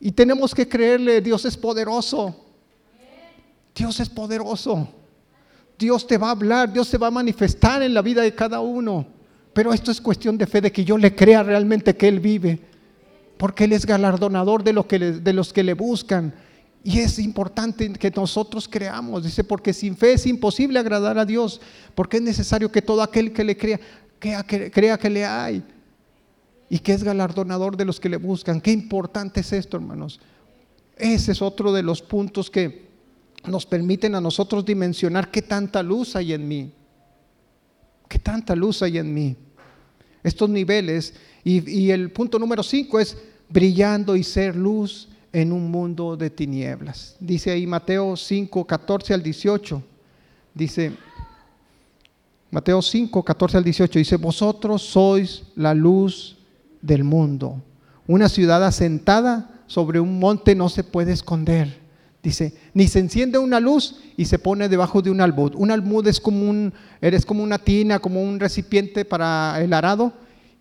Y 0.00 0.12
tenemos 0.12 0.54
que 0.54 0.66
creerle, 0.66 1.20
Dios 1.20 1.44
es 1.44 1.58
poderoso. 1.58 2.34
Dios 3.76 4.00
es 4.00 4.08
poderoso. 4.08 4.88
Dios 5.78 6.06
te 6.06 6.16
va 6.16 6.28
a 6.28 6.30
hablar, 6.30 6.72
Dios 6.72 6.88
se 6.88 6.96
va 6.96 7.08
a 7.08 7.10
manifestar 7.10 7.82
en 7.82 7.92
la 7.92 8.00
vida 8.00 8.22
de 8.22 8.34
cada 8.34 8.60
uno. 8.60 9.06
Pero 9.52 9.74
esto 9.74 9.90
es 9.90 10.00
cuestión 10.00 10.38
de 10.38 10.46
fe, 10.46 10.62
de 10.62 10.72
que 10.72 10.86
yo 10.86 10.96
le 10.96 11.14
crea 11.14 11.42
realmente 11.42 11.94
que 11.98 12.08
Él 12.08 12.18
vive 12.18 12.71
porque 13.42 13.64
Él 13.64 13.72
es 13.72 13.86
galardonador 13.86 14.62
de, 14.62 14.72
que 14.84 15.00
de 15.00 15.32
los 15.32 15.52
que 15.52 15.64
le 15.64 15.74
buscan. 15.74 16.32
Y 16.84 17.00
es 17.00 17.18
importante 17.18 17.92
que 17.94 18.12
nosotros 18.12 18.68
creamos, 18.68 19.24
dice, 19.24 19.42
porque 19.42 19.72
sin 19.72 19.96
fe 19.96 20.12
es 20.12 20.28
imposible 20.28 20.78
agradar 20.78 21.18
a 21.18 21.24
Dios, 21.24 21.60
porque 21.96 22.18
es 22.18 22.22
necesario 22.22 22.70
que 22.70 22.82
todo 22.82 23.02
aquel 23.02 23.32
que 23.32 23.42
le 23.42 23.56
crea, 23.56 23.80
crea 24.20 24.96
que 24.96 25.10
le 25.10 25.24
hay 25.24 25.64
y 26.70 26.78
que 26.78 26.92
es 26.92 27.02
galardonador 27.02 27.76
de 27.76 27.84
los 27.84 27.98
que 27.98 28.08
le 28.08 28.16
buscan. 28.16 28.60
Qué 28.60 28.70
importante 28.70 29.40
es 29.40 29.52
esto, 29.52 29.76
hermanos. 29.76 30.20
Ese 30.96 31.32
es 31.32 31.42
otro 31.42 31.72
de 31.72 31.82
los 31.82 32.00
puntos 32.00 32.48
que 32.48 32.86
nos 33.44 33.66
permiten 33.66 34.14
a 34.14 34.20
nosotros 34.20 34.64
dimensionar 34.64 35.32
qué 35.32 35.42
tanta 35.42 35.82
luz 35.82 36.14
hay 36.14 36.32
en 36.32 36.46
mí. 36.46 36.72
Qué 38.08 38.20
tanta 38.20 38.54
luz 38.54 38.82
hay 38.82 38.98
en 38.98 39.12
mí. 39.12 39.36
Estos 40.22 40.48
niveles. 40.48 41.14
Y, 41.42 41.68
y 41.68 41.90
el 41.90 42.12
punto 42.12 42.38
número 42.38 42.62
cinco 42.62 43.00
es 43.00 43.16
brillando 43.52 44.16
y 44.16 44.24
ser 44.24 44.56
luz 44.56 45.08
en 45.32 45.52
un 45.52 45.70
mundo 45.70 46.16
de 46.16 46.30
tinieblas. 46.30 47.16
Dice 47.20 47.50
ahí 47.50 47.66
Mateo 47.66 48.16
5, 48.16 48.66
14 48.66 49.14
al 49.14 49.22
18. 49.22 49.82
Dice, 50.54 50.92
Mateo 52.50 52.82
5, 52.82 53.22
14 53.22 53.56
al 53.56 53.64
18, 53.64 53.98
dice, 53.98 54.16
vosotros 54.16 54.82
sois 54.82 55.44
la 55.56 55.74
luz 55.74 56.36
del 56.82 57.04
mundo. 57.04 57.62
Una 58.06 58.28
ciudad 58.28 58.64
asentada 58.64 59.62
sobre 59.66 60.00
un 60.00 60.18
monte 60.18 60.54
no 60.54 60.68
se 60.68 60.84
puede 60.84 61.12
esconder. 61.12 61.80
Dice, 62.22 62.54
ni 62.74 62.86
se 62.86 63.00
enciende 63.00 63.38
una 63.38 63.58
luz 63.58 64.00
y 64.16 64.26
se 64.26 64.38
pone 64.38 64.68
debajo 64.68 65.02
de 65.02 65.10
un 65.10 65.20
almud. 65.20 65.54
Un 65.56 65.70
almud 65.70 66.06
es 66.06 66.20
como 66.20 66.48
un, 66.48 66.72
eres 67.00 67.24
como 67.24 67.42
una 67.42 67.58
tina, 67.58 67.98
como 67.98 68.22
un 68.22 68.38
recipiente 68.38 69.04
para 69.04 69.60
el 69.60 69.72
arado. 69.72 70.12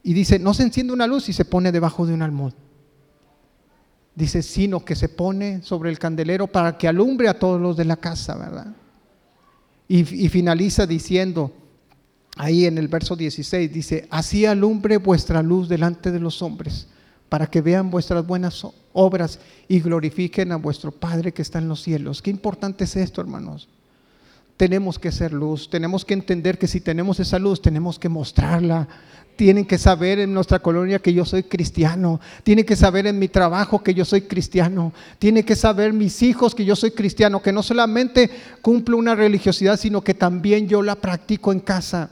Y 0.01 0.13
dice, 0.13 0.39
no 0.39 0.53
se 0.53 0.63
enciende 0.63 0.93
una 0.93 1.07
luz 1.07 1.29
y 1.29 1.33
se 1.33 1.45
pone 1.45 1.71
debajo 1.71 2.07
de 2.07 2.13
un 2.13 2.21
almud 2.21 2.53
dice, 4.15 4.41
sino 4.41 4.83
que 4.83 4.95
se 4.95 5.09
pone 5.09 5.61
sobre 5.61 5.89
el 5.89 5.99
candelero 5.99 6.47
para 6.47 6.77
que 6.77 6.87
alumbre 6.87 7.27
a 7.27 7.39
todos 7.39 7.59
los 7.59 7.77
de 7.77 7.85
la 7.85 7.95
casa, 7.95 8.35
¿verdad? 8.35 8.75
Y, 9.87 10.03
finaliza 10.29 10.85
diciendo, 10.85 11.51
ahí 12.37 12.65
en 12.65 12.77
el 12.77 12.87
verso 12.87 13.17
16, 13.17 13.73
dice, 13.73 14.07
así 14.09 14.45
alumbre 14.45 14.95
vuestra 14.95 15.43
luz 15.43 15.67
delante 15.67 16.11
de 16.11 16.19
los 16.19 16.41
hombres, 16.41 16.87
para 17.27 17.47
que 17.47 17.59
vean 17.59 17.89
vuestras 17.89 18.25
buenas 18.25 18.65
obras 18.93 19.39
y 19.67 19.81
glorifiquen 19.81 20.53
a 20.53 20.55
vuestro 20.55 20.91
Padre 20.91 21.33
que 21.33 21.41
está 21.41 21.59
en 21.59 21.67
los 21.67 21.81
cielos. 21.81 22.21
Qué 22.21 22.29
importante 22.29 22.85
es 22.85 22.95
esto, 22.95 23.19
hermanos. 23.19 23.67
Tenemos 24.57 24.99
que 24.99 25.11
ser 25.11 25.33
luz, 25.33 25.69
tenemos 25.69 26.05
que 26.05 26.13
entender 26.13 26.57
que 26.57 26.67
si 26.67 26.81
tenemos 26.81 27.19
esa 27.19 27.39
luz, 27.39 27.61
tenemos 27.61 27.97
que 27.97 28.09
mostrarla. 28.09 28.87
Tienen 29.35 29.65
que 29.65 29.77
saber 29.77 30.19
en 30.19 30.33
nuestra 30.33 30.59
colonia 30.59 30.99
que 30.99 31.13
yo 31.13 31.25
soy 31.25 31.43
cristiano. 31.43 32.19
Tienen 32.43 32.65
que 32.65 32.75
saber 32.75 33.07
en 33.07 33.17
mi 33.17 33.27
trabajo 33.27 33.81
que 33.81 33.93
yo 33.93 34.05
soy 34.05 34.21
cristiano. 34.21 34.93
Tienen 35.17 35.43
que 35.43 35.55
saber 35.55 35.93
mis 35.93 36.21
hijos 36.21 36.53
que 36.53 36.63
yo 36.63 36.75
soy 36.75 36.91
cristiano, 36.91 37.41
que 37.41 37.51
no 37.51 37.63
solamente 37.63 38.29
cumplo 38.61 38.97
una 38.97 39.15
religiosidad, 39.15 39.79
sino 39.79 40.03
que 40.03 40.13
también 40.13 40.67
yo 40.67 40.83
la 40.83 40.95
practico 40.95 41.51
en 41.51 41.59
casa. 41.59 42.11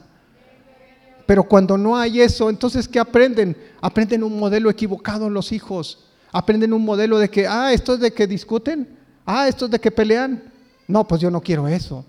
Pero 1.26 1.44
cuando 1.44 1.78
no 1.78 1.96
hay 1.96 2.20
eso, 2.20 2.50
entonces 2.50 2.88
¿qué 2.88 2.98
aprenden? 2.98 3.56
Aprenden 3.80 4.24
un 4.24 4.36
modelo 4.36 4.68
equivocado 4.68 5.30
los 5.30 5.52
hijos. 5.52 6.06
Aprenden 6.32 6.72
un 6.72 6.84
modelo 6.84 7.18
de 7.18 7.28
que, 7.28 7.46
ah, 7.46 7.72
esto 7.72 7.94
es 7.94 8.00
de 8.00 8.12
que 8.12 8.26
discuten, 8.26 8.88
ah, 9.24 9.46
esto 9.46 9.66
es 9.66 9.70
de 9.70 9.78
que 9.78 9.92
pelean. 9.92 10.42
No, 10.88 11.06
pues 11.06 11.20
yo 11.20 11.30
no 11.30 11.40
quiero 11.40 11.68
eso. 11.68 12.04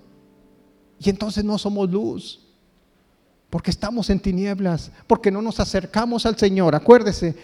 Y 1.02 1.10
entonces 1.10 1.44
no 1.44 1.58
somos 1.58 1.90
luz, 1.90 2.40
porque 3.50 3.72
estamos 3.72 4.10
en 4.10 4.20
tinieblas, 4.20 4.92
porque 5.08 5.32
no 5.32 5.42
nos 5.42 5.60
acercamos 5.60 6.26
al 6.26 6.38
Señor. 6.38 6.76
Acuérdese, 6.76 7.36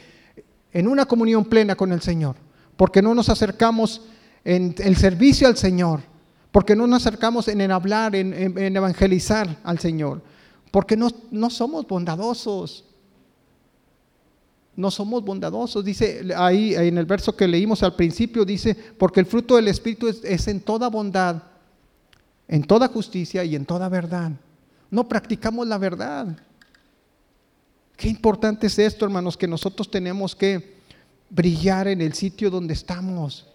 en 0.72 0.88
una 0.88 1.06
comunión 1.06 1.46
plena 1.46 1.76
con 1.76 1.92
el 1.92 2.02
Señor, 2.02 2.36
porque 2.76 3.02
no 3.02 3.16
nos 3.16 3.30
acercamos 3.30 4.02
en 4.44 4.76
el 4.78 4.96
servicio 4.96 5.48
al 5.48 5.58
Señor, 5.58 6.02
porque 6.52 6.76
no 6.76 6.86
nos 6.86 7.06
acercamos 7.06 7.48
en, 7.48 7.72
hablar, 7.72 8.16
en, 8.16 8.58
evangelizar 8.76 9.58
al 9.64 9.80
Señor, 9.80 10.22
porque 10.72 10.96
no, 10.96 11.10
no 11.32 11.50
somos 11.50 11.88
bondadosos 11.88 12.84
no 14.78 14.92
somos 14.92 15.26
bondadosos. 15.26 15.84
Dice 15.84 16.30
ahí 16.38 16.74
en 16.76 16.98
el 16.98 17.06
verso 17.06 17.36
que 17.36 17.48
leímos 17.48 17.84
al 17.84 17.96
principio, 17.96 18.46
dice, 18.46 18.76
porque 18.98 19.20
el 19.20 19.26
fruto 19.26 19.56
del 19.58 19.68
Espíritu 19.68 20.08
es, 20.08 20.48
en 20.48 20.62
toda 20.62 20.88
bondad, 20.88 21.42
en 22.48 22.64
toda 22.64 22.88
justicia 22.88 23.44
y 23.44 23.56
en 23.56 23.66
toda 23.66 23.90
verdad. 23.90 24.32
No 24.90 25.08
practicamos 25.08 25.68
la 25.68 25.78
verdad. 25.78 26.38
Qué 27.96 28.08
importante 28.10 28.68
es 28.68 28.80
esto, 28.80 29.06
hermanos, 29.06 29.36
que 29.36 29.48
nosotros 29.48 29.90
tenemos 29.90 30.36
que 30.36 30.78
brillar 31.30 31.88
en 31.88 32.02
el 32.02 32.14
sitio 32.14 32.50
donde 32.50 32.74
estamos. 32.74 33.48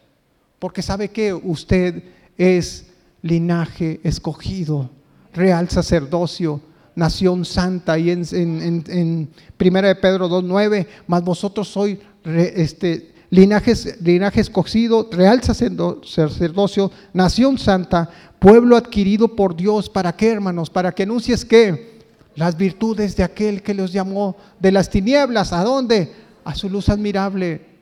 Porque 0.58 0.82
sabe 0.82 1.10
que 1.10 1.32
usted 1.32 2.02
es 2.36 2.86
linaje 3.22 4.00
escogido, 4.02 4.90
real 5.32 5.68
sacerdocio, 5.70 6.60
nación 6.94 7.44
santa. 7.44 7.98
Y 7.98 8.10
en, 8.10 9.28
Primera 9.56 9.88
de 9.88 9.94
Pedro 9.94 10.28
2.9, 10.28 10.86
más 11.06 11.22
vosotros 11.22 11.68
sois 11.68 11.98
este, 12.24 13.12
linaje 13.32 14.40
escogido, 14.40 15.08
real 15.10 15.42
sacerdocio, 15.42 16.92
nación 17.14 17.56
santa, 17.56 18.10
pueblo 18.38 18.76
adquirido 18.76 19.34
por 19.34 19.56
Dios. 19.56 19.88
¿Para 19.88 20.14
qué, 20.14 20.32
hermanos? 20.32 20.68
Para 20.68 20.92
que 20.92 21.04
anuncies 21.04 21.44
que 21.44 22.02
las 22.34 22.58
virtudes 22.58 23.16
de 23.16 23.24
aquel 23.24 23.62
que 23.62 23.72
los 23.72 23.90
llamó 23.90 24.36
de 24.60 24.70
las 24.70 24.90
tinieblas, 24.90 25.54
¿a 25.54 25.64
dónde? 25.64 26.12
A 26.44 26.54
su 26.54 26.68
luz 26.68 26.90
admirable. 26.90 27.72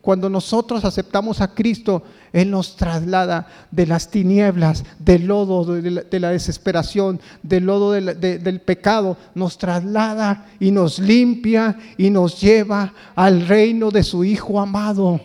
Cuando 0.00 0.30
nosotros 0.30 0.82
aceptamos 0.84 1.42
a 1.42 1.52
Cristo, 1.52 2.02
Él 2.36 2.50
nos 2.50 2.76
traslada 2.76 3.46
de 3.70 3.86
las 3.86 4.10
tinieblas, 4.10 4.84
del 4.98 5.26
lodo, 5.26 5.64
de 5.64 6.20
la, 6.20 6.30
desesperación, 6.30 7.18
del 7.42 7.64
lodo 7.64 7.92
del 7.92 8.60
pecado, 8.60 9.16
nos 9.34 9.56
traslada 9.56 10.44
y 10.60 10.70
nos 10.70 10.98
limpia 10.98 11.78
y 11.96 12.10
nos 12.10 12.38
lleva 12.38 12.92
al 13.14 13.48
reino 13.48 13.90
de 13.90 14.02
su 14.02 14.22
Hijo 14.22 14.60
amado. 14.60 15.18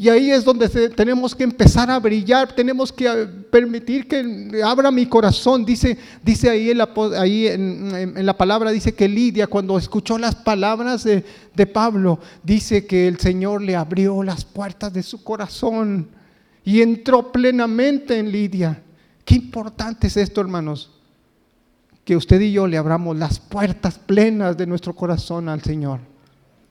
Y 0.00 0.08
ahí 0.08 0.30
es 0.30 0.44
donde 0.44 0.68
tenemos 0.90 1.34
que 1.34 1.42
empezar 1.42 1.90
a 1.90 1.98
brillar, 1.98 2.52
tenemos 2.54 2.92
que 2.92 3.04
eh, 3.04 3.26
permitir 3.26 4.06
que 4.06 4.62
abra 4.64 4.92
mi 4.92 5.06
corazón. 5.06 5.64
Dice, 5.64 5.98
dice 6.22 6.48
ahí, 6.48 6.70
en 6.70 6.78
la, 6.78 6.88
en, 8.00 8.24
la 8.24 8.36
palabra, 8.36 8.70
dice 8.70 8.94
que 8.94 9.08
Lidia 9.08 9.48
cuando 9.48 9.76
escuchó 9.76 10.16
las 10.16 10.36
palabras 10.36 11.02
de 11.02 11.66
Pablo, 11.66 12.20
dice 12.44 12.86
que 12.86 13.08
el 13.08 13.18
Señor 13.18 13.60
le 13.60 13.74
abrió 13.74 14.22
las 14.22 14.44
puertas 14.44 14.92
de 14.92 15.02
su 15.02 15.24
corazón 15.24 16.08
y 16.64 16.80
entró 16.80 17.32
plenamente 17.32 18.20
en 18.20 18.30
Lidia. 18.30 18.80
Qué 19.24 19.34
importante 19.34 20.06
es 20.06 20.16
esto, 20.16 20.40
hermanos, 20.40 20.92
que 22.04 22.16
usted 22.16 22.40
y 22.40 22.52
yo 22.52 22.68
le 22.68 22.78
abramos 22.78 23.16
las 23.18 23.40
puertas 23.40 23.98
plenas 23.98 24.56
de 24.56 24.68
nuestro 24.68 24.94
corazón 24.94 25.48
al 25.48 25.60
Señor 25.60 25.98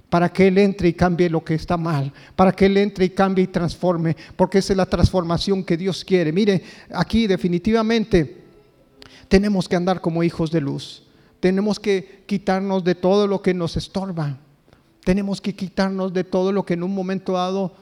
para 0.09 0.29
que 0.29 0.47
Él 0.47 0.57
entre 0.57 0.89
y 0.89 0.93
cambie 0.93 1.29
lo 1.29 1.43
que 1.43 1.53
está 1.53 1.77
mal, 1.77 2.13
para 2.35 2.51
que 2.51 2.65
Él 2.65 2.77
entre 2.77 3.05
y 3.05 3.09
cambie 3.09 3.43
y 3.43 3.47
transforme, 3.47 4.15
porque 4.35 4.59
esa 4.59 4.73
es 4.73 4.77
la 4.77 4.85
transformación 4.85 5.63
que 5.63 5.77
Dios 5.77 6.03
quiere. 6.05 6.31
Mire, 6.31 6.63
aquí 6.91 7.27
definitivamente 7.27 8.43
tenemos 9.27 9.67
que 9.67 9.75
andar 9.75 9.99
como 9.99 10.23
hijos 10.23 10.51
de 10.51 10.61
luz, 10.61 11.03
tenemos 11.39 11.79
que 11.79 12.23
quitarnos 12.25 12.83
de 12.83 12.95
todo 12.95 13.27
lo 13.27 13.41
que 13.41 13.53
nos 13.53 13.75
estorba, 13.75 14.37
tenemos 15.03 15.41
que 15.41 15.55
quitarnos 15.55 16.13
de 16.13 16.23
todo 16.23 16.51
lo 16.51 16.65
que 16.65 16.73
en 16.75 16.83
un 16.83 16.93
momento 16.93 17.33
dado 17.33 17.73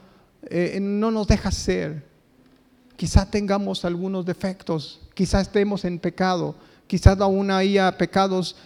eh, 0.48 0.78
no 0.80 1.10
nos 1.10 1.26
deja 1.26 1.50
ser. 1.50 2.04
Quizá 2.96 3.30
tengamos 3.30 3.84
algunos 3.84 4.24
defectos, 4.24 5.00
quizá 5.14 5.40
estemos 5.40 5.84
en 5.84 5.98
pecado, 5.98 6.54
quizás 6.86 7.20
aún 7.20 7.50
haya 7.50 7.96
pecados 7.98 8.56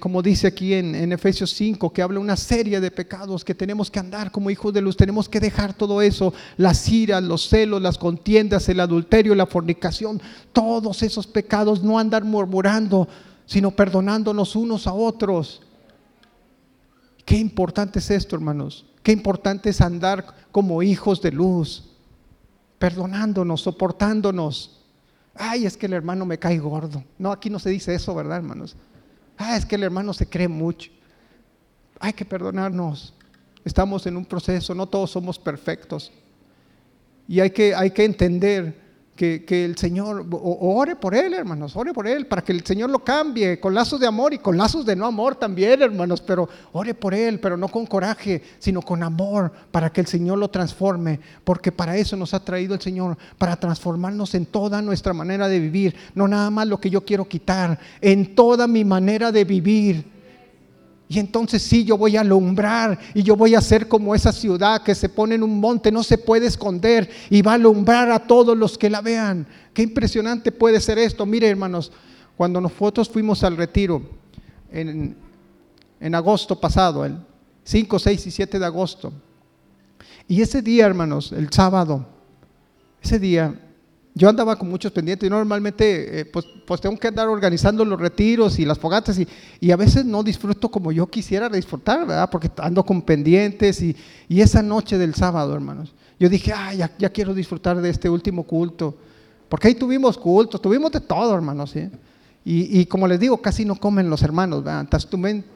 como 0.00 0.22
dice 0.22 0.46
aquí 0.46 0.72
en, 0.72 1.12
Efesios 1.12 1.50
5, 1.50 1.92
que 1.92 2.00
habla 2.00 2.20
una 2.20 2.36
serie 2.36 2.80
de 2.80 2.90
pecados 2.90 3.44
que 3.44 3.54
tenemos 3.54 3.90
que 3.90 3.98
andar 3.98 4.30
como 4.30 4.48
hijos 4.48 4.72
de 4.72 4.80
luz, 4.80 4.96
tenemos 4.96 5.28
que 5.28 5.40
dejar 5.40 5.74
todo 5.74 6.00
eso, 6.00 6.32
las 6.56 6.88
iras, 6.88 7.22
los 7.22 7.48
celos, 7.48 7.82
las 7.82 7.98
contiendas, 7.98 8.68
el 8.70 8.80
adulterio, 8.80 9.34
la 9.34 9.46
fornicación, 9.46 10.22
todos 10.52 11.02
esos 11.02 11.26
pecados, 11.26 11.82
no 11.82 11.98
andar 11.98 12.24
murmurando, 12.24 13.08
sino 13.44 13.70
perdonándonos 13.70 14.56
unos 14.56 14.86
a 14.86 14.94
otros. 14.94 15.60
Qué 17.26 17.36
importante 17.36 17.98
es 17.98 18.10
esto, 18.10 18.36
hermanos. 18.36 18.86
Qué 19.02 19.12
importante 19.12 19.68
es 19.68 19.82
andar 19.82 20.34
como 20.50 20.82
hijos 20.82 21.20
de 21.20 21.30
luz, 21.30 21.90
perdonándonos, 22.78 23.60
soportándonos. 23.60 24.80
Ay, 25.34 25.66
es 25.66 25.76
que 25.76 25.86
el 25.86 25.92
hermano 25.92 26.24
me 26.24 26.38
cae 26.38 26.58
gordo. 26.58 27.04
No, 27.18 27.30
aquí 27.30 27.50
no 27.50 27.58
se 27.58 27.68
dice 27.68 27.94
eso, 27.94 28.14
¿verdad, 28.14 28.38
hermanos? 28.38 28.76
Ah, 29.38 29.56
es 29.56 29.64
que 29.64 29.76
el 29.76 29.84
hermano 29.84 30.12
se 30.12 30.28
cree 30.28 30.48
mucho. 30.48 30.90
Hay 32.00 32.12
que 32.12 32.24
perdonarnos. 32.24 33.14
Estamos 33.64 34.06
en 34.06 34.16
un 34.16 34.24
proceso, 34.24 34.74
no 34.74 34.86
todos 34.86 35.12
somos 35.12 35.38
perfectos. 35.38 36.12
Y 37.28 37.40
hay 37.40 37.50
que, 37.50 37.74
hay 37.74 37.92
que 37.92 38.04
entender 38.04 38.87
que, 39.18 39.64
el 39.64 39.76
Señor, 39.76 40.24
ore 40.30 40.94
por 40.94 41.12
Él, 41.12 41.34
hermanos, 41.34 41.74
ore 41.74 41.92
por 41.92 42.06
Él, 42.06 42.28
para 42.28 42.42
que 42.42 42.52
el 42.52 42.64
Señor 42.64 42.88
lo 42.88 43.00
cambie, 43.00 43.58
con 43.58 43.74
lazos 43.74 43.98
de 43.98 44.06
amor 44.06 44.32
y 44.32 44.38
con 44.38 44.56
lazos 44.56 44.86
de 44.86 44.94
no 44.94 45.06
amor 45.06 45.34
también, 45.34 45.82
hermanos, 45.82 46.20
pero 46.20 46.48
ore 46.70 46.94
por 46.94 47.12
Él, 47.14 47.40
pero 47.40 47.56
no 47.56 47.66
con 47.66 47.84
coraje, 47.84 48.40
sino 48.60 48.80
con 48.80 49.02
amor, 49.02 49.50
para 49.72 49.90
que 49.90 50.00
el 50.00 50.06
Señor 50.06 50.38
lo 50.38 50.48
transforme, 50.50 51.18
porque 51.42 51.72
para 51.72 51.96
eso 51.96 52.16
nos 52.16 52.32
ha 52.32 52.44
traído 52.44 52.74
el 52.74 52.80
Señor, 52.80 53.18
para 53.38 53.56
transformarnos 53.56 54.36
en 54.36 54.46
toda 54.46 54.80
nuestra 54.82 55.12
manera 55.12 55.48
de 55.48 55.58
vivir, 55.58 55.96
no 56.14 56.28
nada 56.28 56.48
más 56.50 56.68
lo 56.68 56.78
que 56.78 56.88
yo 56.88 57.04
quiero 57.04 57.26
quitar, 57.26 57.76
en 58.00 58.36
toda 58.36 58.68
mi 58.68 58.84
manera 58.84 59.32
de 59.32 59.44
vivir. 59.44 60.17
Y 61.08 61.18
entonces 61.18 61.62
sí, 61.62 61.84
yo 61.84 61.96
voy 61.96 62.16
a 62.16 62.20
alumbrar 62.20 62.98
y 63.14 63.22
yo 63.22 63.34
voy 63.34 63.54
a 63.54 63.62
ser 63.62 63.88
como 63.88 64.14
esa 64.14 64.30
ciudad 64.30 64.82
que 64.82 64.94
se 64.94 65.08
pone 65.08 65.36
en 65.36 65.42
un 65.42 65.58
monte, 65.58 65.90
no 65.90 66.02
se 66.02 66.18
puede 66.18 66.46
esconder 66.46 67.08
y 67.30 67.40
va 67.40 67.52
a 67.52 67.54
alumbrar 67.54 68.10
a 68.10 68.18
todos 68.18 68.56
los 68.56 68.76
que 68.76 68.90
la 68.90 69.00
vean. 69.00 69.46
Qué 69.72 69.82
impresionante 69.82 70.52
puede 70.52 70.80
ser 70.80 70.98
esto. 70.98 71.24
Mire, 71.24 71.48
hermanos, 71.48 71.90
cuando 72.36 72.60
nosotros 72.60 73.08
fuimos 73.08 73.42
al 73.42 73.56
retiro 73.56 74.02
en, 74.70 75.16
en 75.98 76.14
agosto 76.14 76.60
pasado, 76.60 77.06
el 77.06 77.16
5, 77.64 77.98
6 77.98 78.26
y 78.26 78.30
7 78.30 78.58
de 78.58 78.66
agosto, 78.66 79.12
y 80.26 80.42
ese 80.42 80.60
día, 80.60 80.84
hermanos, 80.84 81.32
el 81.32 81.50
sábado, 81.50 82.06
ese 83.02 83.18
día 83.18 83.58
yo 84.18 84.28
andaba 84.28 84.56
con 84.56 84.68
muchos 84.68 84.90
pendientes 84.90 85.28
y 85.28 85.30
normalmente 85.30 86.20
eh, 86.20 86.24
pues, 86.24 86.44
pues, 86.66 86.80
tengo 86.80 86.98
que 86.98 87.06
andar 87.06 87.28
organizando 87.28 87.84
los 87.84 88.00
retiros 88.00 88.58
y 88.58 88.64
las 88.64 88.76
fogatas 88.76 89.16
y, 89.20 89.28
y, 89.60 89.70
a 89.70 89.76
veces 89.76 90.04
no 90.04 90.24
disfruto 90.24 90.68
como 90.68 90.90
yo 90.90 91.06
quisiera 91.06 91.48
disfrutar, 91.48 92.00
¿verdad? 92.00 92.28
Porque 92.28 92.50
ando 92.58 92.84
con 92.84 93.00
pendientes 93.02 93.80
y, 93.80 93.96
y 94.28 94.40
esa 94.40 94.60
noche 94.60 94.98
del 94.98 95.14
sábado, 95.14 95.54
hermanos, 95.54 95.94
yo 96.18 96.28
dije, 96.28 96.52
ah, 96.52 96.74
ya, 96.74 97.08
quiero 97.10 97.32
disfrutar 97.32 97.80
de 97.80 97.90
este 97.90 98.10
último 98.10 98.42
culto, 98.42 98.96
porque 99.48 99.68
ahí 99.68 99.74
tuvimos 99.76 100.18
cultos, 100.18 100.60
tuvimos 100.60 100.90
de 100.90 101.00
todo, 101.00 101.32
hermanos, 101.32 101.70
¿sí? 101.70 101.88
Y, 102.44 102.80
y, 102.80 102.86
como 102.86 103.06
les 103.06 103.20
digo, 103.20 103.40
casi 103.40 103.64
no 103.64 103.76
comen 103.76 104.10
los 104.10 104.22
hermanos, 104.22 104.64
¿verdad? 104.64 104.88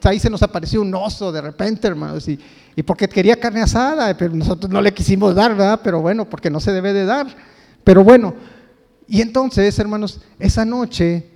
ahí 0.05 0.21
se 0.21 0.31
nos 0.31 0.43
apareció 0.43 0.83
un 0.83 0.95
oso 0.95 1.33
de 1.33 1.41
repente, 1.41 1.89
hermanos, 1.89 2.29
y, 2.29 2.39
y 2.77 2.83
porque 2.85 3.09
quería 3.09 3.35
carne 3.35 3.63
asada, 3.63 4.17
pero 4.17 4.33
nosotros 4.35 4.71
no 4.71 4.81
le 4.81 4.95
quisimos 4.95 5.35
dar, 5.35 5.57
¿verdad? 5.57 5.81
Pero 5.83 6.01
bueno, 6.01 6.31
porque 6.31 6.49
no 6.49 6.61
se 6.61 6.71
debe 6.71 6.93
de 6.93 7.07
dar. 7.07 7.27
Pero 7.85 8.05
bueno, 8.05 8.35
y 9.09 9.21
entonces, 9.21 9.79
hermanos, 9.79 10.21
esa 10.39 10.65
noche, 10.65 11.27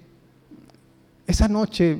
esa 1.26 1.48
noche, 1.48 1.98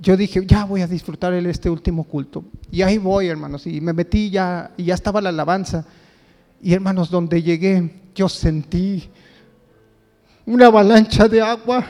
yo 0.00 0.16
dije, 0.16 0.44
ya 0.46 0.64
voy 0.64 0.82
a 0.82 0.86
disfrutar 0.86 1.32
este 1.32 1.70
último 1.70 2.04
culto. 2.04 2.44
Y 2.70 2.82
ahí 2.82 2.98
voy, 2.98 3.28
hermanos, 3.28 3.66
y 3.66 3.80
me 3.80 3.92
metí 3.92 4.30
ya, 4.30 4.72
y 4.76 4.84
ya 4.84 4.94
estaba 4.94 5.20
la 5.20 5.28
alabanza. 5.28 5.86
Y 6.60 6.72
hermanos, 6.74 7.10
donde 7.10 7.42
llegué, 7.42 8.02
yo 8.14 8.28
sentí 8.28 9.08
una 10.44 10.66
avalancha 10.66 11.28
de 11.28 11.40
agua 11.40 11.86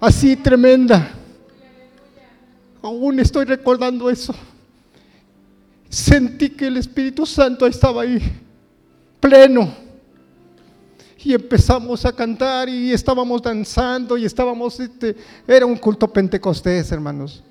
así 0.00 0.36
tremenda. 0.36 1.10
Aún 2.82 3.20
estoy 3.20 3.44
recordando 3.44 4.08
eso. 4.08 4.34
Sentí 5.88 6.50
que 6.50 6.68
el 6.68 6.76
Espíritu 6.76 7.26
Santo 7.26 7.66
estaba 7.66 8.02
ahí, 8.02 8.20
pleno. 9.18 9.89
Y 11.22 11.34
empezamos 11.34 12.04
a 12.06 12.12
cantar 12.12 12.68
y 12.68 12.92
estábamos 12.92 13.42
danzando 13.42 14.16
y 14.16 14.24
estábamos, 14.24 14.80
este, 14.80 15.14
era 15.46 15.66
un 15.66 15.76
culto 15.76 16.10
pentecostés, 16.10 16.90
hermanos. 16.92 17.44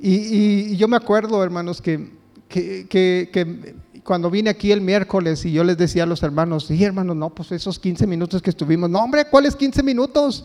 Y, 0.00 0.72
y 0.72 0.76
yo 0.76 0.86
me 0.86 0.96
acuerdo, 0.96 1.42
hermanos, 1.42 1.82
que, 1.82 2.12
que, 2.48 2.86
que, 2.88 3.30
que 3.32 3.74
cuando 4.06 4.30
vine 4.30 4.50
aquí 4.50 4.70
el 4.70 4.80
miércoles 4.80 5.44
y 5.44 5.52
yo 5.52 5.64
les 5.64 5.76
decía 5.76 6.04
a 6.04 6.06
los 6.06 6.22
hermanos, 6.22 6.66
sí, 6.66 6.82
hermanos, 6.84 7.16
no, 7.16 7.30
pues 7.30 7.50
esos 7.50 7.78
15 7.78 8.06
minutos 8.06 8.40
que 8.40 8.50
estuvimos, 8.50 8.88
no, 8.88 9.00
hombre, 9.00 9.24
¿cuáles 9.28 9.56
15 9.56 9.82
minutos? 9.82 10.44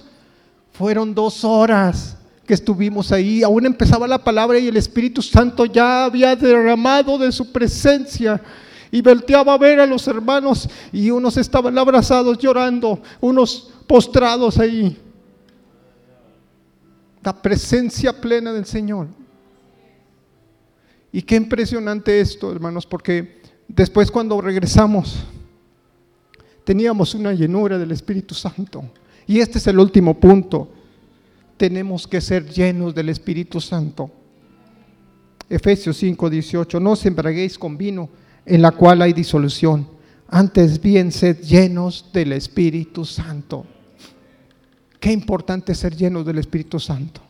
Fueron 0.72 1.14
dos 1.14 1.44
horas 1.44 2.18
que 2.48 2.56
estuvimos 2.56 3.12
ahí, 3.12 3.44
aún 3.44 3.68
empezaba 3.68 4.08
la 4.08 4.24
palabra 4.24 4.58
y 4.58 4.68
el 4.68 4.78
Espíritu 4.78 5.22
Santo 5.22 5.66
ya 5.66 6.06
había 6.06 6.36
derramado 6.36 7.20
de 7.20 7.32
su 7.32 7.52
presencia. 7.52 8.42
Y 8.92 9.02
volteaba 9.02 9.54
a 9.54 9.58
ver 9.58 9.80
a 9.80 9.86
los 9.86 10.06
hermanos 10.08 10.70
y 10.92 11.10
unos 11.10 11.38
estaban 11.38 11.78
abrazados 11.78 12.38
llorando, 12.38 13.02
unos 13.22 13.72
postrados 13.88 14.58
ahí. 14.60 14.98
La 17.24 17.42
presencia 17.42 18.20
plena 18.20 18.52
del 18.52 18.66
Señor. 18.66 19.08
Y 21.14 21.22
qué 21.22 21.36
impresionante 21.36 22.20
esto, 22.20 22.52
hermanos, 22.52 22.86
porque 22.86 23.42
después 23.68 24.12
cuando 24.12 24.40
regresamos, 24.42 25.24
teníamos 26.64 27.14
una 27.16 27.34
llenura 27.34 27.78
del 27.78 27.92
Espíritu 27.92 28.34
Santo. 28.34 28.84
Y 29.28 29.40
este 29.40 29.58
es 29.58 29.68
el 29.68 29.80
último 29.80 30.20
punto. 30.20 30.70
Tenemos 31.58 32.08
que 32.08 32.22
ser 32.22 32.50
llenos 32.50 32.96
del 32.96 33.10
Espíritu 33.10 33.62
Santo. 33.62 34.10
Efesios 35.50 35.98
5, 35.98 36.30
18. 36.30 36.80
No 36.80 36.92
os 36.92 37.06
embraguéis 37.06 37.58
con 37.58 37.78
vino, 37.78 38.10
en 38.46 38.62
la 38.62 38.72
cual 38.72 39.02
hay 39.02 39.14
disolución. 39.14 39.88
Antes 40.28 40.82
bien, 40.82 41.12
sed 41.12 41.42
llenos 41.42 42.10
del 42.14 42.34
Espíritu 42.34 43.06
Santo. 43.06 43.66
Qué 45.00 45.12
importante 45.12 45.76
ser 45.76 45.96
llenos 45.96 46.26
del 46.26 46.38
Espíritu 46.38 46.80
Santo. 46.80 47.22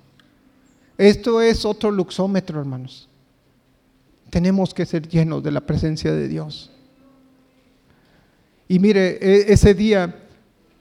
Esto 0.97 1.41
es 1.41 1.66
otro 1.66 1.89
luxómetro, 1.89 2.59
hermanos. 2.59 3.09
Tenemos 4.30 4.74
que 4.74 4.86
ser 4.86 5.07
llenos 5.07 5.41
de 5.41 5.51
la 5.51 5.62
presencia 5.62 6.12
de 6.14 6.28
Dios. 6.28 6.72
Y 8.68 8.80
mire, 8.80 9.18
e, 9.22 9.51
ese 9.51 9.74
día 9.74 10.16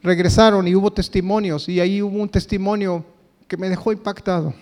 regresaron 0.03 0.67
y 0.67 0.75
hubo 0.75 0.91
testimonios 0.91 1.67
y 1.67 1.79
ahí 1.79 2.01
hubo 2.01 2.21
un 2.21 2.29
testimonio 2.29 3.03
que 3.47 3.57
me 3.57 3.69
dejó 3.69 3.91
impactado. 3.91 4.53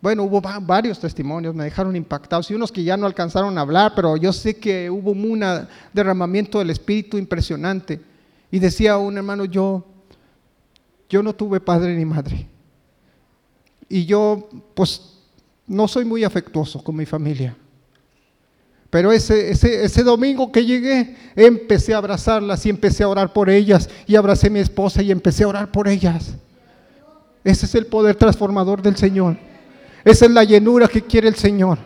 Bueno, 0.00 0.22
hubo 0.22 0.40
varios 0.40 1.00
testimonios, 1.00 1.54
me 1.54 1.64
dejaron 1.64 1.96
impactados 1.96 2.50
y 2.50 2.54
unos 2.54 2.70
que 2.70 2.84
ya 2.84 2.96
no 2.96 3.06
alcanzaron 3.06 3.58
a 3.58 3.62
hablar, 3.62 3.92
pero 3.96 4.16
yo 4.16 4.32
sé 4.32 4.56
que 4.56 4.88
hubo 4.88 5.10
un 5.10 5.44
derramamiento 5.92 6.60
del 6.60 6.70
Espíritu 6.70 7.18
impresionante. 7.18 8.00
Y 8.50 8.60
decía 8.60 8.96
un 8.96 9.16
hermano, 9.16 9.44
yo, 9.44 9.84
yo 11.08 11.22
no 11.22 11.34
tuve 11.34 11.60
padre 11.60 11.96
ni 11.96 12.04
madre. 12.04 12.48
Y 13.88 14.06
yo, 14.06 14.48
pues, 14.74 15.18
no 15.66 15.88
soy 15.88 16.04
muy 16.04 16.22
afectuoso 16.22 16.82
con 16.82 16.94
mi 16.94 17.04
familia. 17.04 17.56
Pero 18.90 19.12
ese, 19.12 19.50
ese, 19.50 19.84
ese, 19.84 20.02
domingo 20.02 20.50
que 20.50 20.64
llegué, 20.64 21.14
empecé 21.36 21.92
a 21.92 21.98
abrazarlas 21.98 22.64
y 22.64 22.70
empecé 22.70 23.02
a 23.02 23.08
orar 23.08 23.32
por 23.32 23.50
ellas. 23.50 23.90
Y 24.06 24.14
abracé 24.14 24.46
a 24.46 24.50
mi 24.50 24.60
esposa 24.60 25.02
y 25.02 25.10
empecé 25.10 25.44
a 25.44 25.48
orar 25.48 25.72
por 25.72 25.88
ellas. 25.88 26.36
Ese 27.44 27.66
es 27.66 27.74
el 27.74 27.86
poder 27.86 28.14
transformador 28.14 28.80
del 28.80 28.96
Señor. 28.96 29.47
Esa 30.08 30.24
es 30.24 30.30
la 30.30 30.42
llenura 30.42 30.88
que 30.88 31.02
quiere 31.02 31.28
el 31.28 31.34
Señor. 31.34 31.78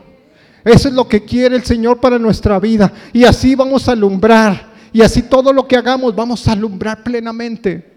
Eso 0.64 0.86
es 0.86 0.94
lo 0.94 1.08
que 1.08 1.24
quiere 1.24 1.56
el 1.56 1.64
Señor 1.64 1.98
para 1.98 2.20
nuestra 2.20 2.60
vida. 2.60 2.92
Y 3.12 3.24
así 3.24 3.56
vamos 3.56 3.88
a 3.88 3.92
alumbrar. 3.92 4.70
Y 4.92 5.02
así 5.02 5.22
todo 5.22 5.52
lo 5.52 5.66
que 5.66 5.76
hagamos 5.76 6.14
vamos 6.14 6.46
a 6.46 6.52
alumbrar 6.52 7.02
plenamente. 7.02 7.94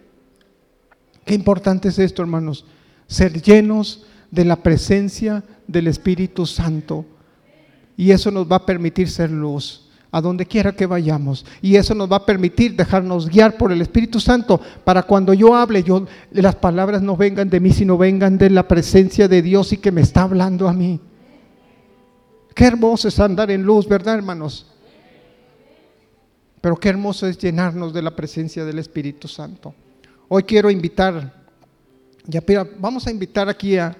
Qué 1.24 1.36
importante 1.36 1.90
es 1.90 2.00
esto, 2.00 2.24
hermanos. 2.24 2.66
Ser 3.06 3.40
llenos 3.40 4.08
de 4.32 4.46
la 4.46 4.56
presencia 4.56 5.44
del 5.68 5.86
Espíritu 5.86 6.48
Santo. 6.48 7.06
Y 7.96 8.10
eso 8.10 8.32
nos 8.32 8.52
va 8.52 8.56
a 8.56 8.66
permitir 8.66 9.08
ser 9.12 9.30
luz 9.30 9.85
a 10.16 10.22
donde 10.22 10.46
quiera 10.46 10.72
que 10.72 10.86
vayamos. 10.86 11.46
Y 11.62 11.76
eso 11.76 11.94
nos 11.94 12.10
va 12.10 12.16
a 12.16 12.26
permitir 12.26 12.74
dejarnos 12.74 13.28
guiar 13.28 13.58
por 13.58 13.74
el 13.74 13.82
Espíritu 13.82 14.22
Santo 14.22 14.62
para 14.86 15.04
cuando 15.04 15.34
yo 15.34 15.54
hable, 15.54 15.84
yo, 15.84 16.06
las 16.32 16.56
palabras 16.56 17.02
no 17.02 17.18
vengan 17.18 17.50
de 17.50 17.60
mí, 17.60 17.74
sino 17.74 17.98
vengan 17.98 18.38
de 18.38 18.50
la 18.50 18.66
presencia 18.66 19.28
de 19.28 19.42
Dios 19.42 19.74
y 19.74 19.78
que 19.78 19.92
me 19.92 20.00
está 20.00 20.22
hablando 20.22 20.70
a 20.70 20.74
mí. 20.74 21.02
Qué 22.54 22.64
hermoso 22.64 23.10
es 23.10 23.20
andar 23.20 23.52
en 23.52 23.64
luz, 23.64 23.90
¿verdad, 23.90 24.16
hermanos? 24.16 24.68
Pero 26.62 26.78
qué 26.78 26.88
hermoso 26.88 27.28
es 27.28 27.38
llenarnos 27.38 27.94
de 27.94 28.02
la 28.02 28.16
presencia 28.16 28.64
del 28.64 28.80
Espíritu 28.80 29.28
Santo. 29.28 29.76
Hoy 30.30 30.44
quiero 30.44 30.72
invitar, 30.72 31.44
ya 32.26 32.42
vamos 32.80 33.06
a 33.06 33.12
invitar 33.12 33.50
aquí 33.50 33.78
a, 33.78 33.98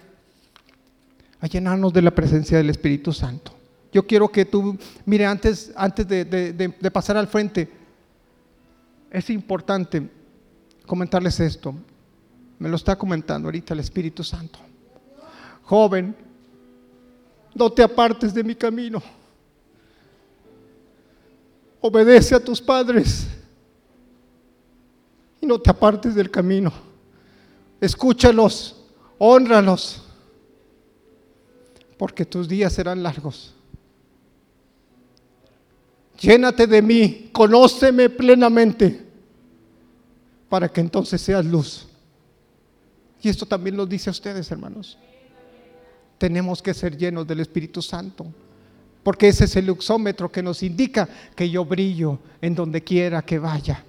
a 1.42 1.48
llenarnos 1.48 1.92
de 1.92 2.02
la 2.04 2.12
presencia 2.12 2.58
del 2.58 2.70
Espíritu 2.70 3.12
Santo. 3.12 3.55
Yo 3.96 4.06
quiero 4.06 4.28
que 4.28 4.44
tú, 4.44 4.78
mire, 5.06 5.26
antes, 5.26 5.72
antes 5.74 6.06
de, 6.06 6.92
pasar 6.92 7.16
al 7.16 7.30
frente, 7.30 7.72
es 9.10 9.30
importante 9.30 10.10
comentarles 10.86 11.40
esto. 11.40 11.74
Me 12.60 12.68
lo 12.68 12.76
está 12.76 12.98
comentando 12.98 13.48
ahorita 13.48 13.74
el 13.74 13.80
Espíritu 13.80 14.22
Santo. 14.22 14.60
Joven, 15.64 16.14
no 17.54 17.72
te 17.72 17.84
apartes 17.84 18.34
de 18.34 18.44
mi 18.44 18.54
camino. 18.54 19.02
Obedece 21.80 22.36
a 22.36 22.44
tus 22.44 22.62
padres 22.62 23.28
y 25.40 25.46
no 25.46 25.58
te 25.58 25.70
apartes 25.70 26.14
del 26.16 26.30
camino. 26.30 26.74
Escúchalos, 27.80 28.76
honralos, 29.18 30.04
porque 31.98 32.26
tus 32.26 32.50
días 32.50 32.74
serán 32.74 33.02
largos. 33.02 33.56
Llénate 36.20 36.68
de 36.68 36.82
mí, 36.82 37.30
conóceme 37.32 38.10
plenamente, 38.10 39.06
para 40.50 40.70
que 40.70 40.82
entonces 40.82 41.22
seas 41.22 41.46
luz. 41.46 41.88
Y 43.22 43.30
esto 43.30 43.46
también 43.46 43.76
lo 43.76 43.86
dice 43.86 44.10
a 44.10 44.12
ustedes, 44.12 44.50
hermanos. 44.52 44.98
Tenemos 46.18 46.62
que 46.62 46.74
ser 46.74 46.96
llenos 46.96 47.28
del 47.28 47.42
Espíritu 47.42 47.82
Santo, 47.82 48.26
porque 49.04 49.28
ese 49.28 49.46
es 49.46 49.56
el 49.58 49.66
luxómetro 49.66 50.32
que 50.32 50.42
nos 50.42 50.64
indica 50.64 51.10
que 51.36 51.50
yo 51.50 51.66
brillo 51.66 52.20
en 52.42 52.56
donde 52.56 52.84
quiera 52.84 53.22
que 53.22 53.40
vaya. 53.40 53.84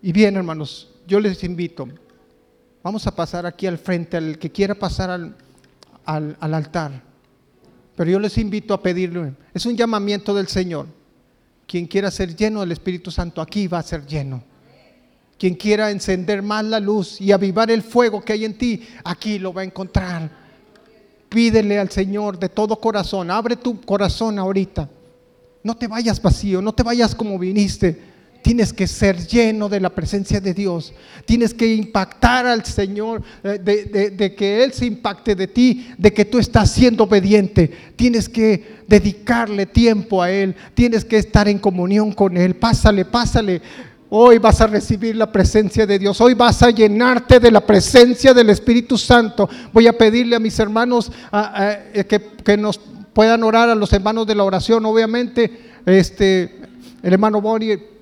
Y 0.00 0.12
bien, 0.12 0.36
hermanos, 0.36 0.90
yo 1.06 1.18
les 1.18 1.42
invito, 1.42 1.88
vamos 2.82 3.06
a 3.06 3.14
pasar 3.16 3.46
aquí 3.46 3.66
al 3.66 3.78
frente, 3.78 4.18
al 4.18 4.38
que 4.38 4.50
quiera 4.50 4.74
pasar 4.74 5.10
al, 5.10 5.36
al, 6.04 6.36
al 6.38 6.54
altar. 6.54 7.13
Pero 7.96 8.10
yo 8.10 8.18
les 8.18 8.36
invito 8.38 8.74
a 8.74 8.82
pedirle, 8.82 9.34
es 9.52 9.66
un 9.66 9.76
llamamiento 9.76 10.34
del 10.34 10.48
Señor. 10.48 10.86
Quien 11.66 11.86
quiera 11.86 12.10
ser 12.10 12.34
lleno 12.34 12.60
del 12.60 12.72
Espíritu 12.72 13.10
Santo, 13.10 13.40
aquí 13.40 13.68
va 13.68 13.78
a 13.78 13.82
ser 13.82 14.06
lleno. 14.06 14.42
Quien 15.38 15.54
quiera 15.54 15.90
encender 15.90 16.42
más 16.42 16.64
la 16.64 16.80
luz 16.80 17.20
y 17.20 17.32
avivar 17.32 17.70
el 17.70 17.82
fuego 17.82 18.22
que 18.22 18.32
hay 18.32 18.44
en 18.44 18.58
ti, 18.58 18.86
aquí 19.04 19.38
lo 19.38 19.52
va 19.52 19.62
a 19.62 19.64
encontrar. 19.64 20.30
Pídele 21.28 21.78
al 21.78 21.90
Señor 21.90 22.38
de 22.38 22.48
todo 22.48 22.76
corazón, 22.76 23.30
abre 23.30 23.56
tu 23.56 23.80
corazón 23.80 24.38
ahorita. 24.38 24.88
No 25.62 25.76
te 25.76 25.88
vayas 25.88 26.20
vacío, 26.20 26.60
no 26.60 26.72
te 26.72 26.82
vayas 26.82 27.14
como 27.14 27.38
viniste 27.38 28.13
Tienes 28.44 28.74
que 28.74 28.86
ser 28.86 29.26
lleno 29.26 29.70
de 29.70 29.80
la 29.80 29.88
presencia 29.88 30.38
de 30.38 30.52
Dios. 30.52 30.92
Tienes 31.24 31.54
que 31.54 31.74
impactar 31.74 32.44
al 32.44 32.62
Señor, 32.62 33.22
eh, 33.42 33.58
de, 33.58 34.34
que 34.34 34.62
Él 34.62 34.70
se 34.74 34.84
impacte 34.84 35.34
de 35.34 35.46
ti, 35.46 35.88
de 35.96 36.12
que 36.12 36.26
tú 36.26 36.38
estás 36.38 36.70
siendo 36.70 37.04
obediente. 37.04 37.70
Tienes 37.96 38.28
que 38.28 38.82
dedicarle 38.86 39.64
tiempo 39.64 40.22
a 40.22 40.30
Él. 40.30 40.54
Tienes 40.74 41.06
que 41.06 41.16
estar 41.16 41.48
en 41.48 41.58
comunión 41.58 42.12
con 42.12 42.36
Él. 42.36 42.54
Pásale, 42.54 43.06
pásale. 43.06 43.62
Hoy 44.10 44.36
vas 44.36 44.60
a 44.60 44.66
recibir 44.66 45.16
la 45.16 45.32
presencia 45.32 45.86
de 45.86 45.98
Dios. 45.98 46.20
Hoy 46.20 46.34
vas 46.34 46.62
a 46.62 46.68
llenarte 46.68 47.40
de 47.40 47.50
la 47.50 47.64
presencia 47.64 48.34
del 48.34 48.50
Espíritu 48.50 48.98
Santo. 48.98 49.48
Voy 49.72 49.86
a 49.86 49.96
pedirle 49.96 50.36
a 50.36 50.38
mis 50.38 50.58
hermanos 50.58 51.10
eh, 51.32 52.04
que, 52.06 52.20
que, 52.44 52.58
nos 52.58 52.78
puedan 53.14 53.42
orar, 53.42 53.70
a 53.70 53.74
los 53.74 53.90
hermanos 53.94 54.26
de 54.26 54.34
la 54.34 54.44
oración, 54.44 54.84
obviamente. 54.84 55.50
Este, 55.86 56.56
el 57.02 57.14
hermano 57.14 57.40
Bonnie 57.40 57.93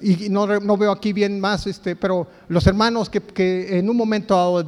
y 0.00 0.28
no, 0.28 0.46
no, 0.60 0.76
veo 0.76 0.92
aquí 0.92 1.12
bien 1.12 1.40
más, 1.40 1.66
este, 1.66 1.96
pero 1.96 2.26
los 2.48 2.66
hermanos 2.66 3.10
que, 3.10 3.20
que 3.20 3.78
en 3.78 3.88
un 3.88 3.96
momento 3.96 4.62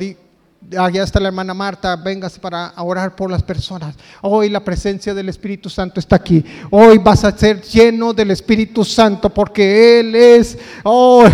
Allá 0.78 1.02
está 1.02 1.18
la 1.18 1.28
hermana 1.28 1.54
Marta, 1.54 1.96
véngase 1.96 2.38
para 2.38 2.74
orar 2.76 3.16
por 3.16 3.30
las 3.30 3.42
personas. 3.42 3.94
Hoy 4.20 4.50
la 4.50 4.60
presencia 4.62 5.14
del 5.14 5.30
Espíritu 5.30 5.70
Santo 5.70 5.98
está 5.98 6.16
aquí. 6.16 6.44
Hoy 6.70 6.98
vas 6.98 7.24
a 7.24 7.36
ser 7.36 7.62
lleno 7.62 8.12
del 8.12 8.30
Espíritu 8.30 8.84
Santo 8.84 9.30
porque 9.30 9.98
Él 9.98 10.14
es, 10.14 10.58
oh, 10.84 11.24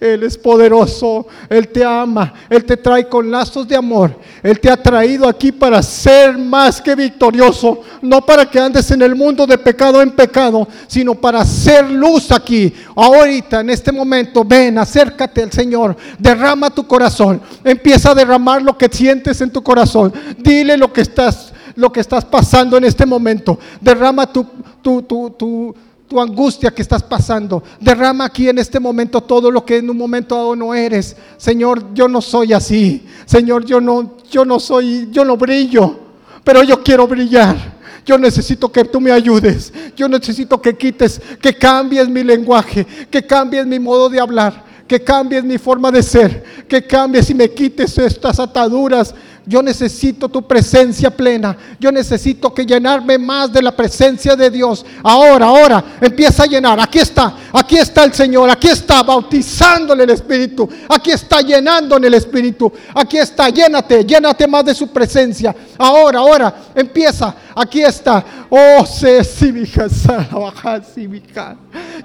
Él 0.00 0.22
es 0.22 0.38
poderoso, 0.38 1.26
Él 1.50 1.68
te 1.68 1.84
ama, 1.84 2.32
Él 2.48 2.64
te 2.64 2.78
trae 2.78 3.06
con 3.06 3.30
lazos 3.30 3.68
de 3.68 3.76
amor. 3.76 4.18
Él 4.42 4.58
te 4.58 4.70
ha 4.70 4.76
traído 4.82 5.28
aquí 5.28 5.52
para 5.52 5.82
ser 5.82 6.38
más 6.38 6.80
que 6.80 6.94
victorioso, 6.94 7.82
no 8.00 8.24
para 8.24 8.46
que 8.46 8.58
andes 8.58 8.90
en 8.90 9.02
el 9.02 9.14
mundo 9.14 9.46
de 9.46 9.58
pecado 9.58 10.00
en 10.00 10.12
pecado, 10.12 10.66
sino 10.86 11.14
para 11.14 11.44
ser 11.44 11.90
luz 11.90 12.32
aquí. 12.32 12.72
Ahorita, 12.96 13.60
en 13.60 13.68
este 13.68 13.92
momento, 13.92 14.44
ven, 14.44 14.78
acércate 14.78 15.42
al 15.42 15.52
Señor, 15.52 15.94
derrama 16.18 16.70
tu 16.70 16.86
corazón. 16.86 17.42
Empieza 17.64 18.10
a 18.10 18.14
derramar 18.14 18.62
lo 18.62 18.76
que 18.76 18.88
sientes 18.88 19.40
en 19.40 19.50
tu 19.50 19.62
corazón. 19.62 20.12
Dile 20.38 20.76
lo 20.76 20.92
que 20.92 21.02
estás, 21.02 21.52
lo 21.76 21.92
que 21.92 22.00
estás 22.00 22.24
pasando 22.24 22.76
en 22.76 22.84
este 22.84 23.06
momento. 23.06 23.58
Derrama 23.80 24.26
tu, 24.32 24.46
tu, 24.82 25.02
tu, 25.02 25.30
tu 25.30 25.74
tu 26.10 26.20
angustia 26.20 26.72
que 26.72 26.82
estás 26.82 27.04
pasando. 27.04 27.62
Derrama 27.78 28.24
aquí 28.24 28.48
en 28.48 28.58
este 28.58 28.80
momento 28.80 29.20
todo 29.20 29.48
lo 29.48 29.64
que 29.64 29.76
en 29.76 29.88
un 29.88 29.96
momento 29.96 30.34
dado 30.34 30.56
no 30.56 30.74
eres. 30.74 31.16
Señor, 31.36 31.94
yo 31.94 32.08
no 32.08 32.20
soy 32.20 32.52
así. 32.52 33.06
Señor, 33.26 33.64
yo 33.64 33.80
no, 33.80 34.16
yo 34.28 34.44
no 34.44 34.58
soy, 34.58 35.08
yo 35.12 35.24
no 35.24 35.36
brillo, 35.36 36.00
pero 36.42 36.64
yo 36.64 36.82
quiero 36.82 37.06
brillar. 37.06 37.78
Yo 38.04 38.18
necesito 38.18 38.72
que 38.72 38.84
tú 38.84 39.00
me 39.00 39.12
ayudes. 39.12 39.72
Yo 39.94 40.08
necesito 40.08 40.60
que 40.60 40.76
quites, 40.76 41.22
que 41.40 41.54
cambies 41.54 42.08
mi 42.08 42.24
lenguaje, 42.24 42.84
que 43.08 43.24
cambies 43.24 43.64
mi 43.64 43.78
modo 43.78 44.08
de 44.08 44.18
hablar 44.18 44.69
que 44.90 45.04
cambies 45.04 45.44
mi 45.44 45.56
forma 45.56 45.88
de 45.92 46.02
ser, 46.02 46.42
que 46.66 46.84
cambies 46.84 47.30
y 47.30 47.34
me 47.34 47.48
quites 47.48 47.96
estas 47.96 48.40
ataduras. 48.40 49.14
Yo 49.46 49.62
necesito 49.62 50.28
tu 50.28 50.42
presencia 50.42 51.16
plena. 51.16 51.56
Yo 51.78 51.92
necesito 51.92 52.52
que 52.52 52.66
llenarme 52.66 53.16
más 53.16 53.52
de 53.52 53.62
la 53.62 53.70
presencia 53.70 54.34
de 54.34 54.50
Dios. 54.50 54.84
Ahora, 55.04 55.46
ahora, 55.46 55.84
empieza 56.00 56.42
a 56.42 56.46
llenar. 56.46 56.80
Aquí 56.80 56.98
está, 56.98 57.36
aquí 57.52 57.76
está 57.76 58.02
el 58.02 58.12
Señor. 58.12 58.50
Aquí 58.50 58.66
está 58.66 59.04
bautizándole 59.04 60.02
el 60.02 60.10
Espíritu. 60.10 60.68
Aquí 60.88 61.12
está 61.12 61.40
llenando 61.40 61.96
en 61.96 62.04
el 62.06 62.14
Espíritu. 62.14 62.72
Aquí 62.92 63.16
está, 63.16 63.48
llénate, 63.48 64.04
llénate 64.04 64.48
más 64.48 64.64
de 64.64 64.74
su 64.74 64.88
presencia. 64.88 65.54
Ahora, 65.78 66.18
ahora, 66.18 66.54
empieza. 66.74 67.32
Aquí 67.60 67.82
está. 67.82 68.24
Oh, 68.48 68.86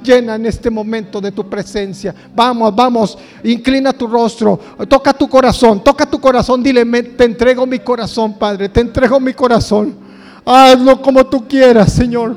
Llena 0.03 0.35
en 0.35 0.45
este 0.45 0.69
momento 0.69 1.21
de 1.21 1.31
tu 1.31 1.49
presencia. 1.49 2.13
Vamos, 2.35 2.75
vamos. 2.75 3.17
Inclina 3.41 3.93
tu 3.93 4.05
rostro. 4.05 4.59
Toca 4.89 5.13
tu 5.13 5.29
corazón. 5.29 5.81
Toca 5.81 6.05
tu 6.05 6.19
corazón. 6.19 6.61
Dile, 6.61 6.83
te 7.03 7.23
entrego 7.23 7.65
mi 7.65 7.79
corazón, 7.79 8.37
Padre. 8.37 8.67
Te 8.67 8.81
entrego 8.81 9.17
mi 9.17 9.33
corazón. 9.33 9.95
Hazlo 10.43 11.01
como 11.01 11.25
tú 11.25 11.47
quieras, 11.47 11.93
Señor. 11.93 12.35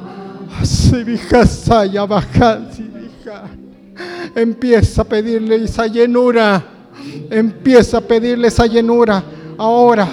Empieza 4.37 5.03
a 5.03 5.05
pedirle 5.05 5.65
esa 5.65 5.89
llenura. 5.89 6.65
Empieza 7.31 7.99
a 7.99 8.01
pedirle 8.01 8.47
esa 8.47 8.67
llenura. 8.67 9.25
Ahora, 9.59 10.07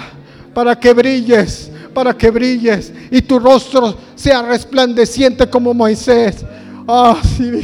para 0.52 0.74
que 0.74 0.92
brilles 0.92 1.70
para 1.96 2.12
que 2.12 2.30
brilles 2.30 2.92
y 3.10 3.22
tu 3.22 3.38
rostro 3.38 3.96
sea 4.14 4.42
resplandeciente 4.42 5.48
como 5.48 5.72
Moisés. 5.72 6.44
Ah, 6.86 7.16
sí, 7.22 7.62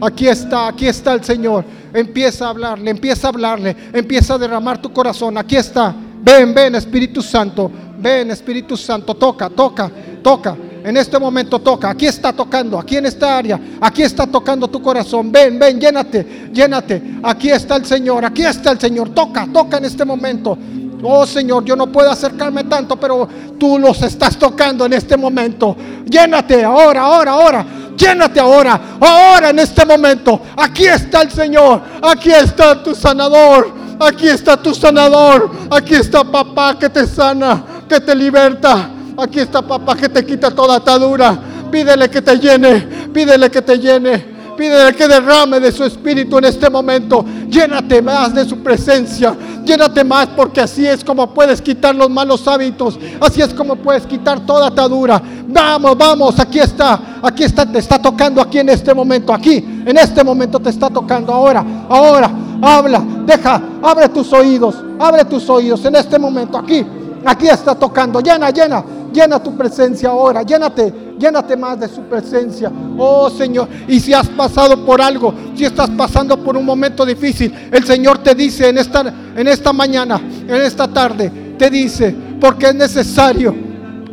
Aquí 0.00 0.26
está, 0.26 0.68
aquí 0.68 0.86
está 0.86 1.12
el 1.12 1.22
Señor. 1.22 1.66
Empieza 1.92 2.46
a 2.46 2.48
hablarle, 2.48 2.90
empieza 2.90 3.26
a 3.26 3.30
hablarle, 3.30 3.76
empieza 3.92 4.34
a 4.34 4.38
derramar 4.38 4.80
tu 4.80 4.90
corazón. 4.90 5.36
Aquí 5.36 5.56
está. 5.56 5.94
Ven, 6.22 6.54
ven, 6.54 6.76
Espíritu 6.76 7.20
Santo. 7.20 7.70
Ven, 7.98 8.30
Espíritu 8.30 8.74
Santo. 8.74 9.14
Toca, 9.14 9.50
toca, 9.50 9.90
toca. 10.22 10.56
En 10.82 10.96
este 10.96 11.18
momento 11.18 11.58
toca. 11.58 11.90
Aquí 11.90 12.06
está 12.06 12.32
tocando, 12.32 12.78
aquí 12.78 12.96
en 12.96 13.04
esta 13.04 13.36
área. 13.36 13.60
Aquí 13.82 14.02
está 14.02 14.26
tocando 14.26 14.66
tu 14.66 14.80
corazón. 14.80 15.30
Ven, 15.30 15.58
ven, 15.58 15.78
llénate, 15.78 16.50
llénate. 16.54 17.02
Aquí 17.22 17.50
está 17.50 17.76
el 17.76 17.84
Señor, 17.84 18.24
aquí 18.24 18.44
está 18.44 18.72
el 18.72 18.80
Señor. 18.80 19.10
Toca, 19.10 19.46
toca 19.52 19.76
en 19.76 19.84
este 19.84 20.06
momento. 20.06 20.56
Oh 21.02 21.26
Señor, 21.26 21.64
yo 21.64 21.76
no 21.76 21.86
puedo 21.86 22.10
acercarme 22.10 22.64
tanto, 22.64 22.96
pero 22.96 23.28
tú 23.58 23.78
los 23.78 24.02
estás 24.02 24.36
tocando 24.36 24.86
en 24.86 24.94
este 24.94 25.16
momento. 25.16 25.76
Llénate 26.04 26.64
ahora, 26.64 27.02
ahora, 27.02 27.32
ahora. 27.32 27.66
Llénate 27.96 28.38
ahora, 28.38 28.80
ahora 29.00 29.50
en 29.50 29.58
este 29.58 29.84
momento. 29.84 30.40
Aquí 30.56 30.86
está 30.86 31.22
el 31.22 31.30
Señor. 31.30 31.82
Aquí 32.02 32.30
está 32.30 32.82
tu 32.82 32.94
sanador. 32.94 33.72
Aquí 34.00 34.28
está 34.28 34.56
tu 34.56 34.74
sanador. 34.74 35.50
Aquí 35.70 35.94
está 35.94 36.24
papá 36.24 36.78
que 36.78 36.88
te 36.88 37.06
sana, 37.06 37.64
que 37.88 38.00
te 38.00 38.14
liberta. 38.14 38.90
Aquí 39.16 39.40
está 39.40 39.62
papá 39.62 39.96
que 39.96 40.08
te 40.08 40.24
quita 40.24 40.50
toda 40.50 40.76
atadura. 40.76 41.38
Pídele 41.70 42.08
que 42.08 42.22
te 42.22 42.36
llene. 42.36 42.80
Pídele 43.12 43.50
que 43.50 43.62
te 43.62 43.78
llene. 43.78 44.37
Pídele 44.58 44.92
que 44.92 45.06
derrame 45.06 45.60
de 45.60 45.70
su 45.70 45.84
espíritu 45.84 46.36
en 46.38 46.46
este 46.46 46.68
momento. 46.68 47.24
Llénate 47.48 48.02
más 48.02 48.34
de 48.34 48.44
su 48.44 48.58
presencia. 48.58 49.36
Llénate 49.64 50.02
más 50.02 50.26
porque 50.36 50.60
así 50.60 50.84
es 50.84 51.04
como 51.04 51.32
puedes 51.32 51.62
quitar 51.62 51.94
los 51.94 52.10
malos 52.10 52.48
hábitos. 52.48 52.98
Así 53.20 53.40
es 53.40 53.54
como 53.54 53.76
puedes 53.76 54.04
quitar 54.04 54.44
toda 54.44 54.66
atadura. 54.66 55.22
Vamos, 55.46 55.96
vamos, 55.96 56.40
aquí 56.40 56.58
está. 56.58 57.20
Aquí 57.22 57.44
está, 57.44 57.70
te 57.70 57.78
está 57.78 58.02
tocando 58.02 58.40
aquí 58.42 58.58
en 58.58 58.70
este 58.70 58.92
momento. 58.92 59.32
Aquí, 59.32 59.58
en 59.86 59.96
este 59.96 60.24
momento 60.24 60.58
te 60.58 60.70
está 60.70 60.90
tocando. 60.90 61.32
Ahora, 61.32 61.64
ahora, 61.88 62.28
habla, 62.60 63.00
deja, 63.24 63.62
abre 63.80 64.08
tus 64.08 64.32
oídos. 64.32 64.74
Abre 64.98 65.24
tus 65.24 65.48
oídos 65.48 65.84
en 65.84 65.94
este 65.94 66.18
momento. 66.18 66.58
Aquí, 66.58 66.84
aquí 67.24 67.46
está 67.46 67.76
tocando. 67.76 68.18
Llena, 68.20 68.50
llena, 68.50 68.84
llena 69.12 69.42
tu 69.42 69.56
presencia 69.56 70.10
ahora. 70.10 70.42
Llénate 70.42 71.08
llénate 71.18 71.56
más 71.56 71.80
de 71.80 71.88
su 71.88 72.02
presencia. 72.02 72.70
Oh 72.96 73.28
Señor, 73.28 73.68
y 73.86 74.00
si 74.00 74.12
has 74.14 74.28
pasado 74.28 74.84
por 74.84 75.02
algo, 75.02 75.34
si 75.54 75.64
estás 75.64 75.90
pasando 75.90 76.36
por 76.42 76.56
un 76.56 76.64
momento 76.64 77.04
difícil, 77.04 77.52
el 77.72 77.84
Señor 77.84 78.18
te 78.18 78.34
dice 78.34 78.68
en 78.68 78.78
esta, 78.78 79.12
en 79.36 79.48
esta 79.48 79.72
mañana, 79.72 80.20
en 80.20 80.62
esta 80.62 80.88
tarde, 80.88 81.30
te 81.58 81.68
dice, 81.68 82.14
porque 82.40 82.66
es 82.66 82.74
necesario 82.74 83.54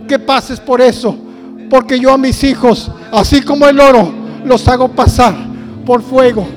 que 0.08 0.20
pases 0.20 0.60
por 0.60 0.82
eso, 0.82 1.16
porque 1.70 2.00
yo 2.00 2.12
a 2.12 2.18
mis 2.18 2.43
hijos, 2.43 2.91
así 3.12 3.41
como 3.41 3.68
el 3.68 3.80
oro, 3.80 4.12
los 4.43 4.68
hago 4.68 4.89
pasar 4.89 5.36
por 5.86 6.02
fuego, 6.02 6.48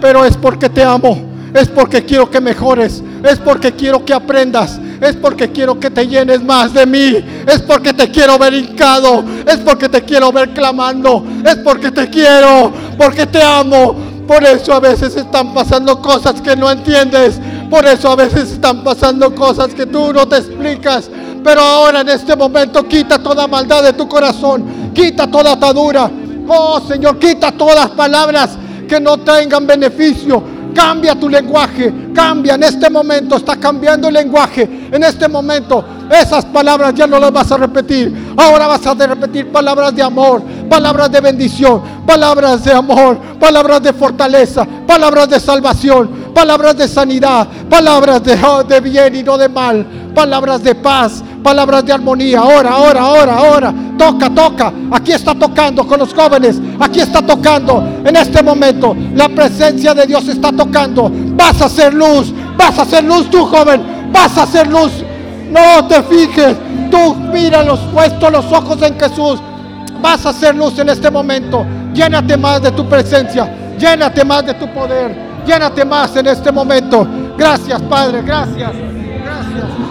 pero 0.00 0.24
es 0.24 0.36
porque 0.36 0.68
te 0.68 0.82
amo, 0.82 1.18
es 1.54 1.68
porque 1.68 2.04
quiero 2.04 2.30
que 2.30 2.40
mejores, 2.40 3.02
es 3.22 3.38
porque 3.38 3.72
quiero 3.72 4.04
que 4.04 4.14
aprendas, 4.14 4.78
es 5.00 5.16
porque 5.16 5.50
quiero 5.50 5.78
que 5.78 5.90
te 5.90 6.06
llenes 6.06 6.42
más 6.42 6.72
de 6.72 6.86
mí, 6.86 7.24
es 7.46 7.60
porque 7.62 7.92
te 7.92 8.10
quiero 8.10 8.38
ver 8.38 8.54
hincado, 8.54 9.24
es 9.46 9.56
porque 9.58 9.88
te 9.88 10.02
quiero 10.02 10.32
ver 10.32 10.50
clamando, 10.50 11.24
es 11.44 11.56
porque 11.56 11.90
te 11.90 12.08
quiero, 12.08 12.72
porque 12.96 13.26
te 13.26 13.42
amo. 13.42 13.96
Por 14.26 14.44
eso 14.44 14.74
a 14.74 14.80
veces 14.80 15.16
están 15.16 15.54
pasando 15.54 16.02
cosas 16.02 16.40
que 16.42 16.54
no 16.54 16.70
entiendes, 16.70 17.40
por 17.70 17.86
eso 17.86 18.10
a 18.10 18.16
veces 18.16 18.52
están 18.52 18.84
pasando 18.84 19.34
cosas 19.34 19.68
que 19.68 19.86
tú 19.86 20.12
no 20.12 20.28
te 20.28 20.36
explicas. 20.36 21.10
Pero 21.42 21.60
ahora 21.60 22.02
en 22.02 22.10
este 22.10 22.36
momento 22.36 22.86
quita 22.86 23.18
toda 23.18 23.46
maldad 23.46 23.82
de 23.82 23.94
tu 23.94 24.06
corazón, 24.06 24.92
quita 24.94 25.26
toda 25.26 25.52
atadura. 25.52 26.10
Oh 26.46 26.80
Señor, 26.86 27.18
quita 27.18 27.52
todas 27.52 27.88
palabras 27.90 28.58
que 28.88 28.98
no 28.98 29.18
tengan 29.18 29.66
beneficio, 29.66 30.42
Cambia 30.74 31.14
tu 31.14 31.28
lenguaje, 31.28 31.92
cambia 32.14 32.54
en 32.54 32.62
este 32.62 32.88
momento, 32.88 33.36
está 33.36 33.56
cambiando 33.56 34.06
el 34.08 34.14
lenguaje. 34.14 34.88
En 34.92 35.02
este 35.02 35.26
momento, 35.26 35.84
esas 36.08 36.44
palabras 36.44 36.94
ya 36.94 37.06
no 37.06 37.18
las 37.18 37.32
vas 37.32 37.50
a 37.50 37.56
repetir. 37.56 38.34
Ahora 38.36 38.68
vas 38.68 38.86
a 38.86 38.94
repetir 38.94 39.50
palabras 39.50 39.94
de 39.94 40.02
amor, 40.02 40.40
palabras 40.68 41.10
de 41.10 41.20
bendición, 41.20 41.82
palabras 42.06 42.64
de 42.64 42.72
amor, 42.72 43.18
palabras 43.40 43.82
de 43.82 43.92
fortaleza, 43.92 44.66
palabras 44.86 45.28
de 45.28 45.40
salvación, 45.40 46.10
palabras 46.32 46.76
de 46.76 46.86
sanidad, 46.86 47.48
palabras 47.68 48.22
de, 48.22 48.38
de 48.68 48.80
bien 48.80 49.16
y 49.16 49.22
no 49.24 49.36
de 49.36 49.48
mal, 49.48 49.84
palabras 50.14 50.62
de 50.62 50.76
paz, 50.76 51.24
palabras 51.42 51.84
de 51.84 51.92
armonía. 51.92 52.40
Ahora, 52.40 52.70
ahora, 52.70 53.00
ahora, 53.00 53.36
ahora. 53.36 53.74
Toca, 53.96 54.30
toca. 54.30 54.72
Aquí 54.92 55.12
está 55.12 55.34
tocando 55.34 55.86
con 55.86 55.98
los 55.98 56.14
jóvenes. 56.14 56.60
Aquí 56.80 57.00
está 57.00 57.22
tocando 57.22 57.82
en 58.04 58.16
este 58.16 58.42
momento. 58.42 58.96
La 59.14 59.28
presencia 59.28 59.94
de 59.94 60.06
Dios 60.06 60.28
está 60.28 60.52
tocando. 60.52 61.10
Vas 61.12 61.60
a 61.62 61.66
hacer 61.66 61.94
luz. 61.94 62.32
Vas 62.56 62.78
a 62.78 62.82
hacer 62.82 63.04
luz 63.04 63.30
tú, 63.30 63.44
joven. 63.46 64.10
Vas 64.12 64.36
a 64.38 64.42
hacer 64.42 64.66
luz. 64.68 64.92
No 65.50 65.86
te 65.86 66.02
fijes. 66.02 66.56
Tú 66.90 67.14
mira 67.32 67.62
los 67.62 67.80
puestos 67.92 68.32
los 68.32 68.44
ojos 68.52 68.80
en 68.82 68.98
Jesús. 68.98 69.40
Vas 70.00 70.24
a 70.26 70.30
hacer 70.30 70.54
luz 70.54 70.78
en 70.78 70.88
este 70.88 71.10
momento. 71.10 71.64
Llénate 71.92 72.36
más 72.36 72.62
de 72.62 72.70
tu 72.72 72.88
presencia. 72.88 73.74
Llénate 73.78 74.24
más 74.24 74.46
de 74.46 74.54
tu 74.54 74.66
poder. 74.72 75.28
Llénate 75.46 75.84
más 75.84 76.14
en 76.16 76.26
este 76.26 76.52
momento. 76.52 77.06
Gracias, 77.36 77.80
Padre. 77.82 78.22
Gracias. 78.22 78.72
Gracias. 79.24 79.87